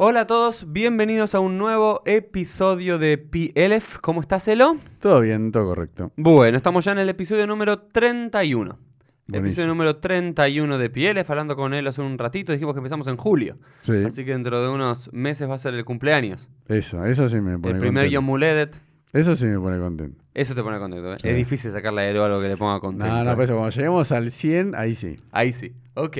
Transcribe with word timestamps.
Hola 0.00 0.20
a 0.20 0.26
todos, 0.28 0.72
bienvenidos 0.72 1.34
a 1.34 1.40
un 1.40 1.58
nuevo 1.58 2.02
episodio 2.04 3.00
de 3.00 3.18
PLF. 3.18 3.98
¿Cómo 4.00 4.20
estás, 4.20 4.46
Elo? 4.46 4.76
Todo 5.00 5.20
bien, 5.22 5.50
todo 5.50 5.66
correcto. 5.66 6.12
Bueno, 6.14 6.56
estamos 6.56 6.84
ya 6.84 6.92
en 6.92 6.98
el 6.98 7.08
episodio 7.08 7.48
número 7.48 7.80
31. 7.80 8.78
Buenísimo. 9.26 9.44
Episodio 9.44 9.66
número 9.66 9.96
31 9.96 10.78
de 10.78 10.88
PLF, 10.88 11.28
hablando 11.28 11.56
con 11.56 11.74
él 11.74 11.84
hace 11.88 12.00
un 12.00 12.16
ratito, 12.16 12.52
dijimos 12.52 12.76
que 12.76 12.78
empezamos 12.78 13.08
en 13.08 13.16
julio. 13.16 13.58
Sí, 13.80 14.04
Así 14.06 14.24
que 14.24 14.30
dentro 14.30 14.62
de 14.62 14.68
unos 14.68 15.12
meses 15.12 15.50
va 15.50 15.56
a 15.56 15.58
ser 15.58 15.74
el 15.74 15.84
cumpleaños. 15.84 16.48
eso, 16.68 17.04
eso 17.04 17.28
sí 17.28 17.40
me 17.40 17.58
pone 17.58 17.74
el 17.74 17.80
primer 17.80 18.04
contento. 18.04 18.12
Yom 18.12 18.24
Muledet. 18.24 18.80
Eso 19.12 19.34
sí 19.34 19.46
me 19.46 19.58
pone 19.58 19.80
contento. 19.80 20.22
Eso 20.32 20.54
te 20.54 20.62
pone 20.62 20.78
contento. 20.78 21.12
¿eh? 21.12 21.16
Sí. 21.20 21.28
Es 21.28 21.36
difícil 21.36 21.72
sacarle 21.72 22.02
a 22.02 22.10
Elo 22.10 22.24
algo 22.24 22.40
que 22.40 22.46
le 22.46 22.56
ponga 22.56 22.78
contento. 22.78 23.12
No, 23.12 23.24
no, 23.24 23.34
por 23.34 23.42
eso 23.42 23.54
cuando 23.54 23.70
lleguemos 23.70 24.12
al 24.12 24.30
100, 24.30 24.76
ahí 24.76 24.94
sí. 24.94 25.16
Ahí 25.32 25.50
sí. 25.50 25.72
Ok. 25.94 26.18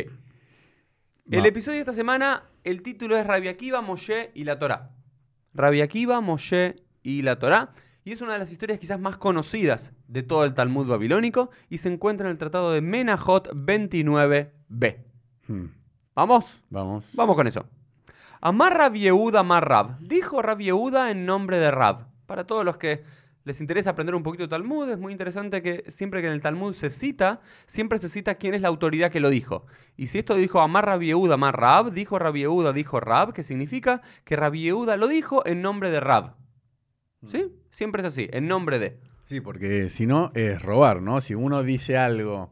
El 1.30 1.45
episodio 1.45 1.77
de 1.77 1.80
esta 1.80 1.92
semana, 1.92 2.42
el 2.68 2.82
título 2.82 3.16
es 3.16 3.27
Rabbi 3.27 3.48
Akiva, 3.48 3.80
Moshe 3.80 4.30
y 4.34 4.45
la 4.45 4.58
Torá. 4.58 4.90
Rabbi 5.54 5.80
Akiva, 5.80 6.20
Moshe 6.20 6.77
y 7.02 7.22
la 7.22 7.38
Torá. 7.38 7.72
Y 8.04 8.12
es 8.12 8.20
una 8.20 8.34
de 8.34 8.38
las 8.38 8.52
historias 8.52 8.78
quizás 8.78 9.00
más 9.00 9.16
conocidas 9.16 9.92
de 10.06 10.22
todo 10.22 10.44
el 10.44 10.54
Talmud 10.54 10.86
babilónico 10.86 11.50
y 11.70 11.78
se 11.78 11.92
encuentra 11.92 12.27
en 12.27 12.32
el 12.32 12.38
tratado 12.38 12.72
de 12.72 12.80
Menahot 12.80 13.48
29b. 13.54 14.96
Hmm, 15.46 15.66
¿Vamos? 16.14 16.62
Vamos. 16.68 17.04
Vamos 17.14 17.36
con 17.36 17.46
eso. 17.46 17.64
Amar 18.41 18.77
Rab 18.77 18.94
Yehuda 18.94 19.41
Amar 19.41 19.66
Rab. 19.66 19.98
Dijo 20.00 20.42
Rab 20.42 20.58
Yehuda 20.58 21.10
en 21.10 21.24
nombre 21.24 21.58
de 21.58 21.70
Rab. 21.70 22.06
Para 22.27 22.46
todos 22.46 22.64
los 22.64 22.77
que 22.77 23.02
les 23.48 23.62
interesa 23.62 23.91
aprender 23.91 24.15
un 24.15 24.23
poquito 24.23 24.45
de 24.45 24.48
Talmud, 24.48 24.91
es 24.91 24.98
muy 24.98 25.11
interesante 25.11 25.62
que 25.62 25.84
siempre 25.89 26.20
que 26.20 26.27
en 26.27 26.34
el 26.34 26.42
Talmud 26.42 26.75
se 26.75 26.91
cita, 26.91 27.41
siempre 27.67 27.98
se 27.98 28.11
cita 28.11 28.34
quién 28.34 28.53
es 28.53 28.61
la 28.61 28.69
autoridad 28.69 29.11
que 29.11 29.20
lo 29.20 29.31
dijo. 29.31 29.64
Y 29.97 30.09
si 30.09 30.19
esto 30.19 30.34
dijo 30.34 30.61
Amar 30.61 30.84
Rab 30.84 31.00
Yehuda 31.00 31.34
Amar 31.34 31.59
Rab, 31.59 31.92
dijo 31.92 32.19
Rab 32.19 32.37
Yehuda, 32.37 32.75
dijo 32.75 33.00
Rab, 33.00 33.33
que 33.33 33.42
significa 33.42 34.03
que 34.25 34.37
Rab 34.37 34.53
Yehuda 34.53 34.98
lo 34.98 35.09
dijo 35.09 35.45
en 35.47 35.62
nombre 35.62 35.91
de 35.91 36.00
Rab. 36.00 36.37
¿Sí? 37.27 37.47
Siempre 37.70 38.03
es 38.03 38.06
así, 38.06 38.28
en 38.31 38.47
nombre 38.47 38.78
de. 38.78 39.00
Sí, 39.25 39.41
porque 39.41 39.89
si 39.89 40.06
no 40.06 40.31
es 40.34 40.61
robar, 40.61 41.00
¿no? 41.00 41.22
Si 41.22 41.34
uno 41.34 41.62
dice 41.62 41.97
algo. 41.97 42.50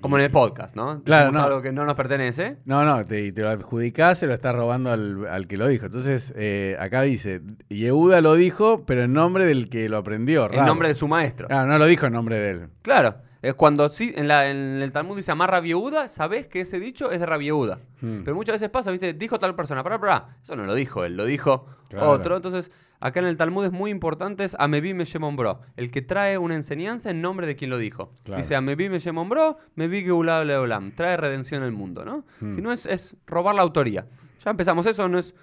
Como 0.00 0.16
en 0.16 0.24
el 0.24 0.30
podcast, 0.30 0.76
¿no? 0.76 1.02
Claro, 1.02 1.32
no. 1.32 1.42
algo 1.42 1.60
que 1.60 1.72
no 1.72 1.84
nos 1.84 1.94
pertenece. 1.94 2.58
No, 2.64 2.84
no, 2.84 3.04
te, 3.04 3.32
te 3.32 3.42
lo 3.42 3.48
adjudicás, 3.48 4.20
se 4.20 4.28
lo 4.28 4.34
estás 4.34 4.54
robando 4.54 4.92
al, 4.92 5.26
al 5.26 5.48
que 5.48 5.56
lo 5.56 5.66
dijo. 5.66 5.86
Entonces, 5.86 6.32
eh, 6.36 6.76
acá 6.78 7.02
dice, 7.02 7.40
Yehuda 7.68 8.20
lo 8.20 8.34
dijo, 8.34 8.84
pero 8.86 9.02
en 9.02 9.12
nombre 9.12 9.44
del 9.44 9.68
que 9.68 9.88
lo 9.88 9.96
aprendió. 9.98 10.46
En 10.46 10.52
Rab. 10.52 10.66
nombre 10.66 10.86
de 10.88 10.94
su 10.94 11.08
maestro. 11.08 11.48
Ah, 11.50 11.64
no 11.66 11.78
lo 11.78 11.86
dijo 11.86 12.06
en 12.06 12.12
nombre 12.12 12.36
de 12.38 12.50
él. 12.50 12.68
Claro. 12.82 13.16
Es 13.42 13.54
cuando 13.54 13.88
sí, 13.88 14.12
en, 14.16 14.26
la- 14.28 14.48
en 14.50 14.80
el 14.82 14.90
Talmud 14.92 15.16
dice 15.16 15.30
amar 15.32 15.50
Rabieuda, 15.50 16.08
sabés 16.08 16.46
que 16.48 16.60
ese 16.62 16.78
dicho 16.80 17.10
es 17.12 17.20
de 17.20 17.26
Rabieuda. 17.26 17.78
Hmm. 18.00 18.22
Pero 18.24 18.34
muchas 18.36 18.54
veces 18.54 18.68
pasa, 18.70 18.90
¿viste? 18.90 19.14
Dijo 19.14 19.38
tal 19.38 19.54
persona, 19.54 19.82
pará, 19.84 19.98
pará. 20.00 20.36
Eso 20.42 20.56
no 20.56 20.64
lo 20.64 20.74
dijo 20.74 21.04
él, 21.04 21.16
lo 21.16 21.24
dijo 21.24 21.66
Claro. 21.88 22.10
otro. 22.10 22.36
Entonces, 22.36 22.70
acá 23.00 23.20
en 23.20 23.26
el 23.26 23.36
Talmud 23.36 23.64
es 23.64 23.72
muy 23.72 23.90
importante 23.90 24.44
es 24.44 24.56
Amebi 24.58 24.94
me 24.94 25.04
Bro, 25.36 25.60
el 25.76 25.90
que 25.90 26.02
trae 26.02 26.38
una 26.38 26.54
enseñanza 26.54 27.10
en 27.10 27.20
nombre 27.22 27.46
de 27.46 27.56
quien 27.56 27.70
lo 27.70 27.78
dijo. 27.78 28.12
Claro. 28.24 28.42
Dice 28.42 28.56
Amebi 28.56 28.88
me 28.88 28.98
Bro, 28.98 29.58
me 29.74 29.88
vi 29.88 30.02
Geulah 30.02 30.44
Leolam, 30.44 30.92
trae 30.92 31.16
redención 31.16 31.62
al 31.62 31.72
mundo, 31.72 32.04
¿no? 32.04 32.24
Hmm. 32.40 32.54
Si 32.54 32.62
no 32.62 32.72
es, 32.72 32.86
es 32.86 33.16
robar 33.26 33.54
la 33.54 33.62
autoría. 33.62 34.06
Ya 34.44 34.50
empezamos 34.50 34.86
eso, 34.86 35.08
no 35.08 35.18
es 35.18 35.34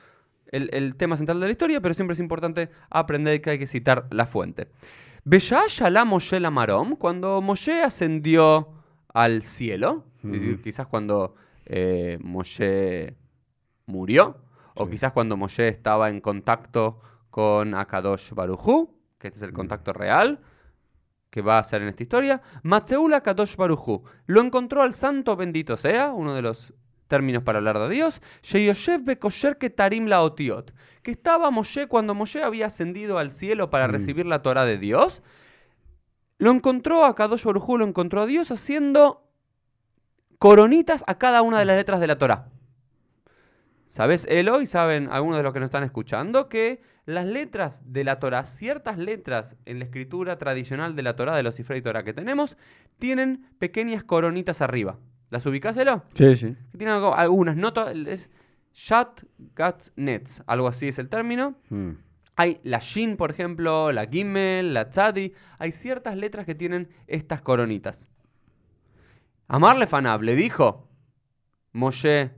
el, 0.52 0.70
el 0.74 0.96
tema 0.96 1.18
central 1.18 1.40
de 1.40 1.48
la 1.48 1.52
historia, 1.52 1.82
pero 1.82 1.94
siempre 1.94 2.14
es 2.14 2.20
importante 2.20 2.70
aprender 2.90 3.42
que 3.42 3.52
hay 3.52 3.60
que 3.60 3.68
citar 3.68 4.08
la 4.12 4.26
fuente. 4.26 4.68
Beshá 5.24 5.64
Shalá 5.68 6.06
Moshe 6.06 6.40
Lamarom, 6.40 6.96
cuando 6.96 7.42
Moshe 7.42 7.82
ascendió 7.82 8.70
al 9.14 9.42
cielo, 9.42 10.06
es 10.24 10.32
decir, 10.32 10.54
Ujú. 10.54 10.62
quizás 10.62 10.88
cuando 10.88 11.36
eh, 11.66 12.20
Moshe 12.22 13.16
murió, 13.88 14.38
o 14.76 14.90
quizás 14.90 15.14
cuando 15.14 15.38
Moshe 15.38 15.68
estaba 15.68 16.10
en 16.10 16.22
contacto 16.22 17.00
con 17.36 17.76
Akadosh 17.76 18.32
Barujú, 18.32 18.96
que 19.20 19.28
este 19.28 19.40
es 19.40 19.44
el 19.44 19.52
Mm. 19.52 19.56
contacto 19.56 19.92
real 19.92 20.40
que 21.30 21.42
va 21.42 21.58
a 21.58 21.64
ser 21.66 21.82
en 21.82 21.90
esta 21.90 22.02
historia, 22.02 22.42
Matzeul 22.64 23.14
Akadosh 23.14 23.58
Barujú 23.58 24.06
lo 24.26 24.40
encontró 24.40 24.82
al 24.82 24.94
santo 24.94 25.36
bendito 25.36 25.76
sea, 25.76 26.14
uno 26.14 26.34
de 26.34 26.42
los 26.42 26.74
términos 27.10 27.44
para 27.44 27.58
hablar 27.58 27.78
de 27.78 27.90
Dios, 27.90 28.22
Sheyoshev 28.42 29.04
Bekosher 29.04 29.58
Ketarim 29.58 30.06
Laotiot, 30.06 30.74
que 31.04 31.12
estaba 31.12 31.52
Moshe 31.52 31.88
cuando 31.88 32.16
Moshe 32.16 32.42
había 32.42 32.68
ascendido 32.68 33.18
al 33.18 33.32
cielo 33.32 33.70
para 33.70 33.90
Mm. 33.90 33.92
recibir 33.92 34.26
la 34.26 34.42
Torah 34.42 34.64
de 34.64 34.78
Dios, 34.78 35.22
lo 36.38 36.52
encontró 36.52 37.04
a 37.04 37.16
Kadosh 37.16 37.44
Barujú, 37.44 37.78
lo 37.78 37.86
encontró 37.86 38.22
a 38.22 38.26
Dios 38.28 38.50
haciendo 38.50 39.28
coronitas 40.40 41.04
a 41.06 41.18
cada 41.18 41.42
una 41.42 41.60
de 41.60 41.66
las 41.66 41.76
letras 41.76 42.00
de 42.00 42.08
la 42.08 42.18
Torah. 42.18 42.48
¿Sabes, 43.88 44.26
Elo? 44.30 44.62
Y 44.62 44.66
saben 44.66 45.10
algunos 45.12 45.38
de 45.38 45.44
los 45.44 45.54
que 45.54 45.60
nos 45.60 45.68
están 45.68 45.84
escuchando 45.84 46.50
que 46.50 46.82
las 47.06 47.26
letras 47.26 47.82
de 47.86 48.04
la 48.04 48.20
Torah, 48.20 48.46
ciertas 48.46 48.98
letras 48.98 49.56
en 49.66 49.80
la 49.80 49.86
escritura 49.86 50.38
tradicional 50.38 50.96
de 50.96 51.04
la 51.04 51.16
Torah, 51.16 51.36
de 51.36 51.44
los 51.44 51.56
Sifrei 51.56 51.82
Torah 51.82 52.04
que 52.04 52.14
tenemos, 52.14 52.58
tienen 53.00 53.48
pequeñas 53.60 54.04
coronitas 54.04 54.62
arriba. 54.62 54.98
¿Las 55.30 55.46
ubicás, 55.46 55.78
Elo? 55.78 56.04
Sí, 56.14 56.36
sí. 56.36 56.56
Tienen 56.78 56.96
algunas, 56.96 57.56
no 57.56 57.74
to- 57.74 57.90
es 57.90 58.30
Shat 58.74 59.22
Gats 59.56 59.94
Nets, 59.96 60.44
algo 60.48 60.68
así 60.68 60.88
es 60.88 61.00
el 61.00 61.08
término. 61.10 61.56
Hmm. 61.70 61.92
Hay 62.36 62.60
la 62.64 62.80
Shin, 62.80 63.16
por 63.16 63.32
ejemplo, 63.32 63.92
la 63.94 64.08
Gimel, 64.08 64.74
la 64.74 64.90
Tzadi. 64.90 65.32
Hay 65.58 65.72
ciertas 65.72 66.18
letras 66.18 66.46
que 66.46 66.54
tienen 66.56 66.90
estas 67.08 67.42
coronitas. 67.42 68.10
Amarle 69.48 69.88
Fanab 69.88 70.22
le 70.24 70.36
dijo 70.36 70.90
Moshe 71.72 72.32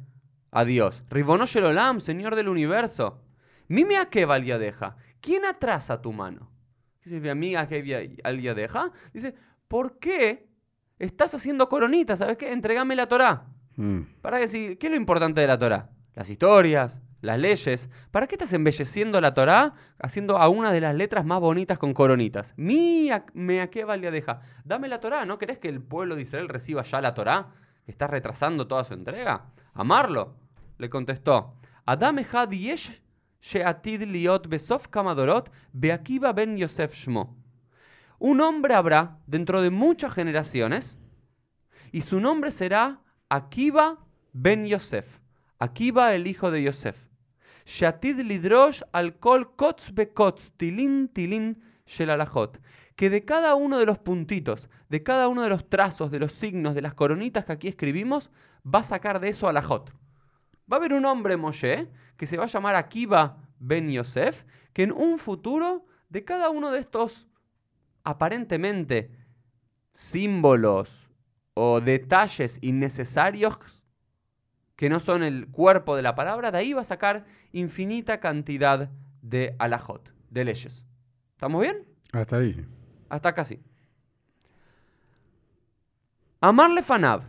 a 0.51 0.65
Dios, 0.65 1.03
Ribono 1.09 1.45
Olam, 1.63 1.99
Señor 1.99 2.35
del 2.35 2.47
universo. 2.49 3.21
Mime 3.67 3.97
a 3.97 4.05
qué 4.05 4.25
valía 4.25 4.57
deja. 4.57 4.95
¿Quién 5.21 5.45
atrasa 5.45 6.01
tu 6.01 6.13
mano? 6.13 6.49
¿Qué 7.01 7.09
significa 7.09 7.35
mi 7.35 7.55
a 7.55 7.67
qué 7.67 8.17
valía 8.23 8.53
deja? 8.53 8.91
Dice, 9.13 9.35
¿por 9.67 9.99
qué 9.99 10.47
estás 10.99 11.33
haciendo 11.35 11.67
coronitas? 11.69 12.19
¿Sabes 12.19 12.37
qué? 12.37 12.51
Entregame 12.51 12.95
la 12.95 13.07
Torah. 13.07 13.45
Hmm. 13.75 14.01
¿Para 14.21 14.39
qué, 14.39 14.47
si- 14.47 14.75
¿Qué 14.77 14.87
es 14.87 14.91
lo 14.91 14.97
importante 14.97 15.41
de 15.41 15.47
la 15.47 15.57
Torah? 15.59 15.89
Las 16.15 16.29
historias, 16.29 17.01
las 17.21 17.37
leyes. 17.37 17.89
¿Para 18.11 18.25
qué 18.27 18.35
estás 18.35 18.53
embelleciendo 18.53 19.19
la 19.21 19.33
Torah 19.33 19.73
haciendo 19.99 20.37
a 20.37 20.49
una 20.49 20.71
de 20.71 20.81
las 20.81 20.95
letras 20.95 21.25
más 21.25 21.39
bonitas 21.39 21.77
con 21.77 21.93
coronitas? 21.93 22.53
Mi 22.57 23.11
a- 23.11 23.25
me 23.33 23.61
a 23.61 23.69
qué 23.69 23.83
valía 23.85 24.11
deja. 24.11 24.39
Dame 24.63 24.87
la 24.87 24.99
Torah, 24.99 25.25
¿no 25.25 25.37
querés 25.37 25.57
que 25.59 25.69
el 25.69 25.81
pueblo 25.81 26.15
de 26.15 26.21
Israel 26.23 26.47
reciba 26.49 26.83
ya 26.83 27.01
la 27.01 27.13
Torah? 27.13 27.47
¿Que 27.85 27.91
estás 27.91 28.09
retrasando 28.09 28.67
toda 28.67 28.83
su 28.83 28.93
entrega? 28.93 29.45
Amarlo. 29.77 30.35
Le 30.79 30.89
contestó. 30.89 31.53
Adam 31.85 32.17
yesh 32.51 32.99
she'atid 33.39 34.01
liot 34.01 34.47
besof 34.47 34.87
kamadorot 34.89 35.51
beakiva 35.71 36.33
ben 36.33 36.57
Yosef 36.57 36.95
shmo. 36.95 37.35
Un 38.19 38.41
hombre 38.41 38.73
habrá 38.73 39.19
dentro 39.27 39.61
de 39.61 39.69
muchas 39.69 40.11
generaciones 40.13 40.97
y 41.91 42.01
su 42.01 42.19
nombre 42.19 42.51
será 42.51 43.01
Akiva 43.29 43.99
ben 44.33 44.65
Yosef. 44.65 45.05
Akiva 45.59 46.15
el 46.15 46.25
hijo 46.25 46.49
de 46.49 46.63
Yosef. 46.63 46.97
Shatid 47.65 48.19
lidrosh 48.21 48.81
al 48.93 49.19
kol 49.19 49.55
kotz 49.55 49.91
bekotz 49.93 50.51
tilin 50.57 51.07
tilin 51.07 51.61
shel 51.85 52.09
alajot. 52.09 52.57
Que 52.97 53.09
de 53.09 53.23
cada 53.23 53.55
uno 53.55 53.79
de 53.79 53.85
los 53.85 53.99
puntitos, 53.99 54.69
de 54.89 55.03
cada 55.03 55.29
uno 55.29 55.43
de 55.43 55.49
los 55.49 55.69
trazos, 55.69 56.11
de 56.11 56.19
los 56.19 56.33
signos, 56.33 56.75
de 56.75 56.81
las 56.81 56.93
coronitas 56.93 57.45
que 57.45 57.53
aquí 57.53 57.67
escribimos, 57.69 58.29
va 58.65 58.79
a 58.79 58.83
sacar 58.83 59.21
de 59.21 59.29
eso 59.29 59.47
alajot. 59.47 59.93
Va 60.69 60.75
a 60.75 60.79
haber 60.79 60.91
un 60.91 61.05
hombre 61.05 61.37
Moshe 61.37 61.87
que 62.17 62.25
se 62.25 62.35
va 62.35 62.43
a 62.43 62.47
llamar 62.47 62.75
Akiva 62.75 63.37
ben 63.59 63.89
Yosef, 63.89 64.43
que 64.73 64.83
en 64.83 64.91
un 64.91 65.19
futuro 65.19 65.85
de 66.09 66.25
cada 66.25 66.49
uno 66.49 66.71
de 66.71 66.79
estos 66.79 67.27
aparentemente 68.03 69.11
símbolos 69.93 71.09
o 71.53 71.81
detalles 71.81 72.59
innecesarios 72.61 73.57
que 74.75 74.89
no 74.89 74.99
son 74.99 75.23
el 75.23 75.47
cuerpo 75.47 75.95
de 75.95 76.03
la 76.03 76.15
palabra, 76.15 76.51
de 76.51 76.59
ahí 76.59 76.73
va 76.73 76.81
a 76.81 76.85
sacar 76.85 77.25
infinita 77.51 78.19
cantidad 78.19 78.91
de 79.21 79.55
alajot, 79.57 80.13
de 80.29 80.45
leyes. 80.45 80.85
¿Estamos 81.33 81.61
bien? 81.61 81.85
Hasta 82.13 82.37
ahí. 82.37 82.65
Hasta 83.09 83.33
casi. 83.33 83.61
Amarle 86.41 86.83
Fanab, 86.83 87.23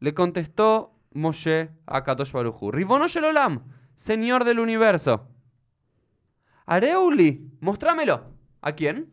le 0.00 0.14
contestó 0.14 0.92
Moshe 1.12 1.70
a 1.86 2.02
Kadosh 2.02 2.32
Baruchu. 2.32 2.70
Ribono 2.70 3.06
Shel 3.06 3.24
Olam, 3.24 3.62
Señor 3.94 4.44
del 4.44 4.58
universo. 4.58 5.28
Areuli, 6.66 7.50
mostrámelo. 7.60 8.24
¿A 8.60 8.72
quién? 8.72 9.12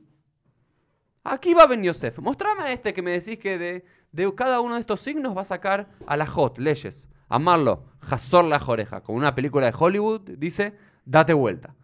Aquí 1.24 1.54
va 1.54 1.68
Ben 1.68 1.84
Yosef. 1.84 2.20
Mostrame 2.20 2.64
a 2.64 2.72
este 2.72 2.94
que 2.94 3.02
me 3.02 3.12
decís 3.12 3.38
que 3.38 3.58
de, 3.58 3.86
de 4.12 4.36
cada 4.36 4.60
uno 4.60 4.74
de 4.74 4.82
estos 4.82 5.00
signos 5.00 5.38
va 5.38 5.42
a 5.42 5.46
sacar 5.46 5.90
a 6.08 6.18
la 6.18 6.26
Jot, 6.26 6.58
leyes. 6.58 7.08
Amarlo, 7.30 7.86
Hazor 8.02 8.46
la 8.46 8.62
oreja. 8.66 9.02
Como 9.02 9.18
una 9.18 9.34
película 9.34 9.68
de 9.68 9.76
Hollywood, 9.78 10.22
dice, 10.38 10.76
date 11.06 11.34
vuelta. 11.34 11.76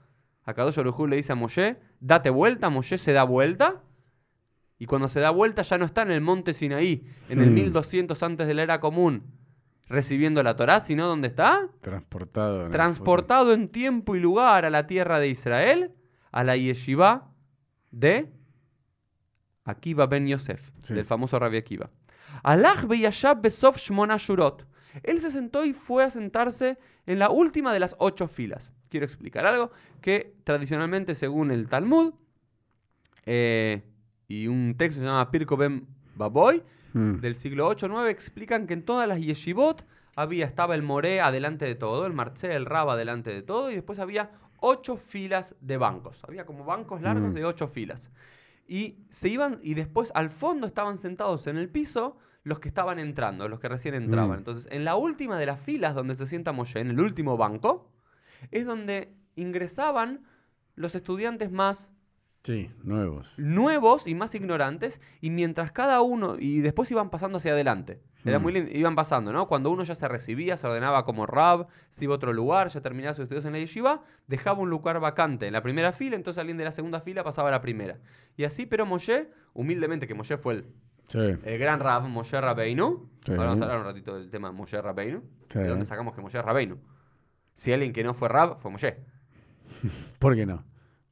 A 0.45 0.53
Kadosh 0.53 0.75
Baruj 0.75 0.99
Hu 0.99 1.07
le 1.07 1.15
dice 1.17 1.31
a 1.31 1.35
Moshe, 1.35 1.77
date 1.99 2.29
vuelta. 2.29 2.69
Moshe 2.69 2.97
se 2.97 3.13
da 3.13 3.23
vuelta. 3.23 3.81
Y 4.79 4.85
cuando 4.85 5.09
se 5.09 5.19
da 5.19 5.29
vuelta 5.29 5.61
ya 5.61 5.77
no 5.77 5.85
está 5.85 6.01
en 6.03 6.11
el 6.11 6.21
monte 6.21 6.53
Sinaí, 6.53 7.05
en 7.29 7.39
el 7.41 7.49
Hmm. 7.51 7.53
1200 7.53 8.23
antes 8.23 8.47
de 8.47 8.53
la 8.53 8.63
era 8.63 8.79
común. 8.79 9.23
recibiendo 9.91 10.43
la 10.43 10.55
Torá, 10.55 10.81
sino 10.81 11.07
¿dónde 11.07 11.27
está? 11.27 11.67
Transportado. 11.81 12.65
en 12.67 12.71
Transportado 12.71 13.53
en 13.53 13.69
tiempo 13.69 14.15
y 14.15 14.19
lugar 14.19 14.63
a 14.63 14.69
la 14.69 14.85
tierra 14.85 15.17
de 15.19 15.29
Israel, 15.29 15.93
a 16.31 16.43
la 16.43 16.55
yeshiva 16.55 17.31
de 17.89 18.31
Akiva 19.65 20.05
ben 20.05 20.27
Yosef, 20.27 20.71
Sí. 20.83 20.93
del 20.93 21.05
famoso 21.05 21.39
Rabbi 21.39 21.57
Akiva. 21.57 21.89
Alach 22.43 22.85
beyashab 22.85 23.41
besof 23.41 23.77
shmona 23.77 24.17
shurot. 24.17 24.67
Él 25.01 25.19
se 25.21 25.31
sentó 25.31 25.65
y 25.65 25.73
fue 25.73 26.03
a 26.03 26.11
sentarse 26.11 26.77
en 27.07 27.17
la 27.17 27.31
última 27.31 27.73
de 27.73 27.79
las 27.79 27.95
ocho 27.97 28.27
filas. 28.27 28.71
Quiero 28.89 29.07
explicar 29.07 29.47
algo 29.47 29.71
que 30.01 30.35
tradicionalmente, 30.43 31.15
según 31.15 31.49
el 31.49 31.67
Talmud, 31.67 32.13
eh, 33.25 33.81
y 34.29 34.47
un 34.47 34.75
texto 34.77 34.99
que 35.01 35.05
se 35.05 35.11
llama 35.11 35.29
Pirko 35.31 35.57
ben 35.57 35.85
Baboy, 36.15 36.63
Mm. 36.93 37.19
del 37.19 37.35
siglo 37.35 37.67
8 37.67 37.87
9 37.87 38.09
explican 38.09 38.65
que 38.65 38.73
en 38.73 38.83
todas 38.83 39.07
las 39.07 39.19
yeshivot 39.19 39.85
había, 40.15 40.45
estaba 40.47 40.73
el 40.73 40.81
moré 40.81 41.21
adelante 41.21 41.65
de 41.65 41.75
todo, 41.75 42.05
el 42.07 42.13
marché, 42.13 42.55
el 42.55 42.65
rab 42.65 42.89
adelante 42.89 43.31
de 43.31 43.43
todo, 43.43 43.69
y 43.69 43.75
después 43.75 43.99
había 43.99 44.31
ocho 44.59 44.97
filas 44.97 45.55
de 45.61 45.77
bancos. 45.77 46.19
Había 46.27 46.45
como 46.47 46.65
bancos 46.65 47.01
largos 47.01 47.29
Mm. 47.31 47.33
de 47.35 47.45
ocho 47.45 47.67
filas. 47.67 48.09
Y 48.67 48.97
se 49.09 49.29
iban, 49.29 49.59
y 49.61 49.75
después 49.75 50.11
al 50.15 50.29
fondo 50.31 50.65
estaban 50.67 50.97
sentados 50.97 51.45
en 51.47 51.57
el 51.57 51.69
piso 51.69 52.17
los 52.43 52.59
que 52.59 52.69
estaban 52.69 52.97
entrando, 52.99 53.47
los 53.47 53.59
que 53.59 53.67
recién 53.69 53.93
entraban. 53.93 54.31
Mm. 54.37 54.39
Entonces, 54.39 54.67
en 54.71 54.83
la 54.83 54.95
última 54.95 55.37
de 55.37 55.45
las 55.45 55.59
filas 55.59 55.93
donde 55.93 56.15
se 56.15 56.25
sienta 56.25 56.51
Moshe, 56.53 56.79
en 56.79 56.89
el 56.89 56.99
último 56.99 57.37
banco, 57.37 57.91
es 58.51 58.65
donde 58.65 59.13
ingresaban 59.35 60.23
los 60.75 60.95
estudiantes 60.95 61.51
más 61.51 61.93
Sí, 62.43 62.71
nuevos. 62.83 63.33
nuevos 63.37 64.07
y 64.07 64.15
más 64.15 64.33
ignorantes, 64.33 65.01
y 65.19 65.29
mientras 65.29 65.71
cada 65.73 66.01
uno, 66.01 66.37
y 66.39 66.61
después 66.61 66.89
iban 66.89 67.09
pasando 67.09 67.37
hacia 67.37 67.51
adelante. 67.51 67.99
Era 68.23 68.39
Mm. 68.39 68.41
muy 68.41 68.53
lindo, 68.53 68.71
iban 68.73 68.95
pasando, 68.95 69.33
¿no? 69.33 69.47
Cuando 69.47 69.69
uno 69.71 69.83
ya 69.83 69.93
se 69.93 70.07
recibía, 70.07 70.55
se 70.57 70.65
ordenaba 70.67 71.03
como 71.05 71.25
rab, 71.25 71.67
se 71.89 72.05
iba 72.05 72.13
a 72.13 72.15
otro 72.15 72.31
lugar, 72.33 72.69
ya 72.69 72.81
terminaba 72.81 73.13
sus 73.13 73.23
estudios 73.23 73.43
en 73.45 73.51
la 73.53 73.59
yeshiva, 73.59 74.03
dejaba 74.27 74.59
un 74.59 74.69
lugar 74.69 74.99
vacante 75.01 75.47
en 75.47 75.53
la 75.53 75.61
primera 75.61 75.91
fila, 75.91 76.15
entonces 76.15 76.39
alguien 76.39 76.57
de 76.57 76.63
la 76.63 76.71
segunda 76.71 77.01
fila 77.01 77.23
pasaba 77.23 77.49
a 77.49 77.51
la 77.51 77.61
primera. 77.61 77.97
Y 78.37 78.45
así, 78.45 78.65
pero 78.65 78.85
Moshe, 78.85 79.29
humildemente, 79.53 80.07
que 80.07 80.13
Moshe 80.15 80.37
fue 80.37 80.53
el, 80.55 80.65
Sí. 81.07 81.17
el 81.19 81.57
gran 81.59 81.79
rab, 81.81 82.03
Moshe 82.07 82.39
Rabbeinu, 82.39 83.09
Sí. 83.25 83.31
ahora 83.31 83.45
vamos 83.47 83.61
a 83.61 83.63
hablar 83.65 83.79
un 83.79 83.85
ratito 83.85 84.15
del 84.17 84.29
tema 84.29 84.51
Moshe 84.53 84.81
Rabbeinu, 84.81 85.21
Sí. 85.49 85.59
de 85.59 85.67
dónde 85.67 85.85
sacamos 85.85 86.13
que 86.15 86.21
Moshe 86.21 86.37
es 86.39 86.45
Rabbeinu. 86.45 86.77
Si 87.53 87.73
alguien 87.73 87.91
que 87.93 88.03
no 88.03 88.13
fue 88.13 88.29
rab, 88.29 88.59
fue 88.59 88.71
Moshe. 88.71 88.97
¿Por 90.19 90.35
qué 90.35 90.45
no? 90.45 90.63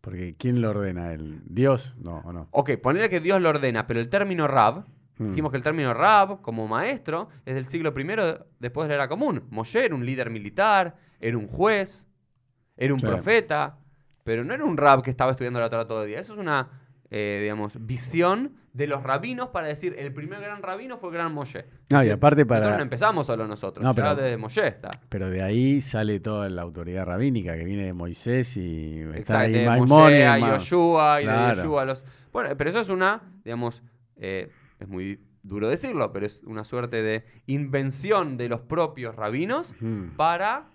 Porque 0.08 0.36
¿quién 0.38 0.62
lo 0.62 0.70
ordena? 0.70 1.12
¿El 1.12 1.42
Dios? 1.50 1.94
No, 2.00 2.20
¿o 2.24 2.32
no? 2.32 2.48
Ok, 2.52 2.78
ponerle 2.82 3.10
que 3.10 3.20
Dios 3.20 3.42
lo 3.42 3.50
ordena, 3.50 3.88
pero 3.88 4.00
el 4.00 4.08
término 4.08 4.48
rab, 4.48 4.86
Mm. 5.18 5.32
dijimos 5.32 5.52
que 5.52 5.58
el 5.58 5.64
término 5.64 5.94
rab, 5.94 6.42
como 6.42 6.66
maestro, 6.66 7.28
es 7.46 7.56
del 7.56 7.66
siglo 7.66 7.92
I 7.94 8.06
después 8.60 8.88
de 8.88 8.96
la 8.96 9.04
era 9.04 9.10
común. 9.10 9.44
Moshe 9.50 9.84
era 9.84 9.94
un 9.96 10.06
líder 10.06 10.30
militar, 10.30 10.96
era 11.20 11.38
un 11.38 11.48
juez, 11.48 12.08
era 12.78 12.94
un 12.94 13.02
Sí. 13.02 13.06
profeta, 13.06 13.80
pero 14.24 14.46
no 14.46 14.54
era 14.54 14.64
un 14.64 14.78
rab 14.78 15.02
que 15.04 15.10
estaba 15.10 15.32
estudiando 15.32 15.60
la 15.60 15.70
Torah 15.70 15.86
todo 15.86 16.04
el 16.04 16.08
día. 16.08 16.22
Eso 16.22 16.32
es 16.36 16.40
una, 16.40 16.70
eh, 17.10 17.40
digamos, 17.42 17.74
visión 17.86 18.54
de 18.78 18.88
los 18.88 19.04
rabinos 19.04 19.50
para 19.50 19.68
decir, 19.68 19.96
el 19.98 20.14
primer 20.14 20.40
gran 20.40 20.62
rabino 20.62 20.98
fue 20.98 21.10
el 21.10 21.16
gran 21.16 21.34
Moshe. 21.34 21.66
No, 21.90 22.04
y 22.04 22.10
aparte 22.10 22.44
Nosotros 22.46 22.62
no 22.64 22.70
para... 22.72 22.82
empezamos 22.84 23.26
solo 23.26 23.48
nosotros, 23.48 23.84
No, 23.84 23.92
ya 23.92 23.96
pero- 23.96 24.16
desde 24.16 24.38
Moshe 24.38 24.68
está. 24.68 24.90
Pero 25.10 25.30
de 25.30 25.44
ahí 25.44 25.82
sale 25.82 26.20
toda 26.20 26.48
la 26.50 26.62
autoridad 26.62 27.06
rabínica 27.06 27.58
que 27.58 27.66
viene 27.66 27.86
de 27.86 27.94
Moisés 27.94 28.56
y 28.56 29.00
está 29.16 29.46
Exacto, 29.46 29.46
ahí 29.46 29.52
de 29.54 29.86
Moshe 29.86 30.26
a 30.26 30.40
Yoshua 30.40 31.22
y 31.22 31.26
de 31.26 31.32
Claro. 31.32 31.56
Yoshua 31.64 31.82
a 31.82 31.86
los... 31.86 32.04
Bueno, 32.32 32.50
pero 32.56 32.70
eso 32.70 32.80
es 32.80 32.90
una, 32.90 33.22
digamos, 33.44 33.82
eh, 34.16 34.50
es 34.80 34.88
muy 34.88 35.20
duro 35.42 35.70
decirlo, 35.70 36.12
pero 36.14 36.26
es 36.26 36.44
una 36.44 36.64
suerte 36.64 37.02
de 37.02 37.24
invención 37.48 38.38
de 38.38 38.50
los 38.50 38.62
propios 38.62 39.16
rabinos 39.16 39.74
Mm. 39.80 40.10
para 40.16 40.66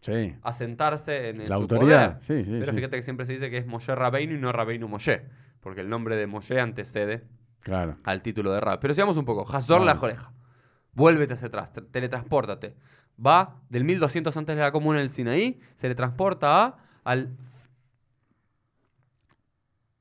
Sí. 0.00 0.34
asentarse 0.42 1.28
en, 1.28 1.42
en 1.42 1.48
La 1.48 1.56
su 1.56 1.62
autoridad. 1.62 2.18
poder. 2.20 2.44
Sí, 2.44 2.50
sí, 2.50 2.56
Pero 2.60 2.72
fíjate 2.72 2.96
que 2.96 3.02
siempre 3.02 3.26
se 3.26 3.34
dice 3.34 3.50
que 3.50 3.58
es 3.58 3.66
Moshe 3.66 3.94
Rabbeinu 3.94 4.34
y 4.34 4.38
no 4.38 4.50
Rabbeinu 4.50 4.88
Moshe, 4.88 5.22
porque 5.60 5.80
el 5.80 5.88
nombre 5.88 6.16
de 6.16 6.26
Moshe 6.26 6.58
antecede 6.60 7.22
Claro. 7.62 7.96
al 8.04 8.22
título 8.22 8.52
de 8.52 8.60
Rab. 8.60 8.78
Pero 8.80 8.92
sigamos 8.94 9.16
un 9.16 9.24
poco. 9.24 9.46
Hazor 9.54 9.80
la 9.80 9.94
Vale. 9.94 9.98
joreja. 10.00 10.32
Vuélvete 10.92 11.34
hacia 11.34 11.48
atrás, 11.48 11.72
te- 11.72 11.80
teletranspórtate. 11.82 12.76
Va 13.24 13.56
del 13.68 13.84
1200 13.84 14.36
antes 14.36 14.56
de 14.56 14.62
la 14.62 14.72
comuna 14.72 14.98
del 14.98 15.10
Sinaí, 15.10 15.60
se 15.76 15.88
le 15.88 15.94
transporta 15.94 16.64
a, 16.64 16.76
al, 17.04 17.36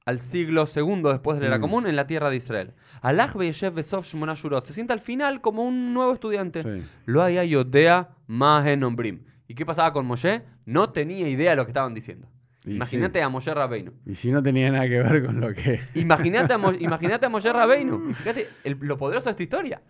al 0.05 0.19
siglo 0.19 0.65
segundo 0.65 1.11
después 1.11 1.37
de 1.37 1.41
la 1.41 1.47
era 1.47 1.57
Mm. 1.59 1.61
común 1.61 1.87
en 1.87 1.95
la 1.95 2.07
tierra 2.07 2.29
de 2.29 2.37
Israel. 2.37 2.73
Alach 3.01 3.35
Beyeshev 3.35 3.73
Besov 3.73 4.03
Shmona 4.03 4.33
Shurot. 4.33 4.65
Se 4.65 4.73
sienta 4.73 4.93
al 4.93 4.99
final 4.99 5.41
como 5.41 5.63
un 5.63 5.93
nuevo 5.93 6.13
estudiante. 6.13 6.61
Sí. 6.63 6.83
Lo 7.05 7.21
haya 7.21 7.43
Yodea 7.43 8.09
Mahen 8.27 8.83
Ombrim. 8.83 9.23
¿Y 9.47 9.55
qué 9.55 9.65
pasaba 9.65 9.93
con 9.93 10.05
Moshe? 10.05 10.43
No 10.65 10.89
tenía 10.91 11.27
idea 11.27 11.51
de 11.51 11.55
lo 11.57 11.65
que 11.65 11.71
estaban 11.71 11.93
diciendo. 11.93 12.27
Imagínate 12.65 13.19
sí. 13.19 13.23
a 13.23 13.29
Moshe 13.29 13.53
Rabbeinu. 13.53 13.91
Y 14.05 14.15
si 14.15 14.31
no 14.31 14.43
tenía 14.43 14.71
nada 14.71 14.87
que 14.87 15.01
ver 15.01 15.25
con 15.25 15.39
lo 15.41 15.53
que... 15.53 15.79
Imagínate 15.95 16.53
a, 16.53 16.57
Mo- 16.57 16.69
a 16.69 17.29
Moshe 17.29 17.51
Rabbeinu. 17.53 18.13
Fíjate 18.13 18.47
el- 18.63 18.77
lo 18.81 18.97
poderoso 18.97 19.25
de 19.25 19.31
esta 19.31 19.43
historia. 19.43 19.81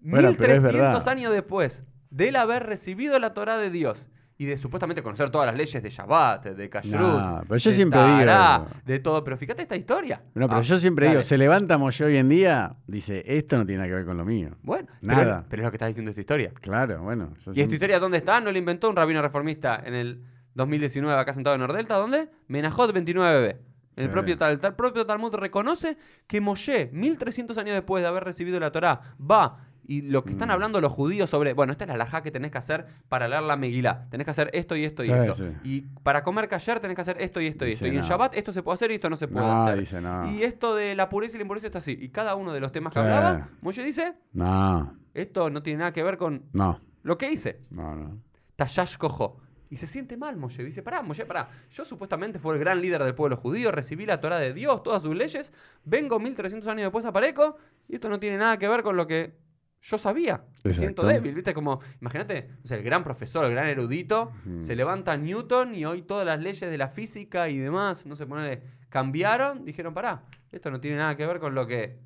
Bueno, 0.00 0.34
pero 0.36 0.52
es 0.54 0.62
1300 0.62 0.72
verdad. 0.72 1.08
años 1.08 1.32
después 1.32 1.84
de 2.10 2.28
él 2.28 2.36
haber 2.36 2.64
recibido 2.64 3.18
la 3.18 3.32
Torah 3.34 3.56
de 3.56 3.70
Dios 3.70 4.06
y 4.36 4.46
de 4.46 4.56
supuestamente 4.56 5.02
conocer 5.02 5.30
todas 5.30 5.46
las 5.46 5.56
leyes 5.56 5.80
de 5.82 5.88
Shabbat, 5.88 6.44
de 6.46 6.68
Kashrut, 6.68 7.00
No, 7.00 7.42
pero 7.46 7.56
yo 7.58 7.70
de 7.70 7.76
siempre 7.76 8.00
Tará, 8.00 8.58
digo- 8.66 8.80
de 8.84 8.98
todo. 8.98 9.22
Pero 9.22 9.36
fíjate 9.36 9.62
esta 9.62 9.76
historia. 9.76 10.20
No, 10.34 10.48
pero 10.48 10.58
Ah, 10.58 10.62
yo 10.62 10.76
siempre 10.78 11.06
dale. 11.06 11.18
digo, 11.18 11.22
se 11.28 11.38
levanta 11.38 11.78
Moshe 11.78 12.04
hoy 12.04 12.16
en 12.16 12.28
día, 12.28 12.74
dice, 12.88 13.22
esto 13.26 13.56
no 13.56 13.64
tiene 13.64 13.78
nada 13.78 13.88
que 13.90 13.94
ver 13.94 14.04
con 14.04 14.16
lo 14.18 14.24
mío. 14.24 14.50
Bueno, 14.62 14.88
Nada. 15.00 15.22
Pero, 15.22 15.44
pero 15.48 15.62
es 15.62 15.64
lo 15.66 15.70
que 15.70 15.76
está 15.76 15.86
diciendo 15.86 16.10
esta 16.10 16.20
historia. 16.20 16.50
Claro, 16.60 17.02
bueno. 17.02 17.34
¿Y 17.54 17.60
esta 17.60 17.74
historia 17.74 17.98
dónde 18.00 18.18
está? 18.18 18.40
¿No 18.40 18.50
la 18.50 18.58
inventó 18.58 18.90
un 18.90 18.96
rabino 18.96 19.22
reformista 19.22 19.80
en 19.84 19.94
el 19.94 20.22
2019 20.54 21.18
acá 21.20 21.32
sentado 21.32 21.54
en 21.54 21.60
Nordelta? 21.60 21.96
¿Dónde? 21.96 22.28
Menajot 22.48 22.92
29b. 22.92 23.56
El, 23.96 24.06
Sí. 24.06 24.10
propio, 24.10 24.38
tal- 24.38 24.58
tal- 24.58 24.74
propio 24.74 25.04
Talmud 25.04 25.34
reconoce 25.34 25.98
que 26.26 26.40
Moshe, 26.40 26.88
1300 26.92 27.58
años 27.58 27.74
después 27.74 28.02
de 28.02 28.08
haber 28.08 28.24
recibido 28.24 28.58
la 28.58 28.72
Torá, 28.72 29.14
va 29.20 29.66
y 29.86 30.00
lo 30.00 30.24
que 30.24 30.30
están 30.30 30.48
Mm. 30.48 30.52
hablando 30.52 30.80
los 30.80 30.92
judíos 30.92 31.28
sobre, 31.28 31.52
bueno, 31.52 31.72
esta 31.72 31.84
es 31.84 31.88
la 31.88 31.94
alajá 31.94 32.22
que 32.22 32.30
tenés 32.30 32.50
que 32.52 32.56
hacer 32.58 32.86
para 33.10 33.28
leer 33.28 33.42
la 33.42 33.56
Megilá. 33.56 34.06
Tenés 34.10 34.24
que 34.24 34.30
hacer 34.30 34.48
esto 34.54 34.76
y 34.76 34.84
esto 34.84 35.02
y 35.02 35.08
Sí, 35.08 35.12
esto. 35.12 35.34
sí. 35.34 35.44
Y 35.64 35.80
para 36.02 36.22
comer 36.22 36.48
kasher 36.48 36.80
tenés 36.80 36.94
que 36.94 37.02
hacer 37.02 37.20
esto 37.20 37.40
y 37.42 37.48
esto 37.48 37.66
y 37.66 37.72
esto. 37.72 37.86
Y 37.86 37.90
en 37.90 37.96
no. 37.96 38.02
Shabbat 38.02 38.34
esto 38.34 38.52
se 38.52 38.62
puede 38.62 38.74
hacer 38.74 38.92
y 38.92 38.94
esto 38.94 39.10
no 39.10 39.16
se 39.16 39.28
puede 39.28 39.44
No, 39.44 39.64
hacer. 39.64 39.78
dice 39.80 40.00
no. 40.00 40.30
Y 40.30 40.42
esto 40.42 40.74
de 40.74 40.94
la 40.94 41.08
pureza 41.10 41.36
y 41.36 41.38
la 41.40 41.42
impureza 41.42 41.66
está 41.66 41.78
así. 41.80 41.98
Y 42.00 42.08
cada 42.10 42.34
uno 42.36 42.52
de 42.54 42.60
los 42.60 42.72
temas 42.72 42.94
que 42.94 43.00
Sí. 43.00 43.04
hablaba, 43.04 43.48
Moshe 43.60 43.82
dice, 43.84 44.14
No, 44.32 44.94
esto 45.12 45.50
no 45.50 45.62
tiene 45.62 45.80
nada 45.80 45.92
que 45.92 46.02
ver 46.02 46.16
con 46.16 46.44
no, 46.54 46.80
lo 47.02 47.18
que 47.18 47.30
hice. 47.30 47.60
no, 47.70 47.94
no. 47.94 48.18
Tayash 48.56 48.96
Kojo. 48.96 49.38
Y 49.72 49.78
se 49.78 49.86
siente 49.86 50.18
mal 50.18 50.36
Moshe. 50.36 50.62
Dice, 50.62 50.82
pará, 50.82 51.00
Moshe, 51.00 51.24
pará. 51.24 51.48
Yo 51.70 51.82
supuestamente 51.86 52.38
fui 52.38 52.52
el 52.52 52.60
gran 52.60 52.82
líder 52.82 53.02
del 53.04 53.14
pueblo 53.14 53.38
judío, 53.38 53.72
recibí 53.72 54.04
la 54.04 54.20
Torah 54.20 54.38
de 54.38 54.52
Dios, 54.52 54.82
todas 54.82 55.00
sus 55.00 55.16
leyes. 55.16 55.50
Vengo 55.82 56.20
1300 56.20 56.68
años 56.68 56.82
después 56.82 57.06
a 57.06 57.12
Pareco 57.12 57.56
y 57.88 57.94
esto 57.94 58.10
no 58.10 58.20
tiene 58.20 58.36
nada 58.36 58.58
que 58.58 58.68
ver 58.68 58.82
con 58.82 58.98
lo 58.98 59.06
que 59.06 59.32
yo 59.80 59.96
sabía. 59.96 60.44
Me 60.62 60.74
siento 60.74 61.06
débil, 61.06 61.34
¿viste? 61.34 61.54
Como, 61.54 61.80
imagínate, 62.02 62.50
o 62.62 62.68
sea, 62.68 62.76
el 62.76 62.82
gran 62.82 63.02
profesor, 63.02 63.46
el 63.46 63.52
gran 63.52 63.66
erudito, 63.66 64.32
se 64.60 64.76
levanta 64.76 65.16
Newton 65.16 65.74
y 65.74 65.86
hoy 65.86 66.02
todas 66.02 66.26
las 66.26 66.38
leyes 66.38 66.70
de 66.70 66.76
la 66.76 66.88
física 66.88 67.48
y 67.48 67.56
demás, 67.56 68.04
no 68.04 68.14
sé, 68.14 68.26
ponele, 68.26 68.62
cambiaron, 68.90 69.64
dijeron, 69.64 69.94
pará, 69.94 70.22
esto 70.50 70.70
no 70.70 70.80
tiene 70.80 70.98
nada 70.98 71.16
que 71.16 71.24
ver 71.24 71.40
con 71.40 71.54
lo 71.54 71.66
que 71.66 71.96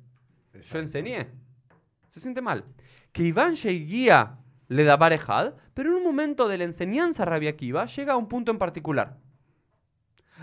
yo 0.63 0.79
enseñé. 0.79 1.27
Se 2.07 2.21
siente 2.21 2.41
mal. 2.41 2.63
Que 3.11 3.23
Iván 3.23 3.55
guía 3.55 4.37
le 4.67 4.83
da 4.83 4.97
parejad, 4.97 5.53
pero 5.73 5.89
en 5.89 5.97
un 5.97 6.03
momento 6.03 6.47
de 6.47 6.57
la 6.57 6.65
enseñanza 6.65 7.25
Rabbi 7.25 7.47
Akiva 7.47 7.85
llega 7.85 8.13
a 8.13 8.17
un 8.17 8.27
punto 8.27 8.51
en 8.51 8.57
particular. 8.57 9.17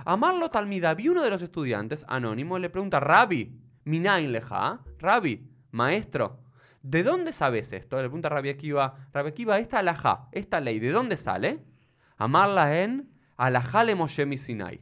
Amarlo 0.04 0.50
Talmidab 0.50 0.98
y 1.00 1.08
uno 1.08 1.22
de 1.22 1.30
los 1.30 1.42
estudiantes, 1.42 2.04
anónimo, 2.08 2.58
le 2.58 2.70
pregunta, 2.70 3.00
Rabbi, 3.00 3.60
Minain 3.84 4.32
leja, 4.32 4.80
Rabbi, 4.98 5.48
maestro, 5.70 6.40
¿de 6.82 7.02
dónde 7.02 7.32
sabes 7.32 7.72
esto? 7.72 7.96
Le 7.96 8.04
pregunta 8.04 8.28
Rabbi 8.28 8.48
Akiva, 8.50 8.96
esta 9.58 9.78
alajá, 9.78 10.28
esta 10.32 10.60
ley, 10.60 10.78
¿de 10.80 10.90
dónde 10.90 11.16
sale? 11.16 11.62
Amarla 12.16 12.82
en 12.82 13.10
alajá 13.36 13.84
le 13.84 13.94
Moshe 13.94 14.26
mi 14.26 14.36
Sinai. 14.36 14.80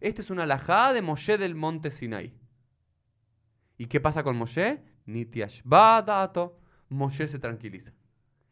Esta 0.00 0.22
es 0.22 0.30
una 0.30 0.44
alajá 0.44 0.92
de 0.92 1.02
Moshe 1.02 1.38
del 1.38 1.54
monte 1.54 1.90
Sinai. 1.90 2.34
¿Y 3.76 3.86
qué 3.86 4.00
pasa 4.00 4.22
con 4.22 4.36
Moshe? 4.36 4.82
Nitiashba 5.06 6.02
dato. 6.02 6.60
Moshe 6.88 7.28
se 7.28 7.38
tranquiliza. 7.38 7.92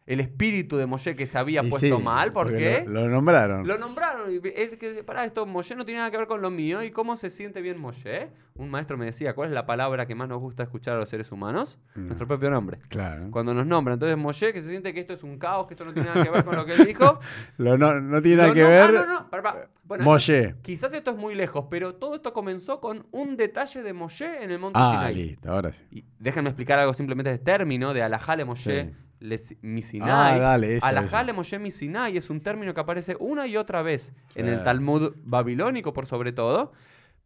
El 0.07 0.21
espíritu 0.21 0.77
de 0.77 0.87
Moshe 0.87 1.17
que 1.17 1.27
se 1.27 1.37
había 1.37 1.65
Y 1.65 1.69
puesto 1.69 1.97
sí, 1.99 2.03
mal, 2.03 2.33
¿por 2.33 2.47
porque 2.47 2.59
qué? 2.59 2.85
Lo, 2.87 3.03
lo 3.03 3.09
nombraron. 3.09 3.67
Lo 3.67 3.77
nombraron. 3.77 4.31
Y 4.33 4.41
es 4.55 4.77
que, 4.77 5.03
pará, 5.03 5.25
esto, 5.25 5.47
Moshe 5.47 5.75
no 5.75 5.85
tiene 5.85 5.99
nada 5.99 6.13
que 6.13 6.17
ver 6.19 6.29
con 6.29 6.41
lo 6.41 6.49
mío. 6.51 6.81
¿Y 6.85 6.93
cómo 6.93 7.17
se 7.17 7.29
siente 7.29 7.61
bien 7.61 7.77
Moshe? 7.81 8.29
Un 8.55 8.71
maestro 8.71 8.97
me 8.97 9.07
decía, 9.07 9.35
¿cuál 9.35 9.49
es 9.49 9.55
la 9.55 9.67
palabra 9.67 10.07
que 10.07 10.15
más 10.15 10.29
nos 10.29 10.41
gusta 10.41 10.63
escuchar 10.63 10.95
a 10.95 10.99
los 11.01 11.09
seres 11.09 11.33
humanos? 11.33 11.79
Mm. 11.97 12.07
Nuestro 12.07 12.29
propio 12.29 12.51
nombre. 12.51 12.79
Claro. 12.89 13.29
Cuando 13.33 13.53
nos 13.53 13.67
nombran. 13.67 13.95
Entonces, 13.95 14.17
Moshe, 14.17 14.53
que 14.53 14.63
se 14.63 14.69
siente 14.69 14.95
que 14.95 15.01
esto 15.01 15.13
es 15.15 15.25
un 15.25 15.39
caos, 15.41 15.67
que 15.67 15.75
esto 15.75 15.85
no 15.85 15.93
tiene 15.93 16.09
nada 16.09 16.23
que 16.23 16.31
ver 16.31 16.45
con 16.45 16.55
lo 16.55 16.65
que 16.65 16.75
él 16.75 16.87
dijo. 16.87 17.19
Lo 17.59 17.77
no, 17.77 18.01
no 18.01 18.23
tiene 18.23 18.37
nada 18.37 18.49
lo 18.51 18.55
que 18.55 18.63
nom- 18.65 18.69
ver. 18.69 18.83
Ah, 18.85 18.93
no, 18.93 19.07
no, 19.07 19.29
pará, 19.31 19.43
pará. 19.43 19.69
Bueno, 19.83 20.05
Moshe. 20.05 20.55
quizás 20.63 20.95
esto 20.95 21.11
es 21.11 21.17
muy 21.17 21.35
lejos, 21.35 21.67
pero 21.69 21.97
todo 21.97 22.15
esto 22.15 22.33
comenzó 22.33 22.81
con 22.81 23.07
un 23.11 23.37
detalle 23.37 23.83
de 23.83 23.93
Moshe 23.93 24.43
en 24.45 24.53
el 24.53 24.59
monte 24.61 24.79
Ah, 24.81 24.99
Sinai. 25.09 25.15
listo, 25.17 25.51
ahora 25.51 25.73
sí. 25.73 25.83
Y 25.91 26.05
déjenme 26.21 26.51
explicar 26.51 26.79
algo 26.79 26.95
simplemente 26.95 27.31
de 27.31 27.39
término, 27.39 27.93
de 27.93 28.03
alajale 28.05 28.45
Moshe, 28.45 28.85
Sí. 28.85 28.91
Les- 29.21 29.57
mi 29.63 29.81
Ah, 30.03 30.37
dale, 30.39 30.77
eso, 30.77 30.87
Alajá 30.87 31.19
eso. 31.21 31.27
le 31.27 31.33
Moshe 31.33 31.59
mi 31.59 31.71
Sinai 31.71 32.17
es 32.17 32.29
un 32.31 32.41
término 32.41 32.75
que 32.75 32.81
aparece 32.81 33.17
una 33.19 33.47
y 33.47 33.57
otra 33.57 33.83
vez 33.83 34.13
en 34.35 34.47
el. 34.49 34.63
Talmud 34.63 35.15
babilónico, 35.25 35.93
por 35.93 36.07
sobre 36.07 36.33
todo, 36.33 36.73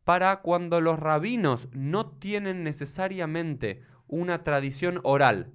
para 0.05 0.41
cuando 0.41 0.81
los 0.81 0.99
rabinos 0.99 1.69
no 1.73 2.07
tienen 2.07 2.65
necesariamente 2.65 3.83
una 4.09 4.43
tradición 4.45 5.01
oral 5.05 5.53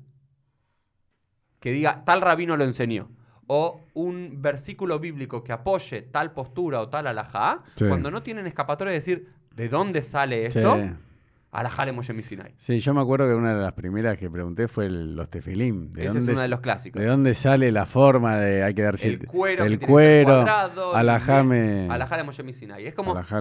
que 1.60 1.72
diga 1.72 2.04
tal 2.06 2.22
rabino 2.22 2.58
lo 2.58 2.63
enseñó 2.63 3.10
o 3.48 3.82
un 3.94 4.42
versículo 4.42 5.00
bíblico 5.00 5.44
que 5.44 5.51
apoye 5.51 6.01
tal 6.04 6.32
postura 6.34 6.82
o 6.82 6.89
tal 6.89 7.08
alajá, 7.08 7.62
Sí. 7.75 7.86
cuando 7.88 8.10
no 8.12 8.24
tienen 8.24 8.48
escapatoria 8.48 8.92
de 8.92 8.98
decir 9.00 9.30
de 9.56 9.70
dónde 9.70 10.01
sale 10.01 10.48
esto, 10.48 10.75
Sí. 10.75 10.89
Alajá 11.60 11.86
mi 12.14 12.22
Sinai. 12.24 12.54
Sí, 12.58 12.80
yo 12.80 12.94
me 12.94 13.02
acuerdo 13.02 13.28
que 13.28 13.34
una 13.34 13.56
de 13.56 13.62
las 13.62 13.74
primeras 13.74 14.18
que 14.18 14.30
pregunté 14.30 14.68
fue 14.68 14.86
el- 14.88 15.16
los 15.16 15.30
tefilim. 15.30 15.94
¿De 15.94 16.06
Ese 16.06 16.18
es 16.20 16.28
uno 16.28 16.40
de 16.42 16.48
los 16.48 16.60
clásicos. 16.60 17.02
¿De 17.02 17.08
dónde 17.08 17.34
sale 17.34 17.72
la 17.72 17.86
forma 17.86 18.38
de 18.38 18.64
hay 18.64 18.74
que 18.74 18.82
dar 18.82 18.96
El 19.02 19.26
cuero, 19.28 19.64
el 19.66 19.80
que 19.80 19.86
cuero, 19.88 20.26
cuadrado, 20.44 20.96
alajame, 20.96 21.88
alajá 21.90 22.18
Sinai. 22.54 22.86
Es 22.88 22.94
como, 22.94 23.12
Alajá 23.12 23.40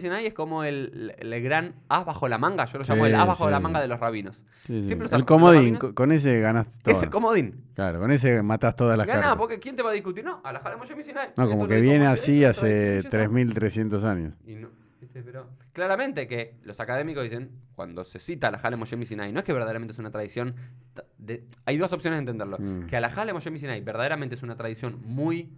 Sinai 0.00 0.26
es 0.26 0.34
como 0.34 0.64
el, 0.64 1.14
el- 1.18 1.42
gran 1.42 1.74
as 1.88 2.04
bajo 2.04 2.28
la 2.28 2.38
manga, 2.38 2.64
yo 2.66 2.78
lo 2.78 2.84
llamo 2.84 3.04
Sí, 3.04 3.10
el 3.10 3.14
as 3.16 3.26
bajo 3.26 3.50
la 3.50 3.60
manga 3.60 3.80
de 3.80 3.88
los 3.88 3.98
rabinos. 4.00 4.44
Sí. 4.64 4.84
Siempre 4.84 5.06
los- 5.08 5.12
el 5.12 5.24
comodín, 5.24 5.74
rabinos- 5.76 5.94
con 5.94 6.12
ese 6.12 6.40
ganas 6.40 6.66
todo. 6.82 6.94
Es 6.94 7.02
el 7.02 7.10
comodín. 7.10 7.64
Claro, 7.74 7.98
con 8.00 8.10
ese 8.10 8.42
matas 8.42 8.76
todas 8.76 8.96
las 8.98 9.06
cartas. 9.06 9.36
porque 9.36 9.58
¿quién 9.58 9.76
te 9.76 9.82
va 9.82 9.90
a 9.90 9.92
discutir? 9.94 10.24
No, 10.24 10.40
alajá 10.44 10.70
Sinai. 11.04 11.28
No, 11.36 11.48
como 11.48 11.66
que 11.66 11.80
viene 11.80 12.06
así 12.06 12.44
hace 12.44 13.02
tradición, 13.02 13.02
ya 13.02 13.08
está. 13.08 13.18
3.300 13.18 14.04
años. 14.04 14.34
Y 14.46 14.54
no. 14.54 14.68
Pero 15.12 15.46
claramente 15.72 16.26
que 16.26 16.56
los 16.62 16.78
académicos 16.80 17.22
dicen, 17.24 17.50
cuando 17.74 18.04
se 18.04 18.18
cita 18.18 18.50
la 18.50 18.58
Jale 18.58 18.76
Moshe 18.76 19.02
Sinai, 19.04 19.32
no 19.32 19.38
es 19.40 19.44
que 19.44 19.52
verdaderamente 19.52 19.92
es 19.92 19.98
una 19.98 20.10
tradición. 20.10 20.54
de- 21.18 21.46
hay 21.66 21.76
dos 21.76 21.92
opciones 21.92 22.16
de 22.16 22.20
entenderlo. 22.20 22.58
Mm. 22.58 22.86
Que 22.86 22.96
a 22.96 23.00
la 23.00 23.10
Jale 23.10 23.32
Moshe 23.32 23.56
Sinai 23.58 23.80
verdaderamente 23.80 24.34
es 24.34 24.42
una 24.42 24.56
tradición 24.56 25.00
muy 25.04 25.50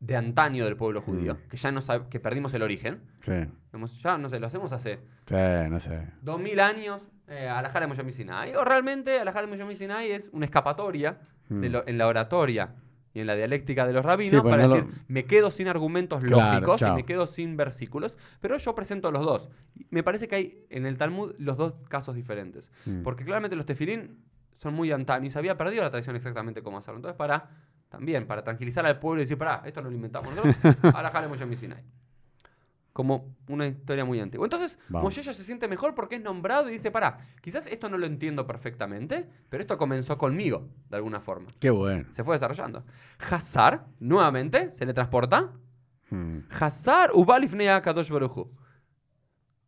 de 0.00 0.16
antaño 0.16 0.64
del 0.64 0.76
pueblo 0.76 1.00
judío, 1.00 1.34
Mm. 1.34 1.48
que 1.48 1.56
ya 1.56 1.70
no 1.72 1.80
sabe, 1.80 2.08
que 2.10 2.20
perdimos 2.20 2.52
el 2.54 2.62
origen. 2.62 3.00
Sí, 3.20 3.32
Hemos- 3.72 4.02
ya 4.02 4.18
no 4.18 4.28
sé, 4.28 4.38
lo 4.40 4.46
hacemos 4.48 4.72
hace 4.72 4.98
sí, 5.26 5.34
no 5.70 5.80
sé. 5.80 6.08
2000 6.22 6.60
años 6.60 7.08
eh, 7.26 7.48
a 7.48 7.62
la 7.62 7.86
Moshe 7.86 8.12
Sinai. 8.12 8.54
O 8.54 8.64
realmente 8.64 9.18
a 9.18 9.24
la 9.24 9.32
Jale 9.32 9.46
Moshe 9.46 9.76
Sinai 9.76 10.10
es 10.10 10.28
una 10.32 10.44
escapatoria 10.44 11.18
de 11.48 11.68
Mm. 11.68 11.72
lo- 11.72 11.86
en 11.88 11.96
la 11.98 12.06
oratoria 12.06 12.74
y 13.14 13.20
en 13.20 13.26
la 13.28 13.36
dialéctica 13.36 13.86
de 13.86 13.92
los 13.92 14.04
rabinos 14.04 14.32
Sí, 14.32 14.40
pues 14.42 14.52
para 14.52 14.66
no 14.66 14.74
decir, 14.74 14.90
lo- 14.90 15.04
me 15.08 15.24
quedo 15.24 15.50
sin 15.50 15.68
argumentos 15.68 16.22
Claro, 16.24 16.66
lógicos 16.66 16.82
y 16.82 16.94
me 16.96 17.04
quedo 17.04 17.26
sin 17.26 17.56
versículos, 17.56 18.18
pero 18.40 18.56
yo 18.58 18.74
presento 18.74 19.10
los 19.12 19.24
dos. 19.24 19.48
Me 19.90 20.02
parece 20.02 20.26
que 20.28 20.34
hay 20.34 20.66
en 20.68 20.84
el 20.84 20.98
Talmud 20.98 21.32
los 21.38 21.56
dos 21.56 21.74
casos 21.88 22.14
diferentes. 22.16 22.70
Mm. 22.84 23.02
Porque 23.02 23.24
claramente 23.24 23.54
los 23.56 23.64
tefilín 23.66 24.18
son 24.58 24.74
muy 24.74 24.90
antaños 24.92 25.28
y 25.28 25.30
se 25.30 25.38
había 25.38 25.56
perdido 25.56 25.82
la 25.84 25.90
tradición 25.90 26.16
exactamente 26.16 26.62
cómo 26.62 26.78
hacerlo. 26.78 26.98
Entonces, 26.98 27.16
para 27.16 27.50
también, 27.88 28.26
para 28.26 28.42
tranquilizar 28.42 28.84
al 28.84 28.98
pueblo 28.98 29.20
y 29.22 29.24
decir, 29.24 29.38
pará, 29.38 29.62
esto 29.64 29.80
no 29.80 29.88
lo 29.88 29.94
inventamos 29.94 30.34
nosotros, 30.34 30.56
ahora 30.94 31.10
jale 31.10 31.28
Moshe 31.28 31.56
Sinai. 31.56 31.82
Como 32.94 33.36
una 33.48 33.66
historia 33.66 34.06
muy 34.06 34.20
antigua. 34.20 34.46
Entonces, 34.46 34.78
Vamos. 34.88 35.04
Moshe 35.04 35.20
ya 35.20 35.34
se 35.34 35.42
siente 35.42 35.68
mejor 35.68 35.94
porque 35.94 36.14
es 36.14 36.22
nombrado 36.22 36.70
y 36.70 36.72
dice, 36.72 36.90
pará, 36.90 37.18
quizás 37.42 37.66
esto 37.66 37.90
no 37.90 37.98
lo 37.98 38.06
entiendo 38.06 38.46
perfectamente, 38.46 39.28
pero 39.50 39.60
esto 39.60 39.76
comenzó 39.76 40.16
conmigo, 40.16 40.68
de 40.88 40.96
alguna 40.96 41.20
forma. 41.20 41.48
Qué 41.58 41.70
bueno. 41.70 42.06
Se 42.12 42.24
fue 42.24 42.36
desarrollando. 42.36 42.84
Hazar, 43.30 43.84
nuevamente, 44.00 44.70
se 44.70 44.86
le 44.86 44.94
transporta. 44.94 45.52
Mm. 46.10 46.38
Hazar 46.58 47.10
ubalifnea 47.12 47.82
kadosh 47.82 48.10
baruchu. 48.10 48.48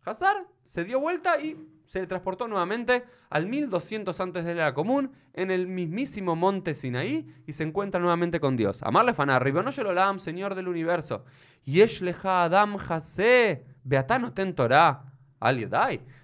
Hazar 0.07 0.37
se 0.65 0.85
dio 0.85 1.01
vuelta 1.01 1.39
y 1.41 1.57
se 1.87 2.01
le 2.01 2.07
transportó 2.07 2.49
nuevamente 2.49 3.05
al 3.31 3.47
1200 3.47 4.19
antes 4.21 4.45
de 4.45 4.55
la 4.55 4.63
era 4.63 4.75
común 4.75 5.13
en 5.35 5.51
el 5.51 5.67
mismísimo 5.67 6.35
monte 6.35 6.75
Sinaí 6.75 7.33
y 7.47 7.53
se 7.53 7.63
encuentra 7.65 8.01
nuevamente 8.01 8.41
con 8.41 8.57
Dios. 8.57 8.83
Amarle 8.83 9.15
fanar, 9.15 9.43
Ribono 9.45 9.71
Olam, 9.85 10.19
Señor 10.19 10.55
del 10.55 10.69
universo. 10.69 11.25
Yesh 11.65 12.01
leja 12.03 12.45
Adam 12.45 12.77
Hase, 12.77 13.65
Beatano 13.85 14.33
ten 14.33 14.55
Torah, 14.55 15.05
al. 15.41 15.69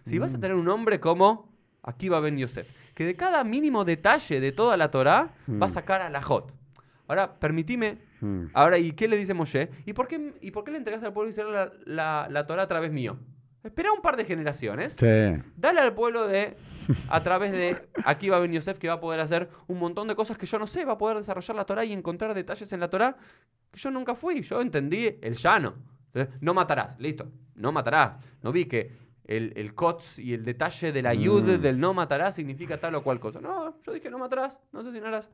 Si 0.05 0.19
vas 0.19 0.35
a 0.35 0.41
tener 0.41 0.57
un 0.57 0.69
hombre 0.69 0.99
como 1.01 1.53
Akiva 1.83 2.21
ben 2.21 2.39
Yosef, 2.39 2.69
que 2.95 3.05
de 3.05 3.17
cada 3.17 3.43
mínimo 3.45 3.85
detalle 3.85 4.41
de 4.41 4.53
toda 4.53 4.77
la 4.77 4.91
Torah 4.91 5.35
va 5.49 5.67
a 5.67 5.69
Mm. 5.69 5.73
sacar 5.73 6.01
a 6.03 6.09
la 6.11 6.23
Jot. 6.23 6.53
Ahora, 7.09 7.35
permitime 7.39 7.99
Mm. 8.21 8.47
Ahora, 8.55 8.79
¿y 8.79 8.93
qué 8.93 9.09
le 9.09 9.17
dice 9.17 9.35
Moshe? 9.35 9.69
¿Y 9.85 9.93
por 9.95 10.07
qué, 10.07 10.33
y 10.41 10.53
por 10.53 10.63
qué 10.63 10.71
le 10.71 10.79
entregas 10.79 11.03
al 11.03 11.13
pueblo 11.13 11.31
Israel 11.31 11.53
la, 11.53 11.73
la, 11.87 12.29
la 12.31 12.47
Torah 12.47 12.63
a 12.63 12.69
través 12.69 12.93
mío? 12.93 13.19
Espera 13.65 13.93
un 13.93 14.01
par 14.03 14.17
de 14.17 14.25
generaciones. 14.25 14.95
Sí. 14.99 15.07
Dale 15.57 15.81
al 15.81 15.95
pueblo 15.95 16.27
de, 16.27 16.57
a 17.09 17.21
través 17.23 17.53
de 17.53 17.77
aquí 18.05 18.29
va 18.29 18.41
Ben 18.41 18.53
Yosef, 18.53 18.79
que 18.79 18.89
va 18.89 18.95
a 18.95 19.01
poder 19.01 19.21
hacer 19.21 19.49
un 19.69 19.79
montón 19.79 20.09
de 20.09 20.15
cosas 20.17 20.37
que 20.37 20.47
yo 20.47 20.59
no 20.59 20.67
sé, 20.67 20.85
va 20.85 20.95
a 20.95 20.99
poder 20.99 21.17
desarrollar 21.19 21.57
la 21.57 21.65
Torah 21.65 21.85
y 21.85 21.93
encontrar 21.93 22.35
detalles 22.35 22.73
en 22.73 22.81
la 22.81 22.91
Torah 22.91 23.17
que 23.71 23.79
yo 23.79 23.91
nunca 23.91 24.15
fui. 24.15 24.43
Yo 24.43 24.61
entendí 24.61 25.19
el 25.23 25.35
llano. 25.35 25.75
Entonces, 26.13 26.35
no 26.41 26.55
matarás, 26.55 26.99
listo. 26.99 27.29
No 27.55 27.71
matarás. 27.73 28.19
No 28.43 28.51
vi 28.53 28.65
que 28.67 28.91
el, 29.25 29.53
el 29.57 29.75
kotz 29.75 30.19
y 30.19 30.35
el 30.35 30.45
detalle 30.45 30.91
de 30.93 31.01
la 31.03 31.15
yud 31.15 31.45
Mm. 31.59 31.61
del 31.61 31.79
no 31.79 31.95
matarás 31.95 32.35
significa 32.35 32.79
tal 32.79 32.97
o 32.97 33.03
cual 33.05 33.21
cosa. 33.21 33.41
No, 33.41 33.81
yo 33.87 33.93
dije 33.93 34.11
no 34.11 34.19
matarás, 34.19 34.59
no 34.73 34.83
sé 34.83 34.91
si 34.93 35.01
no 35.01 35.07
harás. 35.07 35.31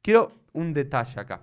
Quiero 0.00 0.28
un 0.54 0.72
detalle 0.72 1.20
acá 1.20 1.42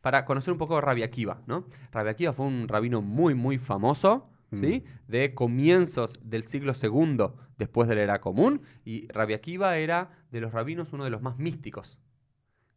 para 0.00 0.24
conocer 0.24 0.52
un 0.52 0.58
poco 0.58 0.74
de 0.74 0.80
Rabbi 0.82 1.02
Akiva, 1.02 1.40
¿no? 1.46 1.66
Rabbi 1.92 2.10
Akiva 2.10 2.32
fue 2.32 2.46
un 2.46 2.66
rabino 2.68 3.00
muy, 3.00 3.34
muy 3.34 3.58
famoso, 3.58 4.28
¿sí? 4.56 4.84
De 5.08 5.34
comienzos 5.34 6.18
del 6.22 6.44
siglo 6.44 6.72
II 6.80 7.26
después 7.58 7.88
de 7.88 7.94
la 7.94 8.02
era 8.02 8.20
común, 8.20 8.62
y 8.84 9.06
Rabbi 9.08 9.34
Akiva 9.34 9.76
era 9.76 10.10
de 10.30 10.40
los 10.40 10.52
rabinos 10.52 10.92
uno 10.92 11.04
de 11.04 11.10
los 11.10 11.22
más 11.22 11.38
místicos 11.38 11.98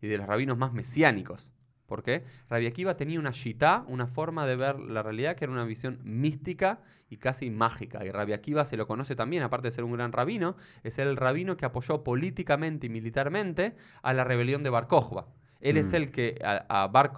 y 0.02 0.08
de 0.08 0.18
los 0.18 0.28
rabinos 0.28 0.58
más 0.58 0.74
mesiánicos. 0.74 1.50
¿Por 1.88 2.04
qué? 2.04 2.24
Rabbi 2.50 2.68
Akiva 2.68 2.98
tenía 2.98 3.20
una 3.20 3.32
shita, 3.32 3.86
una 3.88 4.08
forma 4.08 4.46
de 4.46 4.56
ver 4.58 4.78
la 4.80 5.02
realidad 5.04 5.36
que 5.36 5.46
era 5.46 5.54
una 5.54 5.64
visión 5.64 6.00
mística 6.04 6.82
y 7.10 7.18
casi 7.18 7.50
mágica. 7.50 8.06
Y 8.06 8.12
Rabbi 8.12 8.34
Akiva 8.34 8.66
se 8.66 8.76
lo 8.76 8.86
conoce 8.88 9.16
también, 9.16 9.42
aparte 9.44 9.70
de 9.70 9.72
ser 9.72 9.86
un 9.86 9.94
gran 9.94 10.12
rabino, 10.12 10.58
es 10.84 11.00
el 11.00 11.16
rabino 11.16 11.56
que 11.56 11.66
apoyó 11.66 12.04
políticamente 12.04 12.88
y 12.88 12.90
militarmente 12.90 13.76
a 14.02 14.14
la 14.14 14.26
rebelión 14.26 14.64
de 14.64 14.70
Bar 14.70 14.88
Kokhba. 14.88 15.28
Él 15.62 15.78
es 15.78 15.92
Mm. 15.94 15.96
el 15.96 16.12
que 16.12 16.40
a, 16.44 16.84
a 16.84 16.88
Bar, 16.88 17.14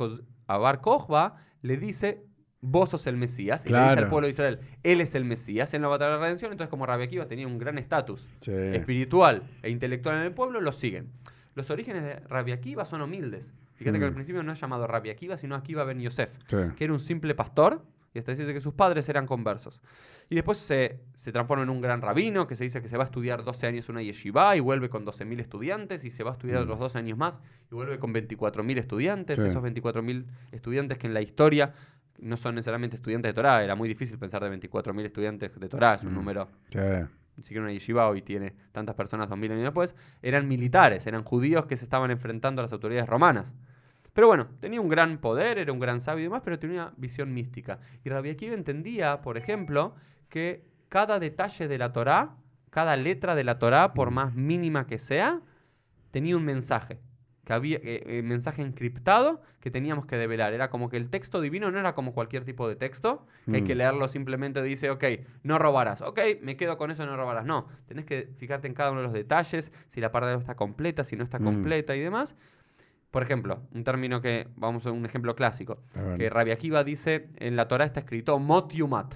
a 0.48 0.58
Bar 0.58 0.82
Kokhba 0.82 1.38
le 1.64 1.78
dice, 1.78 2.24
vos 2.62 2.90
sos 2.90 3.08
el 3.08 3.16
Mesías. 3.18 3.66
Y 3.66 3.70
le 3.70 3.80
dice 3.82 4.00
al 4.00 4.10
pueblo 4.10 4.26
de 4.28 4.32
Israel, 4.32 4.60
él 4.84 5.02
es 5.02 5.16
el 5.16 5.26
Mesías 5.26 5.74
en 5.74 5.82
la 5.82 5.88
batalla 5.88 6.12
de 6.12 6.18
la 6.18 6.24
redención. 6.24 6.52
Entonces, 6.52 6.70
como 6.70 6.86
Rabbi 6.86 7.04
Akiva 7.04 7.26
tenía 7.26 7.48
un 7.48 7.58
gran 7.58 7.78
estatus 7.78 8.28
Sí. 8.42 8.52
espiritual 8.52 9.44
e 9.64 9.70
intelectual 9.70 10.16
en 10.18 10.24
el 10.24 10.32
pueblo, 10.34 10.60
lo 10.62 10.72
siguen. 10.72 11.10
Los 11.56 11.70
orígenes 11.70 12.04
de 12.04 12.16
Rabbi 12.28 12.52
Akiva 12.52 12.86
son 12.86 13.02
humildes. 13.02 13.52
Fíjate 13.76 13.98
que 13.98 14.04
Mm. 14.06 14.08
al 14.10 14.14
principio 14.14 14.44
no 14.44 14.52
es 14.52 14.60
llamado 14.60 14.88
Rabbi 14.88 15.10
Akiva, 15.10 15.38
sino 15.38 15.56
Akiva 15.56 15.84
ben 15.86 16.00
Yosef, 16.02 16.32
Sí. 16.48 16.58
que 16.76 16.84
era 16.84 16.92
un 16.94 17.00
simple 17.00 17.34
pastor, 17.34 17.82
y 18.14 18.20
hasta 18.20 18.34
dice 18.34 18.52
que 18.54 18.60
sus 18.60 18.74
padres 18.74 19.08
eran 19.08 19.26
conversos. 19.26 19.82
Y 20.30 20.36
después 20.36 20.58
se, 20.58 21.00
se 21.14 21.32
transforma 21.32 21.64
en 21.64 21.70
un 21.70 21.80
gran 21.80 22.02
rabino, 22.02 22.46
que 22.48 22.56
se 22.56 22.64
dice 22.66 22.82
que 22.82 22.88
se 22.88 22.98
va 22.98 23.04
a 23.04 23.06
estudiar 23.06 23.44
12 23.44 23.68
años 23.68 23.88
una 23.88 24.02
yeshiva 24.02 24.56
y 24.56 24.60
vuelve 24.60 24.90
con 24.90 25.06
12.000 25.06 25.40
estudiantes, 25.40 26.04
y 26.06 26.10
se 26.10 26.24
va 26.24 26.32
a 26.32 26.34
estudiar 26.34 26.60
Mm. 26.60 26.64
otros 26.64 26.80
12 26.80 26.98
años 26.98 27.18
más 27.18 27.40
y 27.72 27.76
vuelve 27.76 28.00
con 28.00 28.12
24.000 28.12 28.78
estudiantes. 28.80 29.38
Sí. 29.38 29.46
Esos 29.46 29.62
24.000 29.64 30.26
estudiantes 30.52 30.98
que 30.98 31.08
en 31.08 31.14
la 31.14 31.22
historia 31.22 31.74
no 32.22 32.38
son 32.38 32.56
necesariamente 32.56 32.96
estudiantes 32.96 33.30
de 33.30 33.34
Torah, 33.34 33.64
era 33.64 33.76
muy 33.76 33.88
difícil 33.90 34.18
pensar 34.20 34.44
de 34.44 34.50
24.000 34.50 35.06
estudiantes 35.06 35.58
de 35.60 35.70
Torah, 35.70 35.96
es 35.96 36.04
un 36.04 36.12
Mm. 36.12 36.16
número 36.16 36.48
Sí. 36.70 36.80
ni 37.38 37.44
siquiera 37.44 37.64
una 37.64 37.72
yeshiva 37.74 38.08
hoy 38.10 38.22
tiene 38.22 38.54
tantas 38.72 38.96
personas 38.96 39.30
dos 39.30 39.38
mil 39.38 39.52
años 39.52 39.64
después, 39.64 39.96
eran 40.22 40.48
militares, 40.48 41.08
eran 41.08 41.24
judíos 41.24 41.66
que 41.66 41.78
se 41.78 41.86
estaban 41.86 42.12
enfrentando 42.12 42.62
a 42.62 42.64
las 42.64 42.74
autoridades 42.74 43.08
romanas. 43.10 43.56
Pero 44.14 44.28
bueno, 44.28 44.48
tenía 44.60 44.82
un 44.82 44.90
gran 44.90 45.20
poder, 45.20 45.58
era 45.60 45.72
un 45.72 45.80
gran 45.80 46.02
sabio 46.02 46.22
y 46.22 46.24
demás, 46.24 46.42
pero 46.44 46.60
tenía 46.60 46.84
una 46.88 46.94
visión 46.98 47.34
mística. 47.34 47.80
Y 48.04 48.10
Rabbi 48.10 48.32
Akiva 48.32 48.54
entendía, 48.56 49.22
por 49.22 49.38
ejemplo, 49.38 49.96
que 50.28 50.66
cada 50.90 51.20
detalle 51.20 51.68
de 51.70 51.78
la 51.78 51.94
Torá, 51.94 52.36
cada 52.72 52.98
letra 52.98 53.36
de 53.36 53.44
la 53.46 53.58
Torá, 53.60 53.94
por 53.94 54.12
más 54.12 54.34
mínima 54.36 54.88
que 54.88 54.98
sea, 55.00 55.40
tenía 56.12 56.36
un 56.36 56.44
mensaje. 56.44 57.00
Que 57.50 57.54
había 57.54 57.78
eh, 57.78 58.04
eh, 58.06 58.22
mensaje 58.22 58.62
encriptado 58.62 59.42
que 59.60 59.72
teníamos 59.72 60.06
que 60.06 60.18
develar. 60.18 60.54
Era 60.54 60.70
como 60.70 60.88
que 60.88 60.98
el 60.98 61.10
texto 61.10 61.42
divino 61.42 61.72
no 61.72 61.80
era 61.80 61.96
como 61.96 62.14
cualquier 62.14 62.46
tipo 62.46 62.70
de 62.70 62.76
texto, 62.76 63.26
que 63.50 63.56
hay 63.56 63.64
que 63.64 63.74
Mm. 63.74 63.78
leerlo 63.80 64.08
simplemente 64.08 64.62
dice, 64.62 64.92
ok, 64.92 65.04
no 65.42 65.58
robarás. 65.58 66.04
Ok, 66.04 66.20
me 66.44 66.56
quedo 66.58 66.78
con 66.78 66.92
eso, 66.92 67.08
no 67.08 67.18
robarás. 67.18 67.46
No, 67.46 67.66
tenés 67.88 68.06
que 68.06 68.30
fijarte 68.38 68.68
en 68.68 68.76
cada 68.76 68.92
uno 68.92 69.00
de 69.00 69.06
los 69.08 69.14
detalles, 69.14 69.72
si 69.88 70.00
la 70.00 70.12
parte 70.12 70.32
está 70.36 70.54
completa, 70.56 71.04
si 71.04 71.16
no 71.16 71.24
está 71.24 71.40
Mm. 71.40 71.44
completa 71.44 71.96
y 71.96 72.00
demás. 72.02 72.36
Por 73.10 73.24
ejemplo, 73.24 73.64
un 73.74 73.84
término 73.84 74.22
que, 74.22 74.48
vamos 74.56 74.86
a 74.86 74.92
un 74.92 75.04
ejemplo 75.04 75.36
clásico, 75.36 75.74
que 76.20 76.30
Rabbi 76.30 76.52
Akiva 76.52 76.84
dice, 76.84 77.30
en 77.38 77.56
la 77.56 77.68
Torah 77.68 77.86
está 77.86 78.02
escrito 78.02 78.38
mot 78.38 78.72
yumat. 78.72 79.16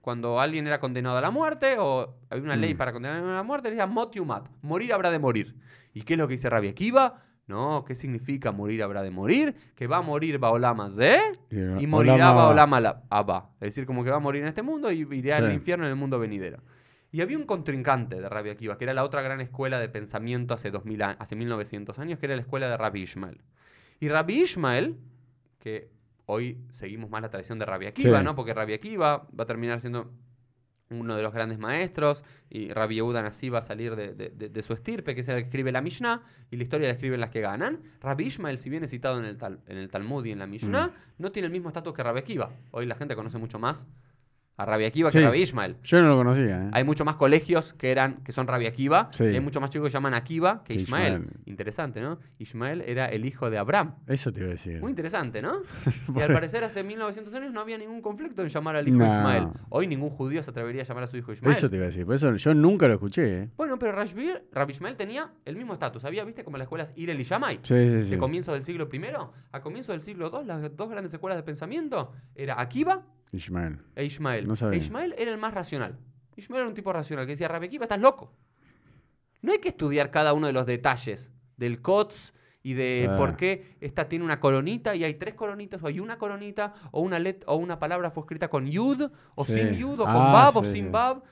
Cuando 0.00 0.40
alguien 0.40 0.66
era 0.66 0.80
condenado 0.80 1.18
a 1.18 1.20
la 1.20 1.30
muerte 1.30 1.76
o 1.78 2.14
había 2.30 2.44
una 2.44 2.56
ley 2.56 2.72
Mm. 2.72 2.78
para 2.78 2.92
condenar 2.94 3.22
a 3.22 3.34
la 3.34 3.42
muerte, 3.42 3.68
decía 3.68 3.86
mot 3.86 4.10
yumat, 4.14 4.48
morir 4.62 4.94
habrá 4.94 5.10
de 5.10 5.18
morir. 5.18 5.54
¿Y 5.92 6.00
qué 6.02 6.14
es 6.14 6.18
lo 6.18 6.26
que 6.26 6.32
dice 6.32 6.48
Rabbi 6.48 6.68
Akiva? 6.68 7.20
No, 7.46 7.84
¿qué 7.86 7.94
significa 7.94 8.52
morir 8.52 8.82
habrá 8.82 9.02
de 9.02 9.10
morir? 9.10 9.54
Que 9.74 9.86
va 9.86 9.98
a 9.98 10.02
morir 10.02 10.38
Baolama 10.38 10.90
Ze 10.90 11.18
y 11.50 11.86
morirá 11.86 12.14
Olama- 12.14 12.34
Baolama 12.34 12.80
la- 12.80 13.02
Abba. 13.10 13.50
Es 13.60 13.68
decir, 13.68 13.84
como 13.84 14.02
que 14.02 14.10
va 14.10 14.16
a 14.16 14.20
morir 14.20 14.42
en 14.42 14.48
este 14.48 14.62
mundo 14.62 14.90
y 14.90 15.06
irá 15.14 15.36
al 15.36 15.50
Sí. 15.50 15.56
infierno 15.56 15.84
en 15.84 15.90
el 15.90 15.96
mundo 15.96 16.18
venidero. 16.18 16.62
Y 17.12 17.20
había 17.20 17.36
un 17.36 17.44
contrincante 17.44 18.20
de 18.20 18.28
Rabbi 18.28 18.50
Akiva, 18.50 18.78
que 18.78 18.84
era 18.84 18.94
la 18.94 19.04
otra 19.04 19.20
gran 19.22 19.40
escuela 19.40 19.78
de 19.78 19.88
pensamiento 19.88 20.54
hace, 20.54 20.70
2000 20.70 21.02
a- 21.02 21.10
hace 21.10 21.36
1900 21.36 21.98
años, 21.98 22.18
que 22.18 22.26
era 22.26 22.34
la 22.34 22.42
escuela 22.42 22.68
de 22.68 22.76
Rabbi 22.76 23.02
Ishmael. 23.02 23.40
Y 24.00 24.08
Rabbi 24.08 24.40
Ishmael, 24.42 24.96
que 25.60 25.90
hoy 26.26 26.58
seguimos 26.70 27.10
más 27.10 27.20
la 27.22 27.28
tradición 27.28 27.58
de 27.58 27.66
Rabbi 27.66 27.86
Akiva, 27.86 28.18
Sí. 28.20 28.24
¿no? 28.24 28.34
Porque 28.34 28.54
Rabbi 28.54 28.72
Akiva 28.72 29.28
va 29.38 29.44
a 29.44 29.46
terminar 29.46 29.80
siendo 29.80 30.10
uno 30.90 31.16
de 31.16 31.22
los 31.22 31.32
grandes 31.32 31.58
maestros, 31.58 32.22
y 32.50 32.72
Rabbi 32.72 32.96
Yehuda 32.96 33.22
Nassi 33.22 33.48
va 33.48 33.58
a 33.60 33.62
salir 33.62 33.96
de, 33.96 34.12
de- 34.14 34.28
de- 34.30 34.48
de 34.48 34.62
su 34.62 34.72
estirpe, 34.74 35.14
que 35.14 35.22
es 35.22 35.28
el 35.28 35.36
que 35.36 35.44
escribe 35.44 35.72
la 35.72 35.80
Mishnah, 35.80 36.22
y 36.50 36.56
la 36.56 36.62
historia 36.62 36.86
la 36.88 36.92
escriben 36.94 37.20
las 37.20 37.30
que 37.30 37.40
ganan. 37.40 37.80
Rabbi 38.00 38.24
Ishmael, 38.26 38.58
si 38.58 38.70
bien 38.70 38.84
es 38.84 38.90
citado 38.90 39.18
en 39.18 39.24
el, 39.24 39.36
Tal- 39.38 39.60
en 39.66 39.78
el 39.78 39.88
Talmud 39.90 40.24
y 40.26 40.30
en 40.32 40.38
la 40.38 40.46
Mishnah, 40.46 40.88
Mm. 40.88 40.92
no 41.18 41.32
tiene 41.32 41.46
el 41.46 41.52
mismo 41.52 41.68
estatus 41.68 41.94
que 41.94 42.02
Rabbi 42.02 42.20
Akiva. 42.20 42.52
Hoy 42.70 42.86
la 42.86 42.94
gente 42.96 43.16
conoce 43.16 43.38
mucho 43.38 43.58
más 43.58 43.86
a 44.56 44.64
Rabbi 44.64 44.84
Akiva 44.84 45.10
Sí. 45.10 45.18
que 45.18 45.24
a 45.24 45.28
Rabbi 45.28 45.42
Ishmael. 45.42 45.76
Yo 45.82 46.00
no 46.00 46.08
lo 46.08 46.16
conocía. 46.16 46.66
¿eh? 46.66 46.70
Hay 46.72 46.84
mucho 46.84 47.04
más 47.04 47.16
colegios 47.16 47.74
que 47.74 47.90
eran 47.90 48.22
que 48.24 48.32
son 48.32 48.46
Rabbi 48.46 48.66
Akiva, 48.66 49.08
Sí. 49.12 49.24
y 49.24 49.28
hay 49.34 49.40
muchos 49.40 49.60
más 49.60 49.70
chicos 49.70 49.88
que 49.88 49.92
llaman 49.92 50.14
Akiva 50.14 50.62
que. 50.64 50.74
Ishmael. 50.74 51.26
Interesante, 51.46 52.00
¿no? 52.00 52.18
Ismael 52.38 52.82
era 52.82 53.06
el 53.06 53.24
hijo 53.24 53.50
de 53.50 53.58
Abraham. 53.58 53.94
Eso 54.06 54.32
te 54.32 54.40
iba 54.40 54.48
a 54.48 54.52
decir. 54.52 54.80
Muy 54.80 54.90
interesante, 54.90 55.42
¿no? 55.42 55.62
Y 56.14 56.20
al 56.20 56.32
parecer 56.32 56.62
hace 56.64 56.82
1900 56.82 57.34
años 57.34 57.52
no 57.52 57.60
había 57.60 57.78
ningún 57.78 58.00
conflicto 58.00 58.42
en 58.42 58.48
llamar 58.48 58.76
al 58.76 58.86
hijo 58.88 58.96
No. 58.98 59.52
Hoy 59.70 59.86
ningún 59.86 60.10
judío 60.10 60.42
se 60.42 60.50
atrevería 60.50 60.82
a 60.82 60.84
llamar 60.84 61.04
a 61.04 61.06
su 61.06 61.16
hijo 61.16 61.32
Ismael. 61.32 61.56
Eso 61.56 61.68
te 61.68 61.76
iba 61.76 61.84
a 61.84 61.88
decir. 61.88 62.06
Por 62.06 62.14
eso 62.14 62.34
yo 62.34 62.54
nunca 62.54 62.86
lo 62.86 62.94
escuché. 62.94 63.42
¿eh? 63.42 63.48
Bueno, 63.56 63.78
pero 63.78 63.92
Rabbi 63.92 64.32
Rabbi 64.52 64.72
Ishmael 64.72 64.96
tenía 64.96 65.30
el 65.44 65.56
mismo 65.56 65.72
estatus. 65.72 66.04
Había, 66.04 66.24
viste, 66.24 66.44
como 66.44 66.56
las 66.58 66.66
escuelas 66.66 66.92
Irel 66.96 67.20
y 67.20 67.24
Shammai. 67.24 67.60
Sí, 67.62 67.88
sí, 67.88 68.02
sí. 68.04 68.10
De 68.10 68.18
comienzo 68.18 68.52
del 68.52 68.62
siglo 68.62 68.88
I 68.92 69.00
a 69.52 69.60
comienzo 69.60 69.92
del 69.92 70.00
siglo 70.00 70.30
II, 70.32 70.46
las 70.46 70.76
dos 70.76 70.88
grandes 70.88 71.12
escuelas 71.12 71.36
de 71.36 71.42
pensamiento 71.42 72.12
era 72.34 72.60
Akiva 72.60 73.02
Ishmael. 73.34 73.78
e 73.96 74.04
Ismael. 74.04 74.46
No 74.46 74.56
sabía. 74.56 74.78
E 74.78 74.82
Ismael 74.82 75.14
era 75.18 75.30
el 75.30 75.38
más 75.38 75.52
racional. 75.54 75.96
Ismael 76.36 76.60
era 76.62 76.68
un 76.68 76.74
tipo 76.74 76.92
racional 76.92 77.26
que 77.26 77.32
decía, 77.32 77.48
Rabbi 77.48 77.66
Akiva, 77.66 77.84
estás 77.84 78.00
loco. 78.00 78.32
No 79.42 79.52
hay 79.52 79.58
que 79.58 79.68
estudiar 79.68 80.10
cada 80.10 80.32
uno 80.32 80.46
de 80.46 80.52
los 80.52 80.66
detalles 80.66 81.30
del 81.56 81.80
COTS 81.82 82.32
y 82.62 82.72
de 82.72 83.10
por 83.18 83.36
qué 83.36 83.76
esta 83.80 84.08
tiene 84.08 84.24
una 84.24 84.40
coronita 84.40 84.94
y 84.96 85.04
hay 85.04 85.14
tres 85.14 85.34
coronitas 85.34 85.82
o 85.82 85.86
hay 85.86 86.00
una 86.00 86.16
coronita 86.16 86.72
o 86.92 87.02
una 87.02 87.18
let 87.18 87.42
o 87.46 87.56
una 87.56 87.78
palabra 87.78 88.10
fue 88.10 88.22
escrita 88.22 88.48
con 88.48 88.66
yud 88.66 89.10
o 89.34 89.44
Sí. 89.44 89.52
sin 89.52 89.74
yud 89.74 90.00
o 90.00 90.04
con 90.04 90.16
Ah, 90.16 90.32
bab 90.32 90.56
o 90.56 90.64
sí, 90.64 90.70
sin 90.72 90.84
sí. 90.86 90.90
bab. 90.90 91.22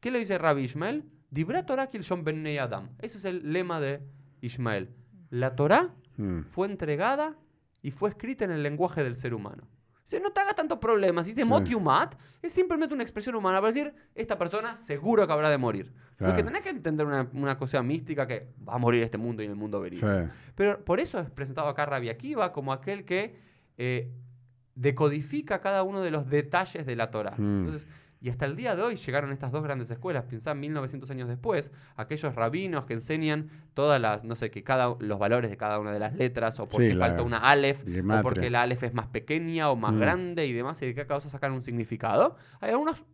¿Qué 0.00 0.10
le 0.10 0.18
dice 0.18 0.36
Rabbi 0.38 0.62
Ismael? 0.64 1.04
Dibra 1.30 1.64
Torah 1.64 1.88
kilshon 1.88 2.22
bennei 2.22 2.58
Adam. 2.58 2.90
Ese 3.00 3.16
es 3.18 3.24
el 3.24 3.50
lema 3.52 3.80
de 3.80 4.00
Ismael. 4.42 4.90
La 5.30 5.56
Torah 5.56 5.90
Mm. 6.16 6.42
fue 6.50 6.68
entregada 6.68 7.36
y 7.82 7.90
fue 7.90 8.10
escrita 8.10 8.44
en 8.44 8.50
el 8.52 8.62
lenguaje 8.62 9.02
del 9.02 9.16
ser 9.16 9.34
humano. 9.34 9.66
Dice, 10.04 10.20
no 10.20 10.30
te 10.30 10.40
hagas 10.40 10.54
tantos 10.54 10.78
problemas. 10.78 11.26
Dice, 11.26 11.42
Sí. 11.44 11.48
mot 11.48 11.64
yumat 11.66 12.14
es 12.42 12.52
simplemente 12.52 12.94
una 12.94 13.02
expresión 13.02 13.34
humana 13.36 13.58
para 13.60 13.72
decir, 13.72 13.92
esta 14.14 14.36
persona 14.38 14.76
seguro 14.76 15.26
que 15.26 15.32
habrá 15.32 15.48
de 15.50 15.58
morir. 15.58 15.92
Porque 16.18 16.34
Claro. 16.34 16.44
tenés 16.44 16.62
que 16.62 16.68
entender 16.70 17.06
una, 17.06 17.28
una 17.32 17.56
cosa 17.58 17.82
mística 17.82 18.26
que 18.26 18.48
va 18.68 18.74
a 18.74 18.78
morir 18.78 19.02
este 19.02 19.18
mundo 19.18 19.42
y 19.42 19.46
en 19.46 19.52
el 19.52 19.56
mundo 19.56 19.80
verídico. 19.80 20.06
Sí. 20.06 20.28
Pero 20.54 20.84
por 20.84 21.00
eso 21.00 21.18
es 21.18 21.30
presentado 21.30 21.68
acá 21.68 21.86
Rabbi 21.86 22.08
Akiva 22.10 22.52
como 22.52 22.72
aquel 22.72 23.04
que 23.04 23.36
eh, 23.78 24.12
decodifica 24.74 25.60
cada 25.60 25.82
uno 25.82 26.02
de 26.02 26.10
los 26.10 26.28
detalles 26.28 26.84
de 26.86 26.96
la 26.96 27.10
Torah. 27.10 27.34
Mm. 27.36 27.58
Entonces, 27.66 27.86
y 28.24 28.30
hasta 28.30 28.46
el 28.46 28.56
día 28.56 28.74
de 28.74 28.80
hoy 28.82 28.96
llegaron 28.96 29.32
estas 29.32 29.52
dos 29.52 29.62
grandes 29.62 29.90
escuelas, 29.90 30.24
pensá 30.24 30.54
1900 30.54 31.10
años 31.10 31.28
después, 31.28 31.70
aquellos 31.94 32.34
rabinos 32.34 32.86
que 32.86 32.94
enseñan 32.94 33.50
todas 33.74 34.00
las, 34.00 34.24
no 34.24 34.34
sé, 34.34 34.50
que 34.50 34.62
cada, 34.64 34.96
los 34.98 35.18
valores 35.18 35.50
de 35.50 35.58
cada 35.58 35.78
una 35.78 35.92
de 35.92 35.98
las 35.98 36.14
letras, 36.14 36.58
o 36.58 36.66
porque 36.66 36.92
Sí, 36.92 36.96
falta 36.96 37.22
una 37.22 37.36
alef, 37.38 37.82
o 37.82 38.22
porque 38.22 38.48
la 38.48 38.62
alef 38.62 38.82
es 38.82 38.94
más 38.94 39.08
pequeña 39.08 39.68
o 39.68 39.76
más 39.76 39.92
Mm. 39.92 39.98
grande 40.00 40.46
y 40.46 40.54
demás, 40.54 40.80
y 40.80 40.86
de 40.86 40.94
qué 40.94 41.06
causa 41.06 41.28
sacan 41.28 41.52
un 41.52 41.62
significado. 41.62 42.36
Hay 42.62 42.70
algunos 42.70 43.04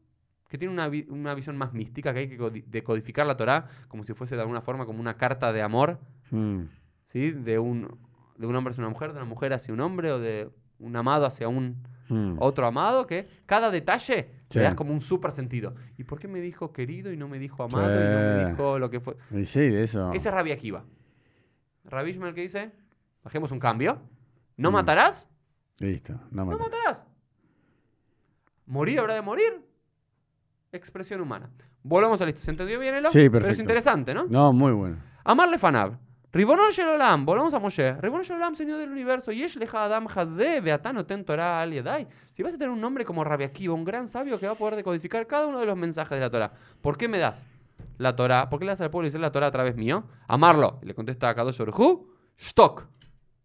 que 0.48 0.58
tienen 0.58 0.74
una, 0.74 0.88
vi- 0.88 1.06
una 1.08 1.34
visión 1.34 1.56
más 1.56 1.72
mística, 1.72 2.12
que 2.14 2.20
hay 2.20 2.28
que 2.28 2.38
codi- 2.38 2.64
decodificar 2.66 3.26
la 3.26 3.36
Torah 3.36 3.66
como 3.88 4.04
si 4.04 4.14
fuese 4.14 4.36
de 4.36 4.42
alguna 4.42 4.60
forma 4.60 4.86
como 4.86 5.00
una 5.00 5.16
carta 5.16 5.52
de 5.52 5.60
amor 5.62 5.98
Mm. 6.30 6.62
¿sí? 7.06 7.32
De 7.32 7.58
un, 7.58 7.98
de 8.36 8.46
un 8.46 8.54
hombre 8.54 8.70
hacia 8.70 8.82
una 8.82 8.90
mujer, 8.90 9.10
de 9.12 9.16
una 9.16 9.26
mujer 9.26 9.52
hacia 9.54 9.74
un 9.74 9.80
hombre, 9.80 10.12
o 10.12 10.20
de 10.20 10.48
un 10.78 10.94
amado 10.94 11.26
hacia 11.26 11.48
un 11.48 11.82
Mm. 12.08 12.36
otro 12.40 12.66
amado, 12.66 13.06
que 13.06 13.28
cada 13.46 13.70
detalle 13.72 14.28
Sí. 14.50 14.58
le 14.58 14.64
das 14.66 14.74
como 14.74 14.92
un 14.92 15.00
súper 15.00 15.30
sentido. 15.32 15.74
¿Y 15.96 16.04
por 16.04 16.18
qué 16.18 16.26
me 16.28 16.40
dijo 16.40 16.72
querido 16.72 17.12
y 17.12 17.16
no 17.16 17.28
me 17.28 17.38
dijo 17.38 17.62
amado 17.62 17.88
y 17.88 18.04
no 18.04 18.20
me 18.20 18.44
Sí. 18.44 18.50
dijo 18.50 18.78
lo 18.78 18.90
que 18.90 19.00
fue? 19.00 19.16
Y 19.30 19.46
sí, 19.46 19.60
eso. 19.60 20.12
Ese 20.12 20.28
es 20.28 20.34
Rabbi 20.34 20.50
Akiva. 20.52 20.84
Rabbi 21.84 22.10
Ishmael 22.10 22.34
que 22.34 22.42
dice, 22.42 22.72
bajemos 23.24 23.50
un 23.52 23.58
cambio, 23.60 24.02
no 24.56 24.70
Mm. 24.70 24.74
matarás, 24.74 25.28
Listo. 25.78 26.12
No 26.30 26.44
no 26.44 26.46
mata. 26.46 26.64
matarás. 26.64 27.04
Morir 28.66 29.00
habrá 29.00 29.14
de 29.14 29.22
morir, 29.22 29.64
expresión 30.72 31.20
humana. 31.20 31.50
Volvamos 31.82 32.20
a 32.20 32.24
la 32.24 32.30
historia. 32.30 32.44
¿Se 32.44 32.50
entendió 32.50 32.78
bien, 32.78 32.94
Elo? 32.94 33.08
Sí, 33.10 33.18
Pero 33.18 33.26
es 33.26 33.32
perfecto. 33.44 33.62
interesante, 33.62 34.14
¿no? 34.14 34.26
No, 34.28 34.52
muy 34.52 34.72
bueno. 34.72 34.98
Amarle 35.24 35.58
Fanab. 35.58 35.96
Olam, 36.32 37.26
volvamos 37.26 37.52
a 37.54 37.58
Moshe. 37.58 38.00
Ribonon 38.00 38.22
Shel 38.22 38.36
Olam, 38.36 38.54
Señor 38.54 38.78
del 38.78 38.90
universo. 38.90 39.32
Yesh 39.32 39.56
leja 39.56 39.84
Adam 39.84 40.06
Hazé, 40.06 40.60
Beatano 40.60 41.04
ten 41.04 41.24
Torah 41.24 41.60
al 41.60 41.72
Yadai. 41.72 42.06
Si 42.30 42.42
vas 42.42 42.54
a 42.54 42.58
tener 42.58 42.70
un 42.70 42.80
nombre 42.80 43.04
como 43.04 43.24
Rabbi 43.24 43.42
Akiva, 43.42 43.74
un 43.74 43.84
gran 43.84 44.06
sabio 44.06 44.38
que 44.38 44.46
va 44.46 44.52
a 44.52 44.54
poder 44.54 44.76
decodificar 44.76 45.26
cada 45.26 45.46
uno 45.46 45.58
de 45.58 45.66
los 45.66 45.76
mensajes 45.76 46.16
de 46.16 46.20
la 46.20 46.30
Torah, 46.30 46.52
¿por 46.80 46.96
qué 46.96 47.08
me 47.08 47.18
das 47.18 47.48
la 47.98 48.14
Torah? 48.14 48.48
¿Por 48.48 48.60
qué 48.60 48.64
le 48.64 48.70
das 48.70 48.80
al 48.80 48.90
pueblo 48.90 49.06
y 49.06 49.10
dice 49.10 49.18
la 49.18 49.32
Torah 49.32 49.48
a 49.48 49.50
través 49.50 49.74
mío? 49.74 50.04
Amarlo. 50.28 50.78
Y 50.82 50.86
le 50.86 50.94
contesta 50.94 51.28
a 51.28 51.34
Kadosh 51.34 51.58
Baruj 51.58 52.06
Shtok. 52.38 52.86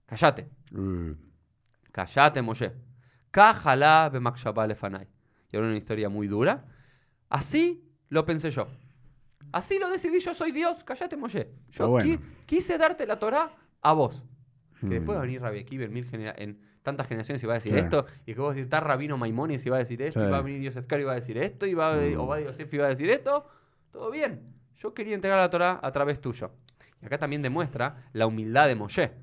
Callate. 0.06 0.48
Uh, 0.72 1.16
Callate, 1.92 2.42
Moshe. 2.44 2.72
Kajalá 3.32 4.12
lefanai. 4.68 5.08
Y 5.52 5.56
ahora 5.56 5.70
una 5.70 5.78
historia 5.78 6.08
muy 6.10 6.28
dura. 6.28 6.66
Así 7.30 7.84
lo 8.10 8.26
pensé 8.26 8.52
yo. 8.52 8.68
Así 9.56 9.80
lo 9.80 9.90
decidí 9.90 10.20
yo, 10.20 10.34
soy 10.34 10.52
Dios. 10.52 10.84
Callate, 10.84 11.16
Moshe. 11.16 11.48
Yo 11.72 11.88
bueno. 11.88 12.10
qui- 12.10 12.20
quise 12.46 12.78
darte 12.78 13.06
la 13.08 13.18
Torah 13.18 13.50
a 13.82 13.94
vos. 13.94 14.22
Que 14.82 14.86
mm. 14.88 14.90
después 14.90 15.16
va 15.16 15.22
a 15.22 15.26
venir 15.26 15.42
Rabbi 15.42 15.60
Akiva 15.60 15.86
en, 15.86 15.94
mil 15.94 16.06
en 16.12 16.60
tantas 16.84 17.08
generaciones 17.08 17.42
y 17.42 17.46
va 17.48 17.54
a 17.54 17.56
decir 17.56 17.74
esto. 17.78 18.06
Y 18.26 18.34
que 18.34 18.42
vos 18.42 18.54
decir, 18.54 18.66
está 18.66 18.82
Rabino 18.82 19.18
Maimonides 19.18 19.66
y 19.66 19.70
va 19.70 19.78
a 19.78 19.80
decir 19.80 20.02
esto. 20.02 20.20
Sí. 20.20 20.28
Y 20.28 20.30
va 20.30 20.40
a 20.40 20.42
venir 20.42 20.62
Yosef 20.62 20.86
Kar 20.88 21.00
y 21.00 21.04
va 21.06 21.14
a 21.14 21.16
decir 21.16 21.38
esto. 21.38 21.66
Y 21.66 21.74
va 21.74 21.94
a 21.94 21.96
Mm. 21.96 22.20
Obadiah 22.20 22.48
Yosef 22.52 22.74
y 22.74 22.78
va 22.78 22.86
a 22.88 22.90
decir 22.90 23.10
esto. 23.10 23.48
Todo 23.94 24.12
bien. 24.12 24.42
Yo 24.76 24.94
quería 24.94 25.16
entregar 25.16 25.40
la 25.40 25.50
Torah 25.50 25.80
a 25.82 25.92
través 25.94 26.20
tuyo. 26.20 26.52
Y 27.02 27.06
acá 27.06 27.18
también 27.18 27.42
demuestra 27.42 28.10
la 28.12 28.28
humildad 28.28 28.68
de 28.68 28.76
Moshe. 28.76 29.14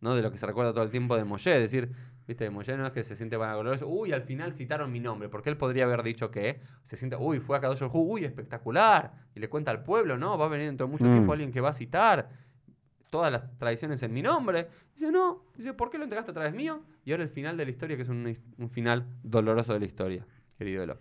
¿no? 0.00 0.14
De 0.16 0.22
lo 0.22 0.30
que 0.32 0.38
se 0.38 0.46
recuerda 0.46 0.72
todo 0.72 0.82
el 0.84 0.90
tiempo 0.90 1.16
de 1.16 1.22
Moshe. 1.24 1.54
Es 1.54 1.62
decir, 1.62 1.92
viste, 2.28 2.48
Moshe 2.50 2.76
no 2.76 2.86
es 2.86 2.92
que 2.92 3.02
se 3.02 3.16
siente 3.16 3.36
vanaglorioso. 3.36 3.88
Uy, 3.88 4.12
al 4.12 4.22
final 4.22 4.52
citaron 4.52 4.92
mi 4.92 5.00
nombre. 5.00 5.28
Porque 5.28 5.50
él 5.50 5.56
podría 5.56 5.84
haber 5.84 6.02
dicho 6.04 6.30
que 6.30 6.60
se 6.84 6.96
siente, 6.96 7.16
uy, 7.16 7.40
fue 7.40 7.56
a 7.56 7.60
Kadosh 7.60 7.82
Hu, 7.82 7.90
uy, 8.12 8.24
espectacular. 8.24 9.12
Y 9.34 9.40
le 9.40 9.48
cuenta 9.48 9.70
al 9.72 9.82
pueblo, 9.82 10.16
¿no? 10.16 10.38
Va 10.38 10.46
a 10.46 10.48
venir 10.48 10.66
dentro 10.66 10.86
de 10.86 10.92
mucho 10.92 11.06
Mm. 11.06 11.12
tiempo 11.12 11.32
alguien 11.32 11.50
que 11.50 11.60
va 11.60 11.70
a 11.70 11.74
citar 11.74 12.28
todas 13.10 13.32
las 13.32 13.58
tradiciones 13.58 14.02
en 14.02 14.12
mi 14.12 14.22
nombre. 14.22 14.68
Dice, 14.94 15.10
no. 15.10 15.44
Dice, 15.56 15.72
¿por 15.72 15.90
qué 15.90 15.96
lo 15.98 16.04
entregaste 16.04 16.30
a 16.30 16.34
través 16.34 16.54
mío? 16.54 16.82
Y 17.04 17.10
ahora 17.12 17.24
el 17.24 17.30
final 17.30 17.56
de 17.56 17.64
la 17.64 17.70
historia, 17.70 17.96
que 17.96 18.02
es 18.02 18.08
un, 18.08 18.36
un 18.58 18.70
final 18.70 19.06
doloroso 19.22 19.72
de 19.72 19.80
la 19.80 19.86
historia, 19.86 20.26
querido 20.58 20.82
Elo. 20.82 20.98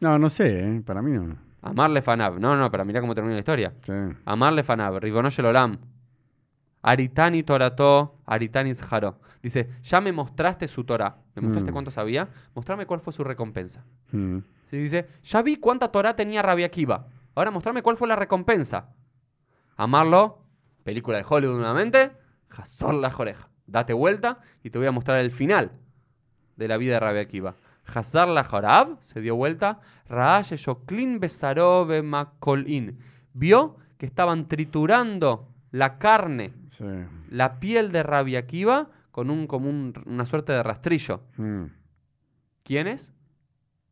No, 0.00 0.18
no 0.18 0.28
sé, 0.30 0.58
¿eh? 0.60 0.82
para 0.84 1.02
mí 1.02 1.12
no. 1.12 1.36
Amarle 1.60 2.02
Fanab. 2.02 2.40
No, 2.40 2.56
no, 2.56 2.70
pero 2.70 2.84
mira 2.84 3.00
cómo 3.00 3.14
termina 3.14 3.34
la 3.34 3.38
historia. 3.40 3.72
Sí. 3.84 3.92
Amarle 4.24 4.64
Fanab, 4.64 4.98
Ribonoshel 4.98 5.44
Olam. 5.46 5.78
Aritani 6.82 7.42
Torato, 7.42 8.18
Aritani 8.26 8.74
Zharo. 8.74 9.20
Dice, 9.42 9.68
ya 9.82 10.00
me 10.00 10.12
mostraste 10.12 10.68
su 10.68 10.84
Torah. 10.84 11.16
¿Me 11.34 11.42
mostraste 11.42 11.70
Mm. 11.70 11.74
cuánto 11.74 11.90
sabía? 11.90 12.28
Mostrame 12.54 12.86
cuál 12.86 13.00
fue 13.00 13.12
su 13.12 13.24
recompensa. 13.24 13.84
Mm. 14.12 14.38
Sí, 14.70 14.76
dice, 14.78 15.06
ya 15.22 15.42
vi 15.42 15.56
cuánta 15.56 15.88
Torah 15.88 16.14
tenía 16.16 16.42
Rabbi 16.42 16.64
Akiva. 16.64 17.06
Ahora 17.34 17.50
mostrame 17.50 17.82
cuál 17.82 17.96
fue 17.96 18.08
la 18.08 18.16
recompensa. 18.16 18.88
Amarlo, 19.76 20.38
película 20.84 21.18
de 21.18 21.24
Hollywood 21.28 21.56
nuevamente, 21.56 22.12
Hazor 22.50 22.94
la 22.94 23.14
oreja. 23.16 23.48
Date 23.66 23.92
vuelta 23.92 24.40
y 24.62 24.70
te 24.70 24.78
voy 24.78 24.86
a 24.86 24.92
mostrar 24.92 25.18
el 25.20 25.30
final 25.30 25.72
de 26.56 26.68
la 26.68 26.76
vida 26.76 26.94
de 26.94 27.00
Rabbi 27.00 27.18
Akiva. 27.18 27.54
Hazar 27.86 28.28
la 28.28 28.44
Jorab 28.44 28.98
se 29.02 29.20
dio 29.20 29.34
vuelta. 29.36 29.80
Raash 30.08 30.54
Shoklin 30.54 31.18
Besaró 31.20 31.86
Bemakolin. 31.86 32.98
Vio 33.32 33.76
que 33.98 34.06
estaban 34.06 34.46
triturando 34.46 35.48
la 35.70 35.98
carne, 35.98 36.52
Sí. 36.72 36.84
la 37.30 37.58
piel 37.60 37.92
de 37.92 38.02
Rabbi 38.02 38.36
Akiva 38.36 38.88
con 39.10 39.30
un, 39.30 39.46
como 39.46 39.68
un- 39.68 39.92
una 40.06 40.24
suerte 40.26 40.52
de 40.52 40.62
rastrillo. 40.62 41.20
Mm. 41.36 41.64
¿Quiénes? 42.64 43.12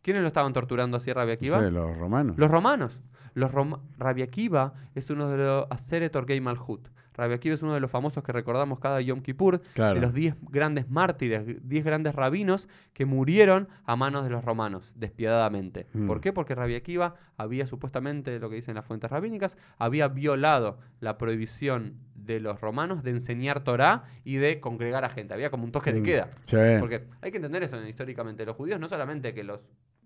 ¿Quiénes 0.03 0.23
lo 0.23 0.29
estaban 0.29 0.53
torturando 0.53 0.97
así 0.97 1.11
a 1.11 1.15
Rabbi 1.15 1.33
Akiva? 1.33 1.63
Sí, 1.65 1.71
los 1.71 1.97
romanos. 1.99 2.39
Los 2.39 2.51
romanos. 2.51 3.01
Los 3.35 3.51
Rabbi 3.99 4.23
Akiva 4.23 4.73
es 4.95 5.11
uno 5.11 5.29
de 5.29 5.37
los 5.39 5.67
Aseret 5.71 6.15
Orgei 6.17 6.41
Malhut. 6.41 6.89
Rabbi 7.15 7.35
Akiva 7.35 7.55
es 7.55 7.63
uno 7.63 7.75
de 7.75 7.81
los 7.81 7.91
famosos 7.91 8.23
que 8.25 8.33
recordamos 8.33 8.79
cada 8.79 9.01
Yom 9.01 9.21
Kippur, 9.21 9.61
claro. 9.75 9.95
de 9.95 10.01
los 10.01 10.15
10 10.15 10.37
grandes 10.51 10.89
mártires, 10.91 11.45
10 11.69 11.85
grandes 11.85 12.15
rabinos 12.15 12.69
que 12.93 13.05
murieron 13.05 13.69
a 13.85 13.97
manos 13.97 14.25
de 14.25 14.31
los 14.31 14.45
romanos, 14.45 14.93
despiadadamente. 14.97 15.87
Mm. 15.93 16.07
¿Por 16.07 16.21
qué? 16.21 16.33
Porque 16.33 16.55
Rabbi 16.55 16.75
Akiva 16.77 17.17
había 17.37 17.67
supuestamente, 17.67 18.39
lo 18.39 18.49
que 18.49 18.57
dicen 18.57 18.75
las 18.75 18.85
fuentes 18.87 19.11
rabínicas, 19.11 19.57
había 19.79 20.09
violado 20.09 20.79
la 21.01 21.19
prohibición 21.19 21.95
de 22.15 22.39
los 22.41 22.61
romanos 22.61 23.03
de 23.03 23.11
enseñar 23.11 23.65
Torah 23.65 24.05
y 24.25 24.37
de 24.37 24.61
congregar 24.61 25.05
a 25.05 25.09
gente. 25.09 25.35
Había 25.35 25.51
como 25.51 25.65
un 25.65 25.73
toque 25.73 25.93
de 25.93 26.01
Mm. 26.01 26.05
queda. 26.05 26.31
Sí. 26.45 26.57
Porque 26.79 27.07
hay 27.23 27.31
que 27.31 27.37
entender 27.39 27.63
eso 27.63 27.83
históricamente. 27.87 28.45
Los 28.47 28.57
judíos 28.57 28.79
no 28.81 28.89
solamente 28.89 29.35
que 29.35 29.43
los 29.45 29.61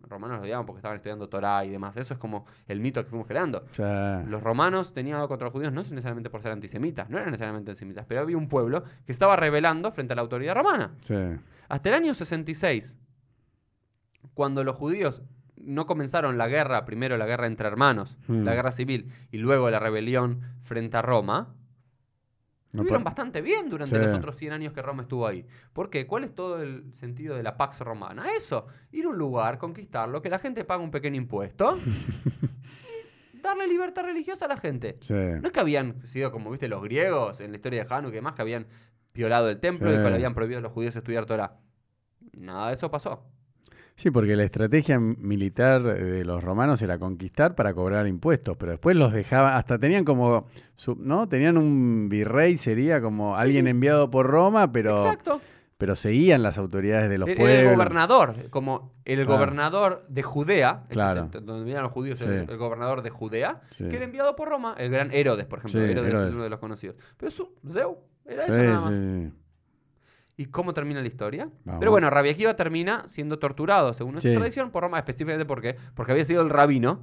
romanos 0.09 0.37
los 0.39 0.45
odiaban 0.45 0.67
porque 0.67 0.79
estaban 0.79 0.97
estudiando 0.97 1.29
Torah 1.29 1.65
y 1.65 1.71
demás. 1.71 1.97
Eso 1.97 2.15
es 2.15 2.21
como 2.21 2.47
el 2.67 2.81
mito 2.81 3.03
que 3.03 3.11
fuimos 3.11 3.27
creando. 3.27 3.65
Sí. 3.73 3.83
Los 3.83 4.43
romanos 4.43 4.93
tenían 4.93 5.17
algo 5.17 5.29
contra 5.29 5.47
los 5.47 5.53
judíos 5.53 5.73
no 5.73 5.81
necesariamente 5.83 6.31
por 6.31 6.43
ser 6.43 6.53
antisemitas, 6.53 7.09
no 7.11 7.17
eran 7.19 7.31
necesariamente 7.31 7.71
antisemitas, 7.71 8.05
pero 8.07 8.21
había 8.21 8.37
un 8.37 8.49
pueblo 8.49 8.85
que 9.07 9.13
estaba 9.13 9.37
rebelando 9.37 9.91
frente 9.93 10.13
a 10.13 10.17
la 10.17 10.23
autoridad 10.23 10.55
romana. 10.55 10.93
Sí. 11.03 11.15
Hasta 11.69 11.89
el 11.89 11.95
año 11.95 12.15
66, 12.15 12.99
cuando 14.35 14.65
los 14.65 14.77
judíos 14.77 15.23
no 15.57 15.87
comenzaron 15.87 16.37
la 16.37 16.49
guerra, 16.49 16.85
primero 16.85 17.17
la 17.17 17.27
guerra 17.27 17.47
entre 17.47 17.67
hermanos, 17.69 18.17
Hmm. 18.27 18.45
la 18.45 18.55
guerra 18.55 18.73
civil, 18.73 19.11
y 19.31 19.39
luego 19.39 19.71
la 19.71 19.79
rebelión 19.79 20.41
frente 20.63 20.97
a 20.97 21.03
Roma, 21.03 21.55
estuvieron 22.75 23.05
bastante 23.05 23.41
bien 23.41 23.69
durante 23.71 23.97
Sí. 23.97 24.03
los 24.05 24.15
otros 24.17 24.37
100 24.37 24.53
años 24.53 24.73
que 24.73 24.83
Roma 24.83 25.03
estuvo 25.03 25.27
ahí. 25.27 25.47
¿Por 25.73 25.91
qué? 25.91 26.07
¿Cuál 26.07 26.25
es 26.25 26.35
todo 26.35 26.61
el 26.63 26.93
sentido 26.95 27.37
de 27.37 27.43
la 27.43 27.57
Pax 27.57 27.81
Romana? 27.81 28.27
Eso, 28.37 28.67
ir 28.93 29.05
a 29.05 29.09
un 29.09 29.19
lugar, 29.19 29.59
conquistarlo, 29.59 30.21
que 30.21 30.29
la 30.31 30.39
gente 30.39 30.65
pague 30.65 30.83
un 30.83 30.91
pequeño 30.91 31.17
impuesto 31.17 31.79
y 33.35 33.39
darle 33.41 33.67
libertad 33.69 34.03
religiosa 34.05 34.47
a 34.47 34.49
la 34.49 34.57
gente. 34.57 34.97
Sí. 35.01 35.15
No 35.15 35.43
es 35.47 35.53
que 35.53 35.61
habían 35.61 36.07
sido 36.07 36.31
como, 36.33 36.51
viste, 36.51 36.69
los 36.69 36.83
griegos 36.83 37.41
en 37.41 37.51
la 37.53 37.57
historia 37.57 37.85
de 37.85 37.95
Hanukkah 37.95 38.13
y 38.13 38.17
demás, 38.17 38.35
que 38.35 38.43
habían 38.43 38.67
violado 39.15 39.49
el 39.51 39.61
templo 39.61 39.91
Sí. 39.91 39.95
y 39.95 40.03
que 40.03 40.09
le 40.11 40.15
habían 40.17 40.35
prohibido 40.35 40.59
a 40.59 40.63
los 40.63 40.73
judíos 40.73 40.97
estudiar 40.97 41.27
Torah. 41.27 41.57
Nada 42.33 42.69
de 42.69 42.75
eso 42.75 42.91
pasó. 42.91 43.23
Sí, 43.97 44.11
porque 44.11 44.35
la 44.35 44.43
estrategia 44.43 44.99
militar 44.99 45.83
de 45.83 46.25
los 46.25 46.43
romanos 46.43 46.83
era 46.83 46.99
conquistar 46.99 47.55
para 47.55 47.73
cobrar 47.75 48.07
impuestos, 48.09 48.57
pero 48.57 48.73
después 48.73 48.97
los 48.97 49.13
dejaban, 49.13 49.55
hasta 49.55 49.79
tenían 49.79 50.05
como, 50.05 50.47
su- 50.75 50.97
¿no? 50.97 51.29
Tenían 51.29 51.57
un 51.57 52.09
virrey, 52.09 52.57
sería 52.57 53.01
como 53.01 53.37
Sí, 53.37 53.43
alguien 53.45 53.67
sí. 53.67 53.71
enviado 53.71 54.11
por 54.11 54.27
Roma, 54.27 54.73
pero, 54.73 54.97
Exacto. 55.05 55.41
pero 55.79 55.95
seguían 55.95 56.43
las 56.43 56.59
autoridades 56.59 57.09
de 57.09 57.19
los 57.19 57.29
Era 57.29 57.39
pueblos. 57.39 57.63
el 57.71 57.77
gobernador, 57.77 58.51
como 58.51 58.93
el 59.05 59.17
Claro. 59.25 59.33
gobernador 59.39 60.05
de 60.09 60.23
Judea, 60.25 60.85
Claro. 60.89 61.31
el- 61.33 61.45
donde 61.47 61.63
vivían 61.65 61.85
los 61.85 61.93
judíos, 61.93 62.19
Sí. 62.19 62.25
el, 62.25 62.51
el 62.51 62.57
gobernador 62.57 63.01
de 63.03 63.11
Judea, 63.11 63.61
que 63.79 63.95
era 63.95 64.05
enviado 64.05 64.35
por 64.35 64.49
Roma, 64.49 64.75
el 64.77 64.91
gran 64.91 65.13
Herodes, 65.13 65.47
por 65.47 65.61
ejemplo. 65.61 65.83
Herodes, 65.83 66.15
es 66.15 66.33
uno 66.35 66.43
de 66.43 66.51
los 66.51 66.59
conocidos. 66.59 66.97
Pero 67.17 67.31
su 67.31 67.49
Zeus 67.73 67.97
era 68.27 68.43
eso 68.43 68.53
nada 68.59 68.81
más. 68.81 69.33
¿Y 70.37 70.47
cómo 70.47 70.75
termina 70.75 71.01
la 71.01 71.07
historia? 71.07 71.49
Vamos. 71.65 71.79
Pero 71.79 71.91
bueno, 71.93 72.11
Rabbi 72.11 72.31
Akiva 72.31 72.55
termina 72.57 73.07
siendo 73.09 73.39
torturado, 73.39 73.95
según 73.95 74.13
nuestra 74.15 74.33
Sí. 74.33 74.37
tradición, 74.37 74.71
por 74.71 74.83
Roma, 74.83 74.99
específicamente 74.99 75.45
porque, 75.47 75.77
porque 75.95 76.13
había 76.13 76.25
sido 76.25 76.43
el 76.43 76.51
rabino 76.51 77.01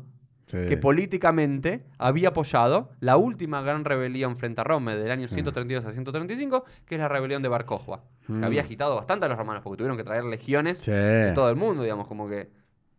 Sí. 0.47 0.57
que 0.67 0.75
políticamente 0.75 1.85
había 1.97 2.29
apoyado 2.29 2.91
la 2.99 3.15
última 3.15 3.61
gran 3.61 3.85
rebelión 3.85 4.35
frente 4.35 4.59
a 4.59 4.63
Roma 4.65 4.95
del 4.95 5.09
año 5.09 5.27
Sí. 5.29 5.35
132 5.35 5.85
a 5.85 5.93
135, 5.93 6.65
que 6.85 6.95
es 6.95 6.99
la 6.99 7.07
rebelión 7.07 7.41
de 7.41 7.47
Bar 7.47 7.63
Kokhba, 7.65 8.03
Mm. 8.27 8.39
que 8.41 8.45
había 8.47 8.61
agitado 8.63 8.95
bastante 8.95 9.25
a 9.27 9.29
los 9.29 9.37
romanos 9.37 9.61
porque 9.63 9.77
tuvieron 9.77 9.95
que 9.97 10.03
traer 10.03 10.25
legiones 10.25 10.85
de 10.85 11.31
todo 11.33 11.49
el 11.49 11.55
mundo, 11.55 11.83
digamos, 11.83 12.07
como 12.07 12.27
que 12.27 12.49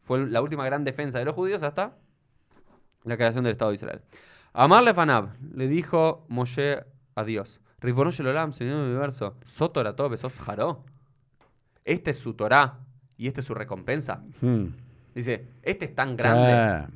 fue 0.05 0.27
la 0.27 0.41
última 0.41 0.65
gran 0.65 0.83
defensa 0.85 1.19
de 1.19 1.27
los 1.27 1.35
judíos 1.35 1.63
hasta 1.63 1.93
la 3.05 3.17
creación 3.17 3.45
del 3.45 3.53
Estado 3.53 3.71
de 3.73 3.75
Israel. 3.77 4.01
Amar 4.55 4.83
Lefanab 4.83 5.31
le 5.55 5.69
dijo 5.69 6.25
Moshe 6.29 6.85
a 7.15 7.25
Dios, 7.25 7.61
Ribono 7.83 8.11
Shel 8.11 8.27
Olam, 8.29 8.53
Señor 8.53 8.77
del 8.79 8.87
universo, 8.91 9.37
Sotora 9.45 9.95
Tobe, 9.97 10.17
sos 10.17 10.33
Jaró. 10.39 10.85
Este 11.85 12.13
es 12.13 12.19
su 12.19 12.35
Torah 12.35 12.79
y 13.17 13.27
esta 13.27 13.41
es 13.41 13.47
su 13.47 13.55
recompensa. 13.55 14.23
Mm. 14.41 14.67
Dice, 15.15 15.49
este 15.63 15.87
es 15.87 15.95
tan 15.95 16.17
grande, 16.17 16.87
Sí. 16.87 16.95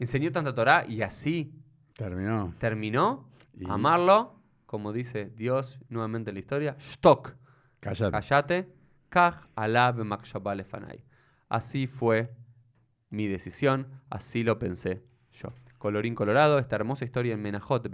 enseñó 0.00 0.32
tanta 0.32 0.54
Torah 0.54 0.84
y 0.86 1.02
así 1.02 1.52
Terminó. 1.96 2.54
terminó 2.58 3.28
Y- 3.54 3.64
amarlo, 3.70 4.34
como 4.66 4.92
dice 4.92 5.30
Dios 5.36 5.78
nuevamente 5.88 6.30
en 6.30 6.34
la 6.34 6.40
historia, 6.40 6.76
Shtok, 6.78 7.34
Cállate. 7.80 8.10
Callate, 8.10 8.68
Kaj 9.10 9.46
alab. 9.54 10.00
Así 11.48 11.86
fue 11.86 12.32
mi 13.10 13.28
decisión, 13.28 13.86
así 14.10 14.42
lo 14.42 14.58
pensé 14.58 15.04
yo. 15.32 15.52
Colorín 15.78 16.14
colorado, 16.14 16.58
esta 16.58 16.76
hermosa 16.76 17.04
historia 17.04 17.34
en 17.34 17.42
Menajot 17.42 17.88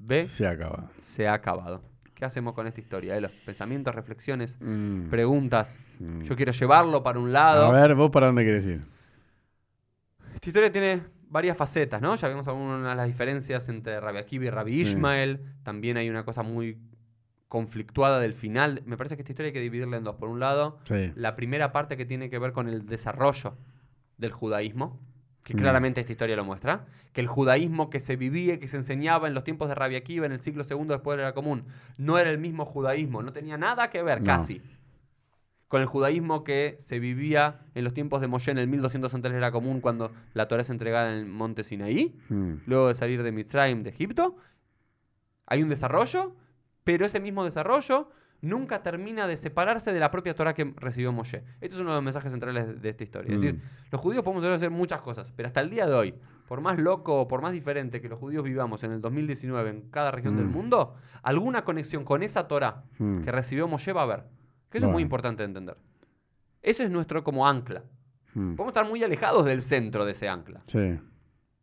29b 0.00 0.26
Se 0.26 0.46
acaba. 0.46 0.90
se 0.98 1.28
ha 1.28 1.34
acabado. 1.34 1.82
¿Qué 2.14 2.24
hacemos 2.24 2.54
con 2.54 2.66
esta 2.66 2.80
historia? 2.80 3.16
Elo? 3.16 3.28
Pensamientos, 3.44 3.94
reflexiones, 3.94 4.56
Mm. 4.60 5.08
preguntas. 5.10 5.76
Mm. 5.98 6.22
Yo 6.22 6.36
quiero 6.36 6.52
llevarlo 6.52 7.02
para 7.02 7.18
un 7.18 7.32
lado. 7.32 7.66
A 7.66 7.72
ver, 7.72 7.94
vos 7.94 8.10
para 8.10 8.26
dónde 8.26 8.44
querés 8.44 8.66
ir. 8.66 8.82
Esta 10.34 10.48
historia 10.48 10.70
tiene 10.70 11.02
varias 11.28 11.56
facetas, 11.56 12.00
¿no? 12.00 12.14
Ya 12.14 12.28
vimos 12.28 12.46
algunas 12.46 12.88
de 12.90 12.94
las 12.94 13.06
diferencias 13.06 13.68
entre 13.68 13.98
Rabbi 14.00 14.18
Akiva 14.18 14.44
y 14.44 14.50
Rabbi 14.50 14.72
Sí. 14.84 14.92
Ishmael. 14.92 15.40
También 15.64 15.96
hay 15.96 16.08
una 16.08 16.24
cosa 16.24 16.42
muy 16.42 16.78
conflictuada 17.48 18.20
del 18.20 18.34
final. 18.34 18.82
Me 18.86 18.96
parece 18.96 19.16
que 19.16 19.22
esta 19.22 19.32
historia 19.32 19.48
hay 19.48 19.52
que 19.52 19.60
dividirla 19.60 19.96
en 19.96 20.04
dos. 20.04 20.16
Por 20.16 20.28
un 20.28 20.40
lado, 20.40 20.78
Sí. 20.84 21.12
la 21.16 21.34
primera 21.36 21.72
parte 21.72 21.96
que 21.96 22.04
tiene 22.04 22.30
que 22.30 22.38
ver 22.38 22.52
con 22.52 22.68
el 22.68 22.86
desarrollo 22.86 23.56
del 24.18 24.32
judaísmo, 24.32 25.00
que 25.44 25.54
Mm. 25.54 25.58
claramente 25.58 26.00
esta 26.00 26.10
historia 26.12 26.34
lo 26.36 26.44
muestra, 26.44 26.86
que 27.12 27.20
el 27.20 27.28
judaísmo 27.28 27.90
que 27.90 28.00
se 28.00 28.16
vivía 28.16 28.54
y 28.54 28.58
que 28.58 28.66
se 28.66 28.78
enseñaba 28.78 29.28
en 29.28 29.34
los 29.34 29.44
tiempos 29.44 29.68
de 29.68 29.74
Rabbi 29.76 29.94
Akiva 29.94 30.26
en 30.26 30.32
el 30.32 30.40
siglo 30.40 30.64
II 30.68 30.86
después 30.88 31.16
de 31.18 31.22
la 31.24 31.34
común, 31.34 31.66
no 31.98 32.18
era 32.18 32.30
el 32.30 32.38
mismo 32.38 32.64
judaísmo, 32.64 33.22
no 33.22 33.32
tenía 33.32 33.56
nada 33.58 33.90
que 33.90 34.02
ver, 34.02 34.20
No. 34.20 34.26
casi, 34.26 34.62
con 35.68 35.80
el 35.82 35.86
judaísmo 35.86 36.44
que 36.44 36.76
se 36.78 36.98
vivía 36.98 37.60
en 37.74 37.84
los 37.84 37.92
tiempos 37.94 38.20
de 38.20 38.26
Moshe 38.28 38.50
en 38.52 38.58
el 38.58 38.68
1200 38.68 39.12
antes 39.14 39.32
de 39.32 39.40
la 39.40 39.50
común, 39.52 39.80
cuando 39.80 40.12
la 40.32 40.48
Torah 40.48 40.62
es 40.62 40.70
entregada 40.70 41.12
en 41.12 41.18
el 41.18 41.26
monte 41.26 41.62
Sinaí, 41.62 42.16
Mm. 42.30 42.52
luego 42.66 42.88
de 42.88 42.94
salir 42.94 43.22
de 43.22 43.30
Mitzrayim, 43.32 43.82
de 43.82 43.90
Egipto. 43.90 44.36
Hay 45.46 45.62
un 45.62 45.68
desarrollo, 45.68 46.34
pero 46.84 47.04
ese 47.04 47.20
mismo 47.20 47.44
desarrollo 47.44 48.08
nunca 48.44 48.82
termina 48.82 49.26
de 49.26 49.36
separarse 49.36 49.92
de 49.92 50.00
la 50.00 50.10
propia 50.10 50.34
Torah 50.34 50.54
que 50.54 50.72
recibió 50.76 51.12
Moshe. 51.12 51.44
Este 51.60 51.74
es 51.74 51.78
uno 51.80 51.90
de 51.90 51.96
los 51.96 52.04
mensajes 52.04 52.30
centrales 52.30 52.80
de- 52.80 52.88
esta 52.88 53.02
historia. 53.04 53.34
Es 53.34 53.40
decir, 53.42 53.58
Mm. 53.58 53.62
los 53.92 54.00
judíos 54.00 54.22
podemos 54.24 54.44
hacer 54.44 54.70
muchas 54.70 55.00
cosas, 55.00 55.32
pero 55.36 55.46
hasta 55.48 55.60
el 55.60 55.70
día 55.70 55.86
de 55.86 55.94
hoy, 55.94 56.14
por 56.48 56.60
más 56.60 56.78
loco 56.78 57.20
o 57.22 57.28
por 57.28 57.40
más 57.42 57.52
diferente 57.52 58.00
que 58.00 58.08
los 58.08 58.18
judíos 58.18 58.44
vivamos 58.44 58.82
en 58.84 58.92
el 58.92 59.00
2019 59.00 59.70
en 59.70 59.90
cada 59.90 60.10
región 60.10 60.36
del 60.36 60.46
Mm. 60.46 60.52
mundo, 60.52 60.94
alguna 61.22 61.64
conexión 61.64 62.04
con 62.04 62.22
esa 62.22 62.46
Torah 62.48 62.84
Mm. 62.98 63.22
que 63.22 63.32
recibió 63.32 63.66
Moshe 63.68 63.92
va 63.92 64.02
a 64.02 64.04
haber. 64.04 64.24
Que 64.70 64.78
eso 64.78 64.88
es 64.88 64.92
muy 64.92 65.02
importante 65.02 65.42
de 65.42 65.46
entender. 65.46 65.76
Ese 66.62 66.84
es 66.84 66.90
nuestro 66.90 67.22
como 67.24 67.46
ancla. 67.46 67.82
Podemos 68.32 68.68
estar 68.68 68.88
muy 68.88 69.02
alejados 69.04 69.44
del 69.44 69.62
centro 69.62 70.04
de 70.04 70.10
ese 70.12 70.28
ancla 70.28 70.62
Sí. 70.66 70.98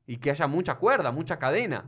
y 0.08 0.18
que 0.18 0.32
haya 0.32 0.48
mucha 0.48 0.76
cuerda, 0.76 1.12
mucha 1.12 1.38
cadena. 1.38 1.84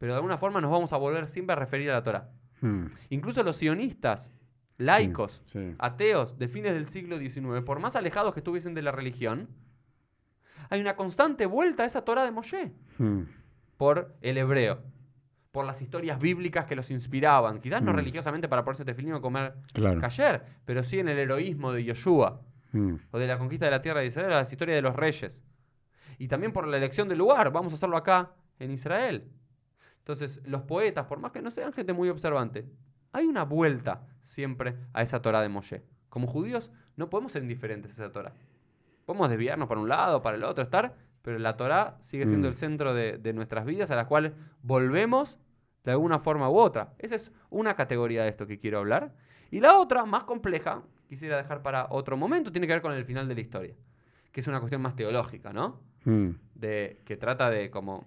Pero 0.00 0.12
de 0.14 0.16
alguna 0.16 0.36
forma 0.36 0.60
nos 0.60 0.70
vamos 0.70 0.92
a 0.92 0.96
volver 0.96 1.28
siempre 1.28 1.52
a 1.52 1.56
referir 1.56 1.88
a 1.90 1.94
la 1.94 2.02
Torah. 2.02 2.28
Mm. 2.62 2.86
Incluso 3.10 3.42
los 3.42 3.56
sionistas, 3.56 4.32
laicos, 4.78 5.42
Sí. 5.46 5.74
ateos 5.78 6.38
de 6.38 6.48
fines 6.48 6.72
del 6.72 6.86
siglo 6.86 7.18
XIX, 7.18 7.62
por 7.64 7.78
más 7.78 7.94
alejados 7.94 8.32
que 8.32 8.40
estuviesen 8.40 8.72
de 8.74 8.82
la 8.82 8.90
religión, 8.92 9.48
hay 10.70 10.80
una 10.80 10.96
constante 10.96 11.44
vuelta 11.46 11.82
a 11.82 11.86
esa 11.86 12.04
Torah 12.04 12.24
de 12.24 12.30
Moshe 12.30 12.72
Mm. 12.98 13.22
por 13.76 14.14
el 14.22 14.38
hebreo, 14.38 14.80
por 15.50 15.64
las 15.66 15.82
historias 15.82 16.18
bíblicas 16.18 16.64
que 16.66 16.74
los 16.76 16.90
inspiraban. 16.90 17.58
Quizás 17.58 17.82
no 17.82 17.92
Mm. 17.92 17.96
religiosamente 17.96 18.48
para 18.48 18.64
ponerse 18.64 18.84
tefilín 18.84 19.12
o 19.14 19.20
comer 19.20 19.54
Claro. 19.74 20.00
kasher, 20.00 20.42
pero 20.64 20.82
sí 20.82 20.98
en 20.98 21.08
el 21.08 21.18
heroísmo 21.18 21.72
de 21.72 21.84
Yoshua 21.84 22.40
Mm. 22.72 22.94
o 23.10 23.18
de 23.18 23.26
la 23.26 23.38
conquista 23.38 23.66
de 23.66 23.70
la 23.72 23.82
tierra 23.82 24.00
de 24.00 24.06
Israel, 24.06 24.30
las 24.30 24.50
historias 24.50 24.76
de 24.76 24.82
los 24.82 24.96
reyes. 24.96 25.42
Y 26.18 26.28
también 26.28 26.52
por 26.52 26.66
la 26.66 26.76
elección 26.78 27.08
del 27.08 27.18
lugar, 27.18 27.52
vamos 27.52 27.72
a 27.72 27.76
hacerlo 27.76 27.96
acá 27.96 28.30
en 28.58 28.70
Israel. 28.70 29.28
Entonces, 30.02 30.40
los 30.44 30.62
poetas, 30.62 31.06
por 31.06 31.20
más 31.20 31.30
que 31.32 31.40
no 31.40 31.50
sean 31.50 31.72
gente 31.72 31.92
muy 31.92 32.08
observante, 32.08 32.66
hay 33.12 33.26
una 33.26 33.44
vuelta 33.44 34.06
siempre 34.20 34.76
a 34.92 35.02
esa 35.02 35.22
Torah 35.22 35.40
de 35.40 35.48
Moshe. 35.48 35.82
Como 36.08 36.26
judíos 36.26 36.70
no 36.96 37.08
podemos 37.08 37.32
ser 37.32 37.42
indiferentes 37.42 37.98
a 37.98 38.04
esa 38.04 38.12
Torah. 38.12 38.32
Podemos 39.06 39.28
desviarnos 39.28 39.68
para 39.68 39.80
un 39.80 39.88
lado, 39.88 40.22
para 40.22 40.36
el 40.36 40.44
otro, 40.44 40.62
estar, 40.62 40.96
pero 41.22 41.38
la 41.38 41.56
Torah 41.56 41.96
sigue 42.00 42.26
siendo 42.26 42.48
Mm. 42.48 42.50
el 42.50 42.54
centro 42.56 42.94
de, 42.94 43.18
de 43.18 43.32
nuestras 43.32 43.64
vidas 43.64 43.90
a 43.90 43.96
las 43.96 44.06
cuales 44.06 44.32
volvemos 44.62 45.38
de 45.84 45.92
alguna 45.92 46.18
forma 46.18 46.50
u 46.50 46.56
otra. 46.58 46.94
Esa 46.98 47.14
es 47.14 47.30
una 47.50 47.74
categoría 47.74 48.22
de 48.24 48.28
esto 48.30 48.46
que 48.46 48.58
quiero 48.58 48.78
hablar. 48.78 49.14
Y 49.50 49.60
la 49.60 49.78
otra, 49.78 50.04
más 50.04 50.24
compleja, 50.24 50.82
quisiera 51.08 51.36
dejar 51.36 51.62
para 51.62 51.86
otro 51.90 52.16
momento, 52.16 52.50
tiene 52.50 52.66
que 52.66 52.72
ver 52.72 52.82
con 52.82 52.92
el 52.92 53.04
final 53.04 53.28
de 53.28 53.34
la 53.34 53.40
historia, 53.40 53.74
que 54.32 54.40
es 54.40 54.46
una 54.48 54.58
cuestión 54.60 54.80
más 54.82 54.96
teológica, 54.96 55.52
¿no? 55.52 55.80
Mm. 56.04 56.30
De, 56.54 57.00
que 57.04 57.16
trata 57.16 57.50
de, 57.50 57.70
como, 57.70 58.06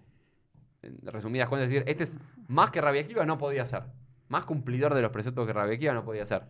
en 0.85 1.11
resumidas 1.11 1.49
cuentas, 1.49 1.69
decir, 1.69 1.83
este 1.87 2.03
es 2.03 2.17
más 2.47 2.71
que 2.71 2.81
Rabia 2.81 3.01
Akiva 3.01 3.25
no 3.25 3.37
podía 3.37 3.65
ser. 3.65 3.83
Más 4.27 4.45
cumplidor 4.45 4.93
de 4.93 5.01
los 5.01 5.11
preceptos 5.11 5.45
que 5.45 5.53
Rabia 5.53 5.75
Akiva 5.75 5.93
no 5.93 6.03
podía 6.03 6.25
ser. 6.25 6.43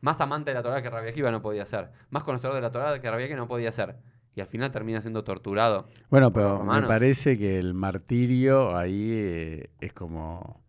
Más 0.00 0.20
amante 0.20 0.50
de 0.50 0.54
la 0.54 0.62
Torah 0.62 0.82
que 0.82 0.90
Rabia 0.90 1.10
Akiva 1.10 1.30
no 1.30 1.42
podía 1.42 1.66
ser. 1.66 1.90
Más 2.10 2.22
conocedor 2.22 2.54
de 2.54 2.60
la 2.60 2.70
Torah 2.70 3.00
que 3.00 3.10
Rabia 3.10 3.26
Akiva 3.26 3.40
no 3.40 3.48
podía 3.48 3.72
ser. 3.72 3.96
Y 4.34 4.40
al 4.40 4.46
final 4.46 4.70
termina 4.70 5.00
siendo 5.00 5.24
torturado. 5.24 5.86
Bueno, 6.10 6.32
pero 6.32 6.62
me 6.62 6.82
parece 6.82 7.38
que 7.38 7.58
el 7.58 7.72
martirio 7.72 8.76
ahí 8.76 9.10
eh, 9.12 9.70
es 9.80 9.94
como, 9.94 10.62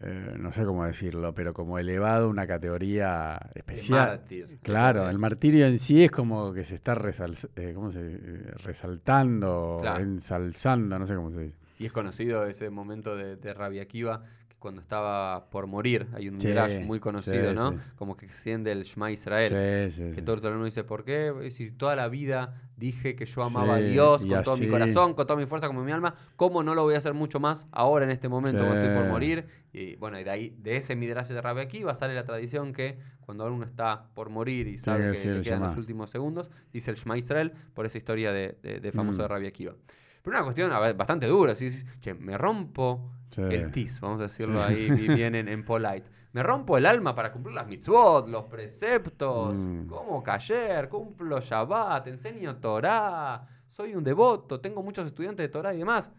eh, 0.00 0.34
no 0.38 0.50
sé 0.52 0.64
cómo 0.64 0.84
decirlo, 0.86 1.34
pero 1.34 1.52
como 1.52 1.78
elevado 1.78 2.26
a 2.26 2.28
una 2.28 2.46
categoría 2.46 3.38
especial. 3.54 4.08
mártir. 4.08 4.58
Claro, 4.62 5.08
el 5.10 5.18
martirio 5.18 5.66
en 5.66 5.78
sí 5.78 6.02
es 6.04 6.10
como 6.10 6.52
que 6.52 6.64
se 6.64 6.74
está 6.74 6.94
resal- 6.94 7.36
eh, 7.56 7.72
¿cómo 7.74 7.90
se- 7.90 8.00
eh, 8.14 8.52
resaltando, 8.64 9.78
Claro. 9.80 10.00
ensalzando, 10.02 10.98
no 10.98 11.06
sé 11.06 11.14
cómo 11.14 11.30
se 11.30 11.40
dice. 11.40 11.56
Y 11.78 11.86
es 11.86 11.92
conocido 11.92 12.44
ese 12.46 12.68
momento 12.70 13.16
de, 13.16 13.36
de 13.36 13.54
Rabia 13.54 13.82
Akiva, 13.82 14.22
que 14.22 14.39
cuando 14.60 14.80
estaba 14.80 15.50
por 15.50 15.66
morir. 15.66 16.06
Hay 16.12 16.28
un 16.28 16.38
Sí, 16.38 16.46
midrash 16.46 16.78
muy 16.80 17.00
conocido, 17.00 17.50
sí, 17.50 17.56
¿no? 17.56 17.72
sí. 17.72 17.78
Como 17.96 18.16
que 18.16 18.26
extiende 18.26 18.70
el 18.70 18.84
Shema 18.84 19.10
Israel. 19.10 19.90
Sí, 19.90 19.96
sí, 20.04 20.12
Que 20.14 20.22
todo 20.22 20.36
el 20.36 20.52
mundo 20.52 20.66
dice, 20.66 20.84
¿por 20.84 21.02
qué? 21.04 21.50
Si 21.50 21.72
toda 21.72 21.96
la 21.96 22.06
vida 22.08 22.54
dije 22.76 23.16
que 23.16 23.26
yo 23.26 23.42
amaba 23.42 23.76
a 23.76 23.80
Dios 23.80 24.20
con 24.20 24.42
todo 24.44 24.56
mi 24.56 24.66
corazón, 24.68 25.14
con 25.14 25.26
toda 25.26 25.38
mi 25.40 25.46
fuerza, 25.46 25.66
con 25.66 25.84
mi 25.84 25.90
alma, 25.90 26.14
¿cómo 26.36 26.62
no 26.62 26.74
lo 26.76 26.82
voy 26.84 26.94
a 26.94 26.98
hacer 26.98 27.14
mucho 27.14 27.40
más 27.40 27.66
ahora 27.72 28.04
en 28.04 28.10
este 28.12 28.28
momento 28.28 28.64
cuando 28.64 28.84
estoy 28.84 28.94
por 29.02 29.10
morir? 29.10 29.46
Y 29.72 29.96
bueno, 29.96 30.18
y 30.20 30.24
de 30.24 30.30
ahí, 30.30 30.54
de 30.58 30.76
ese 30.76 30.94
midrash 30.94 31.28
de 31.28 31.40
Rabbi 31.40 31.60
Akiva 31.62 31.94
sale 31.94 32.14
la 32.14 32.24
tradición 32.24 32.72
que 32.72 32.98
cuando 33.20 33.46
uno 33.46 33.64
está 33.64 34.08
por 34.14 34.28
morir 34.30 34.66
y 34.66 34.76
sabe 34.78 35.12
que 35.12 35.18
que, 35.22 35.28
le 35.34 35.40
quedan 35.42 35.60
los 35.62 35.76
últimos 35.78 36.10
segundos, 36.10 36.50
dice 36.72 36.90
el 36.90 36.96
Shema 36.96 37.16
Israel 37.16 37.52
por 37.74 37.86
esa 37.86 37.96
historia 37.98 38.32
de, 38.32 38.58
de- 38.62 38.80
de 38.80 38.92
famoso 38.92 39.18
Mm. 39.18 39.22
de 39.22 39.28
Rabbi 39.28 39.46
Akiva. 39.46 39.74
Pero 40.22 40.36
una 40.36 40.44
cuestión 40.44 40.70
bastante 40.96 41.26
dura, 41.26 41.54
si 41.54 41.66
dices, 41.66 41.86
che, 42.00 42.14
me 42.14 42.36
rompo 42.38 43.12
Sí. 43.30 43.42
el 43.42 43.70
tis, 43.70 44.00
vamos 44.00 44.18
a 44.20 44.24
decirlo 44.24 44.66
Sí. 44.66 44.74
ahí 44.74 44.90
bi- 44.90 45.14
bien 45.14 45.34
en, 45.36 45.46
en 45.48 45.64
polite. 45.64 46.04
Me 46.32 46.42
rompo 46.42 46.76
el 46.76 46.84
alma 46.86 47.14
para 47.14 47.30
cumplir 47.32 47.54
las 47.54 47.66
mitzvot, 47.66 48.28
los 48.28 48.44
preceptos, 48.46 49.54
Mm. 49.54 49.86
como 49.86 50.22
Kayer, 50.22 50.88
cumplo 50.88 51.40
Shabbat, 51.40 52.06
enseño 52.08 52.56
Torah, 52.56 53.46
soy 53.70 53.94
un 53.94 54.02
devoto, 54.04 54.60
tengo 54.60 54.82
muchos 54.82 55.06
estudiantes 55.06 55.44
de 55.44 55.48
Torah 55.48 55.72
y 55.74 55.78
demás. 55.78 56.10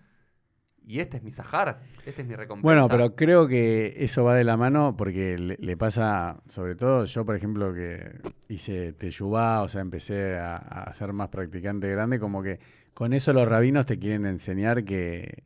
Y 0.87 0.99
este 0.99 1.17
es 1.17 1.23
mi 1.23 1.29
Sahar, 1.31 1.79
este 2.05 2.23
es 2.23 2.27
mi 2.27 2.35
recompensa. 2.35 2.63
Bueno, 2.63 2.87
pero 2.89 3.15
creo 3.15 3.47
que 3.47 3.93
eso 3.97 4.23
va 4.23 4.35
de 4.35 4.43
la 4.43 4.57
mano 4.57 4.95
porque 4.97 5.37
le, 5.37 5.55
le 5.59 5.77
pasa, 5.77 6.41
sobre 6.47 6.75
todo 6.75 7.05
yo, 7.05 7.23
por 7.23 7.35
ejemplo, 7.35 7.71
que 7.73 8.19
hice 8.49 8.91
teyubá, 8.93 9.61
o 9.61 9.67
sea, 9.67 9.81
empecé 9.81 10.37
a, 10.39 10.55
a 10.57 10.93
ser 10.93 11.13
más 11.13 11.29
practicante 11.29 11.87
grande, 11.89 12.19
como 12.19 12.41
que 12.41 12.59
con 12.93 13.13
eso 13.13 13.33
los 13.33 13.47
rabinos 13.47 13.85
te 13.85 13.97
quieren 13.99 14.25
enseñar 14.25 14.83
que, 14.83 15.43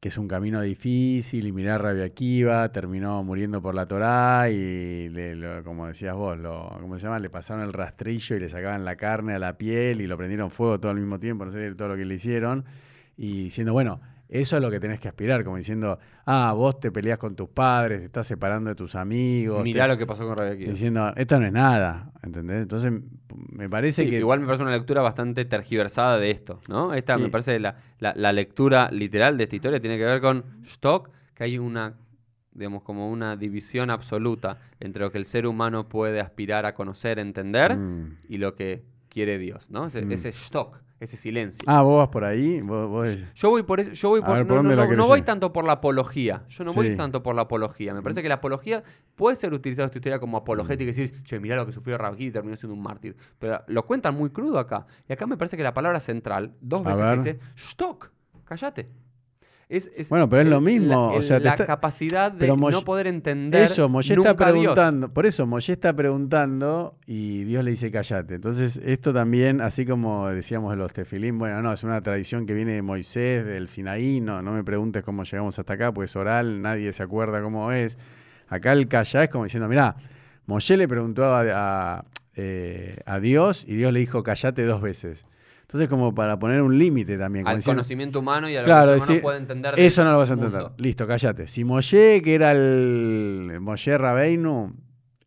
que 0.00 0.08
es 0.08 0.18
un 0.18 0.28
camino 0.28 0.60
difícil 0.60 1.46
y 1.46 1.52
mirar 1.52 1.82
Rabia 1.82 2.04
Akiva, 2.04 2.70
terminó 2.72 3.22
muriendo 3.24 3.62
por 3.62 3.74
la 3.74 3.86
Torá 3.86 4.50
y, 4.50 5.08
le- 5.08 5.34
lo- 5.36 5.64
como 5.64 5.86
decías 5.88 6.14
vos, 6.16 6.38
lo, 6.38 6.76
¿cómo 6.80 6.98
se 6.98 7.04
llama? 7.06 7.18
Le 7.20 7.30
pasaron 7.30 7.64
el 7.64 7.72
rastrillo 7.72 8.36
y 8.36 8.40
le 8.40 8.48
sacaban 8.50 8.84
la 8.84 8.96
carne 8.96 9.34
a 9.34 9.38
la 9.38 9.56
piel 9.58 10.00
y 10.00 10.06
lo 10.06 10.16
prendieron 10.16 10.50
fuego 10.50 10.80
todo 10.80 10.92
al 10.92 10.98
mismo 10.98 11.18
tiempo, 11.20 11.44
no 11.44 11.50
sé 11.52 11.74
todo 11.74 11.88
lo 11.88 11.96
que 11.96 12.04
le 12.04 12.14
hicieron, 12.14 12.64
y 13.16 13.44
diciendo, 13.44 13.72
bueno, 13.72 14.00
eso 14.28 14.56
es 14.56 14.62
lo 14.62 14.70
que 14.70 14.80
tenés 14.80 14.98
que 15.00 15.08
aspirar, 15.08 15.44
como 15.44 15.56
diciendo, 15.56 15.98
ah, 16.26 16.52
vos 16.56 16.80
te 16.80 16.90
peleas 16.90 17.18
con 17.18 17.36
tus 17.36 17.48
padres, 17.48 18.00
te 18.00 18.06
estás 18.06 18.26
separando 18.26 18.70
de 18.70 18.74
tus 18.76 18.94
amigos. 18.94 19.62
Mirá 19.62 19.84
te- 19.84 19.92
lo 19.92 19.98
que 19.98 20.06
pasó 20.06 20.26
con 20.26 20.36
Rabbi 20.36 20.52
Akiva. 20.52 20.70
Diciendo, 20.72 21.12
esto 21.14 21.38
no 21.38 21.46
es 21.46 21.52
nada, 21.52 22.10
¿entendés? 22.22 22.62
Entonces, 22.62 22.92
me 23.52 23.68
parece 23.68 24.04
Sí, 24.04 24.10
que... 24.10 24.18
Igual 24.18 24.40
me 24.40 24.46
parece 24.46 24.62
una 24.62 24.72
lectura 24.72 25.02
bastante 25.02 25.44
tergiversada 25.44 26.18
de 26.18 26.30
esto, 26.30 26.60
¿no? 26.68 26.94
Esta 26.94 27.18
me 27.18 27.28
parece 27.28 27.58
la, 27.60 27.76
la, 27.98 28.12
la 28.16 28.32
lectura 28.32 28.90
literal 28.90 29.36
de 29.36 29.44
esta 29.44 29.56
historia 29.56 29.80
tiene 29.80 29.98
que 29.98 30.04
ver 30.04 30.20
con 30.20 30.44
Stock, 30.64 31.10
que 31.34 31.44
hay 31.44 31.58
una, 31.58 31.94
digamos, 32.52 32.82
como 32.82 33.10
una 33.10 33.36
división 33.36 33.90
absoluta 33.90 34.58
entre 34.80 35.02
lo 35.02 35.10
que 35.12 35.18
el 35.18 35.26
ser 35.26 35.46
humano 35.46 35.88
puede 35.88 36.20
aspirar 36.20 36.64
a 36.66 36.74
conocer, 36.74 37.18
entender, 37.18 37.76
Mm. 37.76 38.16
y 38.28 38.38
lo 38.38 38.54
que 38.54 38.82
quiere 39.08 39.38
Dios, 39.38 39.68
¿no? 39.70 39.86
Ese, 39.86 40.04
Mm. 40.04 40.12
ese 40.12 40.28
Stock, 40.30 40.78
ese 41.04 41.16
silencio. 41.16 41.62
Ah, 41.66 41.82
vos 41.82 41.98
vas 41.98 42.08
por 42.08 42.24
ahí, 42.24 42.60
vos... 42.60 42.88
vos- 42.88 43.16
Yo 43.34 43.50
voy 43.50 43.62
por 43.62 43.80
eso, 43.80 43.92
yo 43.92 44.08
voy 44.10 44.20
por, 44.20 44.30
ver, 44.36 44.38
no, 44.40 44.48
¿por 44.48 44.56
no, 44.56 44.62
dónde 44.62 44.76
la 44.76 44.82
no, 44.82 44.88
querés 44.88 44.98
no 44.98 45.06
voy 45.06 45.22
tanto 45.22 45.52
por 45.52 45.64
la 45.64 45.72
apología. 45.74 46.42
Yo 46.48 46.64
no 46.64 46.72
voy 46.72 46.96
tanto 46.96 47.22
por 47.22 47.34
la 47.34 47.42
apología. 47.42 47.94
Me 47.94 48.02
parece 48.02 48.22
que 48.22 48.28
la 48.28 48.36
apología 48.36 48.82
puede 49.14 49.36
ser 49.36 49.52
utilizada 49.54 49.86
esta 49.86 49.98
historia 49.98 50.18
como 50.18 50.36
apologética 50.36 50.82
y 50.84 50.86
decir, 50.86 51.22
che, 51.22 51.38
mirá 51.38 51.56
lo 51.56 51.66
que 51.66 51.72
sufrió 51.72 51.96
Rabbi 51.98 52.26
y 52.26 52.30
terminó 52.30 52.56
siendo 52.56 52.74
un 52.74 52.82
mártir. 52.82 53.16
Pero 53.38 53.62
lo 53.68 53.84
cuentan 53.86 54.14
muy 54.16 54.30
crudo 54.30 54.58
acá. 54.58 54.86
Y 55.08 55.12
acá 55.12 55.26
me 55.26 55.36
parece 55.36 55.56
que 55.56 55.62
la 55.62 55.74
palabra 55.74 56.00
central, 56.00 56.54
dos 56.60 56.82
veces 56.84 57.04
que 57.04 57.16
dice, 57.16 57.38
stock, 57.56 58.10
cállate. 58.44 58.88
Es, 59.68 59.90
es 59.96 60.10
Bueno, 60.10 60.28
pero 60.28 60.42
es 60.42 60.48
lo 60.48 60.60
mismo, 60.60 61.10
La, 61.12 61.18
o 61.18 61.22
sea, 61.22 61.40
la 61.40 61.52
está- 61.52 61.66
capacidad 61.66 62.30
de 62.30 62.38
pero 62.38 62.56
no 62.56 62.82
poder 62.82 63.06
entender 63.06 63.62
Eso, 63.64 63.88
nunca 63.88 64.08
está 64.10 64.36
preguntando, 64.36 65.08
por 65.08 65.24
eso 65.26 65.46
Moshe 65.46 65.72
está 65.72 65.92
preguntando 65.94 66.96
y 67.06 67.44
Dios 67.44 67.64
le 67.64 67.70
dice 67.70 67.90
callate. 67.90 68.34
Entonces, 68.34 68.78
esto 68.84 69.12
también, 69.12 69.60
así 69.60 69.86
como 69.86 70.28
decíamos 70.28 70.70
de 70.72 70.76
los 70.76 70.92
tefilín, 70.92 71.38
bueno, 71.38 71.62
no, 71.62 71.72
es 71.72 71.82
una 71.82 72.02
tradición 72.02 72.46
que 72.46 72.52
viene 72.54 72.72
de 72.72 72.82
Moisés, 72.82 73.44
del 73.46 73.68
Sinaí, 73.68 74.20
no, 74.20 74.42
no 74.42 74.52
me 74.52 74.62
preguntes 74.64 75.02
cómo 75.02 75.24
llegamos 75.24 75.58
hasta 75.58 75.72
acá, 75.72 75.92
pues 75.92 76.10
es 76.10 76.16
oral, 76.16 76.60
nadie 76.60 76.92
se 76.92 77.02
acuerda 77.02 77.42
cómo 77.42 77.72
es. 77.72 77.98
Acá 78.48 78.72
el 78.72 78.86
callá 78.88 79.24
es 79.24 79.30
como 79.30 79.44
diciendo, 79.44 79.68
mirá, 79.68 79.96
Moshe 80.46 80.76
le 80.76 80.86
preguntó 80.86 81.24
a, 81.24 81.42
a, 81.96 82.04
eh, 82.36 82.98
a 83.06 83.18
Dios 83.18 83.64
y 83.66 83.74
Dios 83.76 83.92
le 83.92 84.00
dijo 84.00 84.22
callate 84.22 84.62
dos 84.64 84.82
veces. 84.82 85.24
Entonces, 85.64 85.88
como 85.88 86.14
para 86.14 86.38
poner 86.38 86.62
un 86.62 86.78
límite 86.78 87.18
también. 87.18 87.46
Al 87.48 87.62
conocimiento 87.62 88.20
humano 88.20 88.48
y 88.48 88.56
a 88.56 88.60
lo 88.60 88.64
Claro, 88.66 88.90
que 88.92 88.96
el 88.98 89.02
humano 89.02 89.20
puede 89.22 89.38
entender 89.38 89.74
eso 89.76 90.04
no 90.04 90.12
lo 90.12 90.18
vas 90.18 90.30
a 90.30 90.34
entender. 90.34 90.60
mundo. 90.62 90.74
Listo, 90.78 91.06
cállate. 91.06 91.46
Si 91.46 91.64
Moshe, 91.64 92.20
que 92.22 92.34
era 92.34 92.52
el 92.52 93.58
Moshe 93.60 93.96
Rabeinu, 93.98 94.74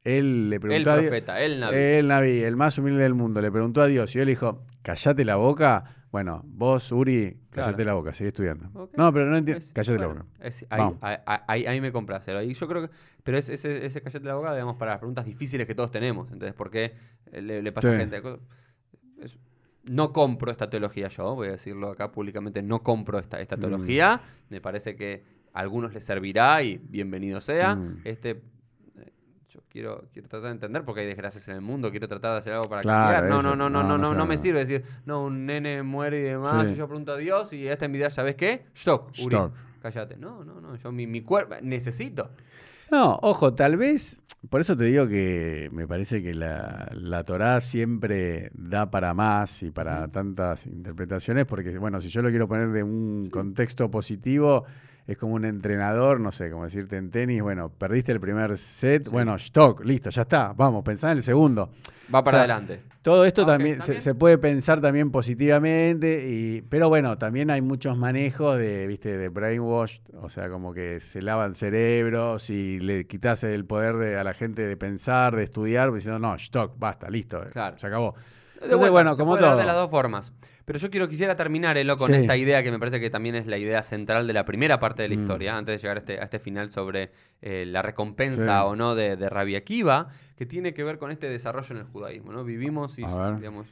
él 0.04 0.50
le 0.50 0.56
El 0.56 0.62
preguntó 0.62 0.92
a 0.92 0.98
Dios, 0.98 1.08
profeta, 1.10 1.42
el 1.42 1.60
nabi. 1.60 1.76
el 1.78 2.08
Naví, 2.08 2.44
el 2.44 2.56
más 2.56 2.78
humilde 2.78 3.04
del 3.04 3.14
mundo, 3.14 3.42
le 3.42 3.52
preguntó 3.52 3.82
a 3.82 3.88
Dios 3.88 4.16
y 4.16 4.20
él 4.20 4.28
dijo, 4.28 4.64
cállate 4.82 5.26
la 5.26 5.36
boca. 5.36 5.84
Bueno, 6.10 6.42
vos, 6.46 6.94
Uri, 6.94 7.38
cállate 7.50 7.74
Claro. 7.76 7.86
la 7.86 7.94
boca, 7.96 8.14
sigue 8.14 8.30
estudiando. 8.30 8.90
No, 8.96 9.12
pero 9.12 9.26
no 9.26 9.36
entiendo. 9.38 9.66
Cállate 9.74 9.98
bueno, 9.98 10.14
la 10.14 10.22
boca. 10.22 10.26
es- 10.48 10.66
ahí, 10.70 10.80
Vamos. 10.80 10.98
ahí- 11.02 11.18
ahí- 11.48 11.66
ahí 11.66 11.82
me 11.82 11.92
compras. 11.92 12.26
Ahí 12.30 12.54
yo 12.54 12.68
creo 12.70 12.84
que. 12.84 12.90
Pero 13.24 13.38
es, 13.38 13.50
ese, 13.50 13.86
ese 13.86 14.02
cállate 14.02 14.26
la 14.26 14.36
boca, 14.36 14.54
digamos, 14.54 14.78
para 14.78 14.92
las 14.92 15.00
preguntas 15.00 15.26
difíciles 15.26 15.68
que 15.68 15.76
todos 15.76 15.92
tenemos. 15.92 16.32
Entonces, 16.32 16.54
¿por 16.56 16.72
qué 16.72 16.94
le, 17.34 17.62
le 17.62 17.72
pasa 17.74 17.90
Sí. 17.90 17.96
a 17.96 18.00
gente? 18.00 18.22
No 19.88 20.12
compro 20.14 20.52
esta 20.52 20.70
teología 20.70 21.08
yo, 21.08 21.36
voy 21.36 21.48
a 21.48 21.52
decirlo 21.52 21.90
acá 21.90 22.12
públicamente, 22.12 22.62
no 22.62 22.84
compro 22.84 23.20
esta, 23.20 23.40
esta 23.40 23.58
Mm. 23.58 23.60
teología. 23.60 24.22
Me 24.50 24.62
parece 24.62 24.96
que 24.96 25.24
a 25.54 25.60
algunos 25.60 25.94
les 25.94 26.04
servirá 26.06 26.62
y 26.62 26.78
bienvenido 26.78 27.42
sea. 27.42 27.76
Mm. 27.76 28.02
Este. 28.04 28.30
eh, 28.32 29.12
Yo 29.50 29.62
quiero, 29.70 30.04
quiero 30.12 30.28
tratar 30.28 30.48
de 30.50 30.52
entender 30.54 30.84
porque 30.84 31.02
hay 31.02 31.08
desgracias 31.08 31.48
en 31.48 31.56
el 31.56 31.62
mundo, 31.62 31.90
quiero 31.90 32.08
tratar 32.08 32.34
de 32.34 32.38
hacer 32.40 32.54
algo 32.54 32.70
para 32.70 32.82
Claro, 32.82 33.14
cambiar. 33.28 33.32
No, 33.32 33.42
no, 33.42 33.56
no, 33.56 33.70
no, 33.70 33.84
No, 33.88 33.98
no, 33.98 34.14
no 34.14 34.26
me 34.26 34.38
sirve 34.38 34.60
decir, 34.60 34.84
no, 35.06 35.24
un 35.24 35.46
nene 35.46 35.82
muere 35.84 36.20
y 36.20 36.24
demás, 36.24 36.68
Sí. 36.68 36.74
y 36.74 36.76
yo 36.76 36.88
pregunto 36.88 37.14
a 37.14 37.18
Dios 37.18 37.54
y 37.54 37.68
esta 37.68 37.86
envidia, 37.86 38.10
¿sabes 38.10 38.36
qué? 38.36 38.66
Stock, 38.76 39.10
Uri. 39.12 39.36
Stock. 39.36 39.54
Cállate. 39.82 40.18
No, 40.18 40.44
no, 40.44 40.60
no. 40.60 40.76
Yo 40.76 40.92
mi, 40.92 41.08
mi 41.08 41.22
cuerpo 41.22 41.56
necesito. 41.62 42.30
No, 42.90 43.20
ojo, 43.22 43.54
tal 43.54 43.76
vez, 43.78 44.22
por 44.50 44.62
eso 44.62 44.78
te 44.78 44.86
digo 44.86 45.08
que 45.08 45.70
me 45.74 45.88
parece 45.88 46.24
que 46.24 46.34
la, 46.34 46.90
la 46.94 47.24
Torá 47.24 47.60
siempre 47.60 48.50
da 48.54 48.90
para 48.90 49.14
más 49.14 49.62
y 49.64 49.72
para 49.72 50.08
tantas 50.08 50.66
interpretaciones, 50.66 51.46
porque 51.46 51.78
bueno, 51.78 52.02
si 52.02 52.10
yo 52.10 52.22
lo 52.22 52.30
quiero 52.30 52.48
poner 52.48 52.70
de 52.70 52.84
un 52.84 53.30
contexto 53.30 53.92
positivo, 53.92 54.64
es 55.08 55.18
como 55.18 55.36
un 55.36 55.46
entrenador, 55.46 56.20
no 56.20 56.32
sé, 56.32 56.52
como 56.52 56.66
decirte 56.66 56.98
en 56.98 57.10
tenis, 57.12 57.42
bueno, 57.42 57.70
perdiste 57.70 58.12
el 58.12 58.20
primer 58.20 58.58
set, 58.58 59.06
Sí. 59.06 59.10
bueno, 59.10 59.36
stock, 59.36 59.84
listo, 59.86 60.10
ya 60.10 60.24
está, 60.24 60.54
vamos, 60.56 60.84
pensá 60.84 61.12
en 61.12 61.18
el 61.18 61.24
segundo. 61.24 61.70
Va 62.14 62.24
para 62.24 62.38
O 62.38 62.40
sea, 62.40 62.40
adelante. 62.56 62.82
Todo 63.02 63.24
esto 63.24 63.44
Ah, 63.44 63.46
también, 63.46 63.76
se, 63.76 63.80
también. 63.80 64.02
se 64.02 64.16
puede 64.16 64.38
pensar 64.38 64.82
también 64.82 65.12
positivamente, 65.12 66.26
y, 66.28 66.62
pero 66.64 66.90
bueno, 66.90 67.18
también 67.18 67.50
hay 67.50 67.62
muchos 67.62 67.98
manejos 67.98 68.58
de, 68.58 68.86
viste, 68.86 69.18
de 69.18 69.30
brainwash, 69.30 70.00
o 70.22 70.30
sea, 70.30 70.50
como 70.50 70.74
que 70.74 71.00
se 71.00 71.22
lavan 71.22 71.56
cerebros 71.56 72.50
y 72.50 72.80
le 72.82 73.08
quitas 73.08 73.44
el 73.44 73.64
poder 73.66 73.96
de, 73.96 74.18
a 74.18 74.26
la 74.26 74.34
gente 74.34 74.64
de 74.68 74.76
pensar, 74.76 75.36
de 75.38 75.44
estudiar, 75.44 75.94
diciendo, 75.94 76.20
no, 76.20 76.36
stock, 76.36 76.78
basta, 76.78 77.10
listo, 77.10 77.42
Claro. 77.54 77.80
se 77.80 77.88
acabó. 77.88 78.14
De 78.60 78.66
Entonces, 78.66 78.90
bueno, 78.92 79.16
como 79.16 79.38
todo. 79.38 79.56
de 79.58 79.66
las 79.66 79.76
dos 79.76 79.90
formas. 79.90 80.34
Pero 80.66 80.80
yo 80.80 80.90
quiero 80.90 81.08
quisiera 81.08 81.36
terminar, 81.36 81.78
Elo, 81.78 81.96
con 81.98 82.12
Sí. 82.12 82.20
esta 82.22 82.36
idea 82.36 82.62
que 82.64 82.72
me 82.72 82.80
parece 82.80 83.00
que 83.00 83.10
también 83.10 83.36
es 83.36 83.46
la 83.48 83.58
idea 83.58 83.84
central 83.84 84.26
de 84.28 84.34
la 84.34 84.46
primera 84.46 84.80
parte 84.80 85.04
de 85.04 85.10
la 85.10 85.16
Mm. 85.16 85.20
historia, 85.20 85.58
antes 85.58 85.74
de 85.76 85.82
llegar 85.82 85.98
a 85.98 86.00
este, 86.00 86.20
a 86.20 86.24
este 86.24 86.40
final 86.40 86.72
sobre 86.72 87.12
eh, 87.42 87.66
la 87.68 87.82
recompensa 87.84 88.62
Sí. 88.62 88.66
o 88.68 88.76
no 88.76 88.96
de, 88.96 89.16
de 89.16 89.30
Rabbi 89.30 89.56
Akiva, 89.56 90.10
que 90.36 90.46
tiene 90.48 90.74
que 90.74 90.84
ver 90.84 90.98
con 90.98 91.12
este 91.12 91.30
desarrollo 91.30 91.68
en 91.76 91.78
el 91.78 91.84
judaísmo. 91.86 92.32
¿no? 92.34 92.44
Vivimos 92.44 92.98
y, 92.98 93.04
digamos, 93.38 93.68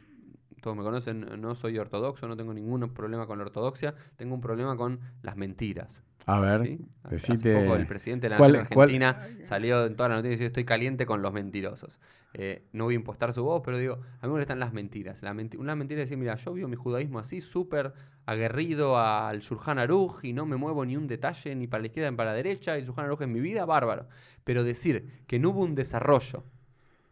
todos 0.62 0.78
me 0.78 0.84
conocen, 0.84 1.41
no 1.41 1.56
soy 1.56 1.78
ortodoxo, 1.80 2.28
no 2.28 2.38
tengo 2.38 2.54
ningún 2.54 2.93
problema 2.93 3.26
con 3.28 3.38
la 3.39 3.45
ortodoxia, 3.45 3.93
tengo 4.17 4.36
un 4.36 4.41
problema 4.41 4.76
con 4.78 5.00
las 5.24 5.36
mentiras. 5.36 6.04
A 6.28 6.39
ver, 6.39 6.63
¿sí? 6.65 6.80
Hace, 7.04 7.54
poco 7.54 7.76
el 7.76 7.86
presidente 7.86 8.26
de 8.26 8.30
la 8.32 8.38
¿cuál- 8.38 8.52
Nación 8.54 8.69
cuál- 8.74 8.89
Argentina 8.95 9.28
salió 9.43 9.86
en 9.86 9.95
toda 9.95 10.10
la 10.10 10.15
noticia 10.15 10.32
diciendo 10.32 10.48
estoy 10.48 10.65
caliente 10.65 11.06
con 11.06 11.21
los 11.21 11.34
mentirosos. 11.34 12.00
Eh, 12.38 12.67
no 12.74 12.84
voy 12.84 12.95
a 12.95 12.98
impostar 12.98 13.32
su 13.32 13.43
voz, 13.43 13.62
pero 13.63 13.78
digo, 13.78 13.93
a 13.93 13.98
mí 13.98 14.04
me 14.24 14.28
molestan 14.30 14.60
las 14.60 14.74
mentiras. 14.74 15.24
La 15.24 15.34
menti- 15.34 15.58
una 15.58 15.74
mentira 15.74 16.02
es 16.02 16.10
decir, 16.10 16.17
mira, 16.17 16.36
yo 16.36 16.52
vivo 16.54 16.67
mi 16.67 16.76
judaísmo 16.76 17.17
así, 17.19 17.39
súper 17.39 17.93
aguerrido 18.26 18.98
al 19.00 19.39
Shulchan 19.39 19.80
Aruch 19.80 20.24
y 20.24 20.34
no 20.34 20.45
me 20.45 20.58
muevo 20.58 20.84
ni 20.86 20.98
un 20.98 21.08
detalle 21.08 21.56
ni 21.56 21.67
para 21.67 21.82
la 21.82 21.88
izquierda 21.88 22.12
ni 22.12 22.17
para 22.17 22.32
la 22.32 22.36
derecha, 22.36 22.76
y 22.76 22.82
el 22.82 22.86
Shulchan 22.88 23.06
Aruch 23.06 23.21
es 23.21 23.28
mi 23.30 23.39
vida, 23.39 23.63
bárbaro. 23.65 24.08
Pero 24.43 24.65
decir 24.65 25.24
que 25.28 25.39
no 25.39 25.52
hubo 25.52 25.62
un 25.62 25.76
desarrollo 25.76 26.43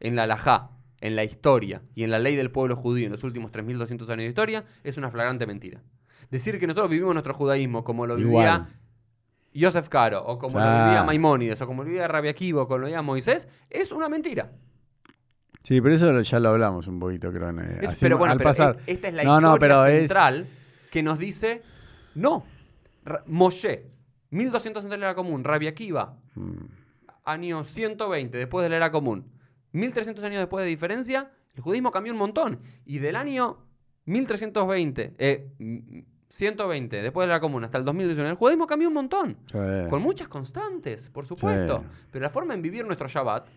en 0.02 0.18
la 0.18 0.24
halajá, 0.24 0.72
en 1.00 1.16
la 1.16 1.24
historia 1.24 1.82
y 1.96 2.04
en 2.04 2.12
la 2.12 2.20
ley 2.20 2.36
del 2.36 2.52
pueblo 2.52 2.76
judío 2.76 3.06
en 3.06 3.12
los 3.14 3.24
últimos 3.24 3.52
3.200 3.52 4.10
años 4.10 4.24
de 4.24 4.28
historia 4.28 4.66
es 4.84 4.98
una 4.98 5.10
flagrante 5.10 5.46
mentira. 5.48 5.82
Decir 6.32 6.60
que 6.60 6.68
nosotros 6.68 6.90
vivimos 6.90 7.14
nuestro 7.14 7.34
judaísmo 7.34 7.84
como 7.86 8.06
lo 8.08 8.18
Igual. 8.20 8.62
vivía 8.66 8.68
Yosef 9.54 9.88
Caro, 9.88 10.26
o 10.26 10.38
como 10.40 10.60
lo 10.60 10.66
vivía 10.86 11.04
Maimónides, 11.04 11.62
o 11.62 11.68
como 11.68 11.84
lo 11.84 11.90
vivía 11.90 12.08
Rabia 12.08 12.34
o 12.56 12.68
como 12.68 12.78
lo 12.80 12.86
vivía 12.88 13.02
Moisés, 13.02 13.48
es 13.70 13.92
una 13.92 14.10
mentira. 14.10 14.52
Sí, 15.63 15.80
pero 15.82 15.95
eso 15.95 16.21
ya 16.21 16.39
lo 16.39 16.49
hablamos 16.49 16.88
un 16.88 16.99
poquito, 16.99 17.32
creo. 17.32 17.49
en, 17.49 17.60
eh, 17.60 17.78
Es- 17.82 17.89
así, 17.89 17.97
pero 18.02 18.17
bueno, 18.17 18.34
al 18.34 18.38
pero 18.38 18.49
pasar. 18.49 18.78
es- 18.86 18.95
esta 18.95 19.08
es 19.08 19.13
la 19.13 19.23
No, 19.23 19.39
no, 19.41 19.54
historia 19.54 19.89
es- 19.89 19.99
central 20.02 20.47
que 20.91 21.02
nos 21.04 21.17
dice, 21.19 21.62
no, 22.15 22.45
Moshe 23.28 23.86
1200 24.30 24.84
antes 24.84 24.91
de 24.91 24.97
la 24.99 25.08
era 25.08 25.15
común, 25.15 25.43
Rabbi 25.43 25.67
Akiva, 25.67 26.17
Mm. 26.36 26.52
año 27.26 27.63
120 27.63 28.38
después 28.38 28.63
de 28.63 28.69
la 28.69 28.76
era 28.78 28.91
común, 28.91 29.26
1300 29.71 30.23
años 30.26 30.39
después 30.39 30.63
de 30.63 30.69
diferencia, 30.69 31.32
el 31.56 31.62
judaísmo 31.62 31.91
cambió 31.91 32.12
un 32.13 32.19
montón. 32.19 32.60
Y 32.86 32.99
del 32.99 33.15
año 33.15 33.58
1320, 34.06 35.13
eh, 35.17 35.49
mm, 35.60 35.99
120 36.30 37.02
después 37.02 37.23
de 37.23 37.28
la 37.30 37.36
era 37.36 37.41
común 37.41 37.63
hasta 37.63 37.78
el 37.78 37.86
2019, 37.86 38.32
el 38.32 38.36
judaísmo 38.38 38.65
cambió 38.67 38.88
un 38.88 38.93
montón. 38.95 39.38
Sí. 39.52 39.58
Con 39.89 40.02
muchas 40.02 40.28
constantes, 40.28 41.10
por 41.10 41.26
supuesto. 41.26 41.80
Sí. 41.80 42.08
Pero 42.12 42.23
la 42.23 42.30
forma 42.30 42.54
en 42.54 42.62
vivir 42.62 42.86
nuestro 42.86 43.08
Shabbat 43.08 43.47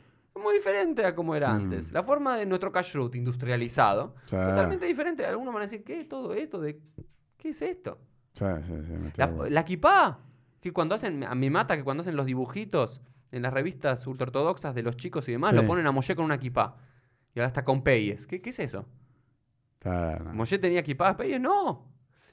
muy 0.42 0.54
diferente 0.54 1.04
a 1.04 1.14
como 1.14 1.34
era 1.34 1.52
Mm. 1.52 1.56
antes. 1.56 1.92
La 1.92 2.02
forma 2.02 2.36
de 2.36 2.46
nuestro 2.46 2.70
kashrut 2.72 3.14
industrializado, 3.14 4.14
Sí. 4.26 4.36
totalmente 4.36 4.86
diferente. 4.86 5.24
Algunos 5.26 5.52
van 5.54 5.62
a 5.62 5.66
decir, 5.66 5.82
¿qué 5.84 6.00
es 6.00 6.08
todo 6.08 6.34
esto? 6.34 6.60
De, 6.60 6.80
¿Qué 7.36 7.50
es 7.50 7.62
esto? 7.62 7.98
Sí, 8.32 8.44
sí, 8.62 8.72
La, 9.16 9.26
la 9.48 9.64
kippah, 9.64 10.18
que 10.60 10.72
cuando 10.72 10.94
hacen, 10.94 11.24
a 11.24 11.34
mí 11.34 11.48
mata 11.50 11.76
que 11.76 11.84
cuando 11.84 12.02
hacen 12.02 12.16
los 12.16 12.26
dibujitos 12.26 13.00
en 13.32 13.42
las 13.42 13.52
revistas 13.52 14.06
ultraortodoxas 14.06 14.74
de 14.74 14.82
los 14.82 14.96
chicos 14.96 15.28
y 15.28 15.32
demás, 15.32 15.52
lo 15.54 15.66
ponen 15.66 15.86
a 15.86 15.92
Moshe 15.92 16.14
con 16.16 16.24
una 16.24 16.38
kippah. 16.38 16.76
Y 17.34 17.38
ahora 17.40 17.48
está 17.48 17.64
con 17.64 17.82
peyes. 17.82 18.26
¿Qué, 18.26 18.40
qué 18.40 18.50
es 18.50 18.58
eso? 18.58 18.86
no. 19.84 20.32
¿Moshe 20.34 20.58
tenía 20.58 20.82
kippah, 20.82 21.16
peyes? 21.16 21.40
No. 21.40 21.86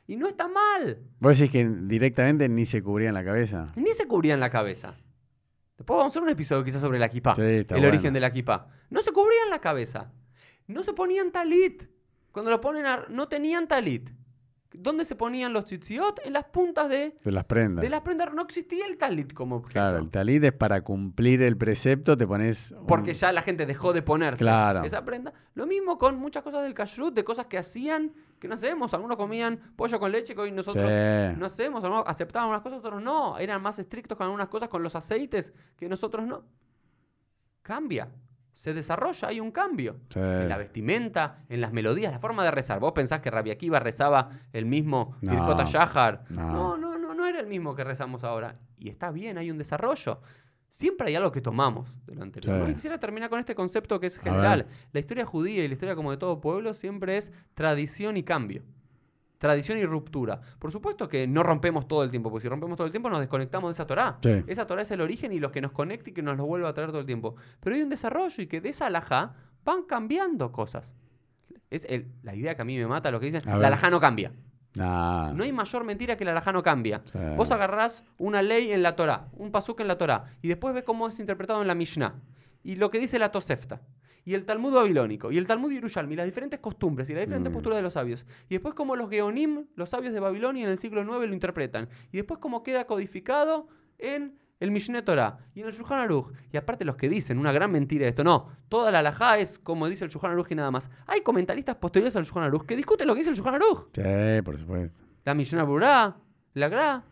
Y 0.08 0.16
no 0.18 0.28
está 0.28 0.48
mal. 0.48 1.00
Vos 1.20 1.38
decís 1.38 1.52
que 1.52 1.66
directamente 1.66 2.50
ni 2.50 2.66
se 2.66 2.82
cubrían 2.84 3.14
la 3.14 3.24
cabeza. 3.24 3.72
Ni 3.76 3.94
se 3.94 4.08
cubrían 4.08 4.40
la 4.40 4.50
cabeza. 4.50 4.96
Después 5.78 5.98
vamos 5.98 6.06
a 6.06 6.14
hacer 6.14 6.22
un 6.24 6.30
episodio 6.30 6.64
quizás 6.64 6.82
sobre 6.82 7.00
la 7.00 7.10
kippah. 7.10 7.36
Sí, 7.36 7.42
el 7.42 7.66
bueno. 7.70 7.88
origen 7.88 8.14
de 8.14 8.20
la 8.20 8.32
kippah. 8.32 8.68
No 8.90 9.02
se 9.02 9.12
cubrían 9.12 9.50
la 9.50 9.60
cabeza. 9.60 10.12
No 10.68 10.84
se 10.84 10.94
ponían 10.94 11.32
talit. 11.32 11.84
Cuando 12.32 12.52
lo 12.52 12.62
ponen 12.62 12.86
a- 12.86 13.06
no 13.10 13.28
tenían 13.28 13.68
talit. 13.68 14.10
¿Dónde 14.76 15.06
se 15.06 15.16
ponían 15.16 15.54
los 15.54 15.66
tzitziot? 15.66 16.22
En 16.26 16.34
las 16.34 16.46
puntas 16.46 16.90
de, 16.90 17.16
De 17.24 17.32
las 17.32 17.46
prendas. 17.46 17.82
de 17.84 17.90
las 17.90 18.02
prendas. 18.02 18.34
No 18.34 18.42
existía 18.42 18.86
el 18.88 18.98
talit 18.98 19.32
como 19.34 19.58
objeto. 19.58 19.74
Claro, 19.74 19.98
el 20.00 20.10
talit 20.10 20.44
es 20.44 20.54
para 20.54 20.82
cumplir 20.84 21.42
el 21.44 21.56
precepto, 21.58 22.18
te 22.18 22.26
pones. 22.26 22.72
un- 22.72 22.88
Porque 22.88 23.14
ya 23.14 23.32
la 23.32 23.42
gente 23.44 23.66
dejó 23.66 23.94
de 23.94 24.02
ponerse 24.02 24.44
Claro. 24.44 24.84
esa 24.84 25.06
prenda. 25.06 25.32
Lo 25.54 25.66
mismo 25.68 25.98
con 25.98 26.18
muchas 26.18 26.44
cosas 26.44 26.64
del 26.64 26.74
kashrut, 26.74 27.14
de 27.14 27.24
cosas 27.24 27.46
que 27.46 27.58
hacían, 27.58 28.12
que 28.40 28.48
no 28.48 28.56
hacemos. 28.56 28.94
Algunos 28.94 29.16
comían 29.18 29.60
pollo 29.76 30.00
con 30.00 30.12
leche, 30.12 30.34
que 30.36 30.42
hoy 30.42 30.52
nosotros 30.52 30.90
Sí. 30.92 31.36
no 31.40 31.46
hacemos. 31.46 31.84
Algunos 31.84 32.06
aceptaban 32.08 32.50
unas 32.50 32.62
cosas, 32.62 32.80
otros 32.80 33.02
no. 33.02 33.38
Eran 33.38 33.62
más 33.62 33.78
estrictos 33.80 34.18
con 34.18 34.26
algunas 34.26 34.48
cosas, 34.48 34.70
con 34.70 34.82
los 34.84 34.96
aceites, 34.96 35.54
que 35.78 35.88
nosotros 35.88 36.26
no. 36.26 36.44
Cambia. 37.62 38.10
Se 38.54 38.74
desarrolla, 38.74 39.28
hay 39.28 39.40
un 39.40 39.52
cambio. 39.52 39.98
Sí. 40.10 40.20
En 40.20 40.48
la 40.48 40.58
vestimenta, 40.58 41.44
en 41.50 41.60
las 41.60 41.74
melodías, 41.74 42.12
la 42.12 42.20
forma 42.20 42.44
de 42.44 42.52
rezar. 42.52 42.80
¿Vos 42.80 42.94
pensás 42.94 43.20
que 43.20 43.32
Rabbi 43.32 43.52
Akiva 43.52 43.80
rezaba 43.80 44.30
el 44.54 44.66
mismo 44.66 45.18
No. 45.22 45.32
Birkota 45.32 45.66
Yahar? 45.66 46.24
No. 46.30 46.52
No, 46.54 46.78
no, 46.78 46.98
no, 46.98 47.14
no 47.14 47.26
era 47.26 47.40
el 47.40 47.48
mismo 47.48 47.76
que 47.76 47.84
rezamos 47.84 48.24
ahora. 48.24 48.56
Y 48.78 48.90
está 48.90 49.12
bien, 49.12 49.38
hay 49.38 49.50
un 49.50 49.58
desarrollo. 49.58 50.22
Siempre 50.68 51.08
hay 51.08 51.16
algo 51.16 51.32
que 51.32 51.42
tomamos 51.42 51.94
de 52.06 52.16
lo 52.16 52.24
anterior. 52.24 52.68
Sí. 52.68 52.74
Quisiera 52.74 53.00
terminar 53.00 53.30
con 53.30 53.40
este 53.40 53.54
concepto 53.54 54.00
que 54.00 54.08
es 54.08 54.18
general. 54.18 54.66
La 54.92 55.00
historia 55.00 55.26
judía 55.26 55.64
y 55.64 55.68
la 55.68 55.74
historia 55.74 55.96
como 55.96 56.12
de 56.12 56.18
todo 56.18 56.42
pueblo 56.42 56.74
siempre 56.74 57.18
es 57.18 57.32
tradición 57.54 58.18
y 58.18 58.24
cambio. 58.24 58.64
Tradición 59.44 59.78
y 59.78 59.86
ruptura. 59.86 60.40
Por 60.58 60.72
supuesto 60.72 61.10
que 61.10 61.28
no 61.28 61.44
rompemos 61.44 61.86
todo 61.86 62.02
el 62.06 62.10
tiempo, 62.10 62.32
porque 62.32 62.44
si 62.44 62.48
rompemos 62.48 62.78
todo 62.78 62.86
el 62.88 62.92
tiempo 62.92 63.10
nos 63.10 63.20
desconectamos 63.20 63.68
de 63.70 63.74
esa 63.74 63.86
Torah. 63.86 64.18
Sí. 64.24 64.42
Esa 64.48 64.66
Torah 64.66 64.84
es 64.84 64.92
el 64.92 65.02
origen 65.02 65.34
y 65.34 65.40
los 65.42 65.52
que 65.52 65.60
nos 65.60 65.74
conecta 65.74 66.12
y 66.12 66.14
que 66.14 66.22
nos 66.22 66.38
lo 66.38 66.46
vuelve 66.46 66.66
a 66.66 66.74
traer 66.74 66.92
todo 66.92 67.02
el 67.02 67.06
tiempo. 67.06 67.36
Pero 67.60 67.76
hay 67.76 67.82
un 67.82 67.90
desarrollo 67.90 68.42
y 68.42 68.48
que 68.48 68.62
de 68.62 68.70
esa 68.70 68.86
alajá 68.86 69.34
van 69.66 69.84
cambiando 69.84 70.54
cosas. 70.54 70.96
Es 71.70 71.86
el- 71.90 72.08
la 72.24 72.34
idea 72.36 72.56
que 72.56 72.62
a 72.62 72.66
mí 72.66 72.78
me 72.78 72.88
mata, 72.88 73.12
lo 73.12 73.20
que 73.20 73.26
dicen, 73.26 73.42
la 73.46 73.68
alajá 73.68 73.90
no 73.90 74.00
cambia. 74.00 74.32
Nah. 74.76 75.34
No 75.34 75.44
hay 75.44 75.52
mayor 75.52 75.84
mentira 75.84 76.16
que 76.16 76.24
la 76.24 76.32
alajá 76.32 76.54
no 76.54 76.64
cambia. 76.64 77.02
Sí. 77.04 77.20
Vos 77.36 77.52
agarrás 77.52 78.02
una 78.18 78.42
ley 78.42 78.72
en 78.72 78.82
la 78.82 78.96
Torah, 78.96 79.28
un 79.34 79.52
pasuk 79.52 79.82
en 79.82 79.88
la 79.90 79.98
Torah, 79.98 80.24
y 80.42 80.48
después 80.48 80.74
ves 80.74 80.86
cómo 80.86 81.10
es 81.10 81.20
interpretado 81.20 81.62
en 81.62 81.68
la 81.68 81.76
Mishnah. 81.76 82.16
Y 82.64 82.78
lo 82.78 82.90
que 82.90 82.98
dice 82.98 83.20
la 83.20 83.30
Tosefta. 83.34 83.82
Y 84.26 84.34
el 84.36 84.46
Talmud 84.46 84.74
babilónico. 84.74 85.32
Y 85.32 85.38
el 85.38 85.48
Talmud 85.48 85.72
Yerushalmi. 85.72 86.16
Las 86.16 86.26
diferentes 86.26 86.60
costumbres 86.60 87.10
y 87.10 87.14
las 87.14 87.22
diferentes 87.26 87.52
Mm. 87.52 87.54
posturas 87.54 87.78
de 87.78 87.84
los 87.84 87.94
sabios. 87.94 88.26
Y 88.50 88.56
después 88.56 88.74
cómo 88.74 88.96
los 88.96 89.10
Geonim, 89.10 89.66
los 89.76 89.90
sabios 89.90 90.14
de 90.14 90.20
Babilonia 90.20 90.64
en 90.64 90.70
el 90.70 90.78
siglo 90.78 91.02
IX 91.02 91.28
lo 91.28 91.34
interpretan. 91.34 91.90
Y 92.12 92.18
después 92.18 92.40
cómo 92.40 92.64
queda 92.64 92.86
codificado 92.86 93.68
en 94.00 94.38
el 94.60 94.72
Mishneh 94.72 95.02
Torah 95.02 95.40
y 95.54 95.60
en 95.62 95.68
el 95.68 95.74
Shulchan 95.74 96.00
Aruch. 96.00 96.28
Y 96.54 96.58
aparte 96.58 96.86
los 96.86 96.96
que 96.96 97.10
dicen, 97.10 97.38
una 97.38 97.52
gran 97.52 97.70
mentira 97.70 98.04
de 98.04 98.10
esto, 98.12 98.24
no, 98.24 98.48
toda 98.70 98.92
la 98.92 99.00
alajá 99.00 99.38
es 99.40 99.60
como 99.60 99.90
dice 99.90 100.06
el 100.06 100.12
Shulchan 100.12 100.32
Aruch 100.32 100.52
y 100.52 100.56
nada 100.56 100.72
más. 100.72 100.90
Hay 101.06 101.20
comentaristas 101.22 101.76
posteriores 101.76 102.16
al 102.16 102.24
Shulchan 102.24 102.44
Aruch 102.44 102.66
que 102.66 102.78
discuten 102.78 103.08
lo 103.08 103.14
que 103.14 103.20
dice 103.20 103.32
el 103.32 103.36
Shulchan 103.36 103.56
Aruch. 103.56 103.88
Sí, 103.94 104.42
por 104.46 104.58
supuesto. 104.58 104.98
La 105.26 105.34
Mishnah 105.34 105.64
Burá, 105.64 106.16
la 106.54 106.70
Gra, 106.70 107.04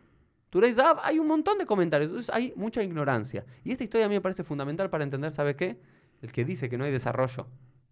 Turei 0.49 0.71
Zahav, 0.73 0.99
hay 1.03 1.19
un 1.19 1.27
montón 1.27 1.57
de 1.57 1.65
comentarios. 1.65 2.09
Entonces 2.09 2.33
hay 2.33 2.53
mucha 2.55 2.81
ignorancia. 2.83 3.43
Y 3.65 3.71
esta 3.71 3.83
historia 3.83 4.05
a 4.05 4.09
mí 4.09 4.15
me 4.15 4.21
parece 4.21 4.43
fundamental 4.45 4.89
para 4.89 5.03
entender, 5.03 5.31
¿sabe 5.31 5.55
qué? 5.57 5.77
El 6.21 6.31
que 6.31 6.45
dice 6.45 6.69
que 6.69 6.77
no 6.77 6.83
hay 6.85 6.91
desarrollo 6.91 7.47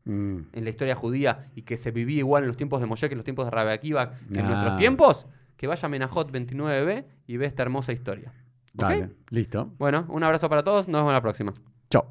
Mm. 0.05 0.39
en 0.53 0.63
la 0.63 0.69
historia 0.69 0.95
judía 0.95 1.49
y 1.55 1.63
que 1.63 1.77
se 1.77 1.91
vivía 1.91 2.19
igual 2.19 2.43
en 2.43 2.47
los 2.47 2.57
tiempos 2.57 2.81
de 2.81 2.87
Moshe 2.87 3.07
que 3.09 3.13
en 3.13 3.19
los 3.19 3.25
tiempos 3.25 3.45
de 3.45 3.51
Rabbi 3.51 3.71
Akiva, 3.71 4.13
que 4.33 4.39
en 4.39 4.47
nuestros 4.47 4.77
tiempos, 4.77 5.27
que 5.55 5.67
vaya 5.67 5.85
a 5.85 5.89
Menajot 5.89 6.31
29b 6.31 7.05
y 7.27 7.37
ve 7.37 7.45
esta 7.45 7.61
hermosa 7.63 7.91
historia. 7.91 8.31
¿Ok? 8.73 8.81
Dale, 8.81 9.09
listo. 9.29 9.71
Bueno, 9.77 10.05
un 10.09 10.23
abrazo 10.23 10.49
para 10.49 10.63
todos, 10.63 10.87
nos 10.87 11.01
vemos 11.01 11.13
la 11.13 11.21
próxima. 11.21 11.53
Chao. 11.89 12.07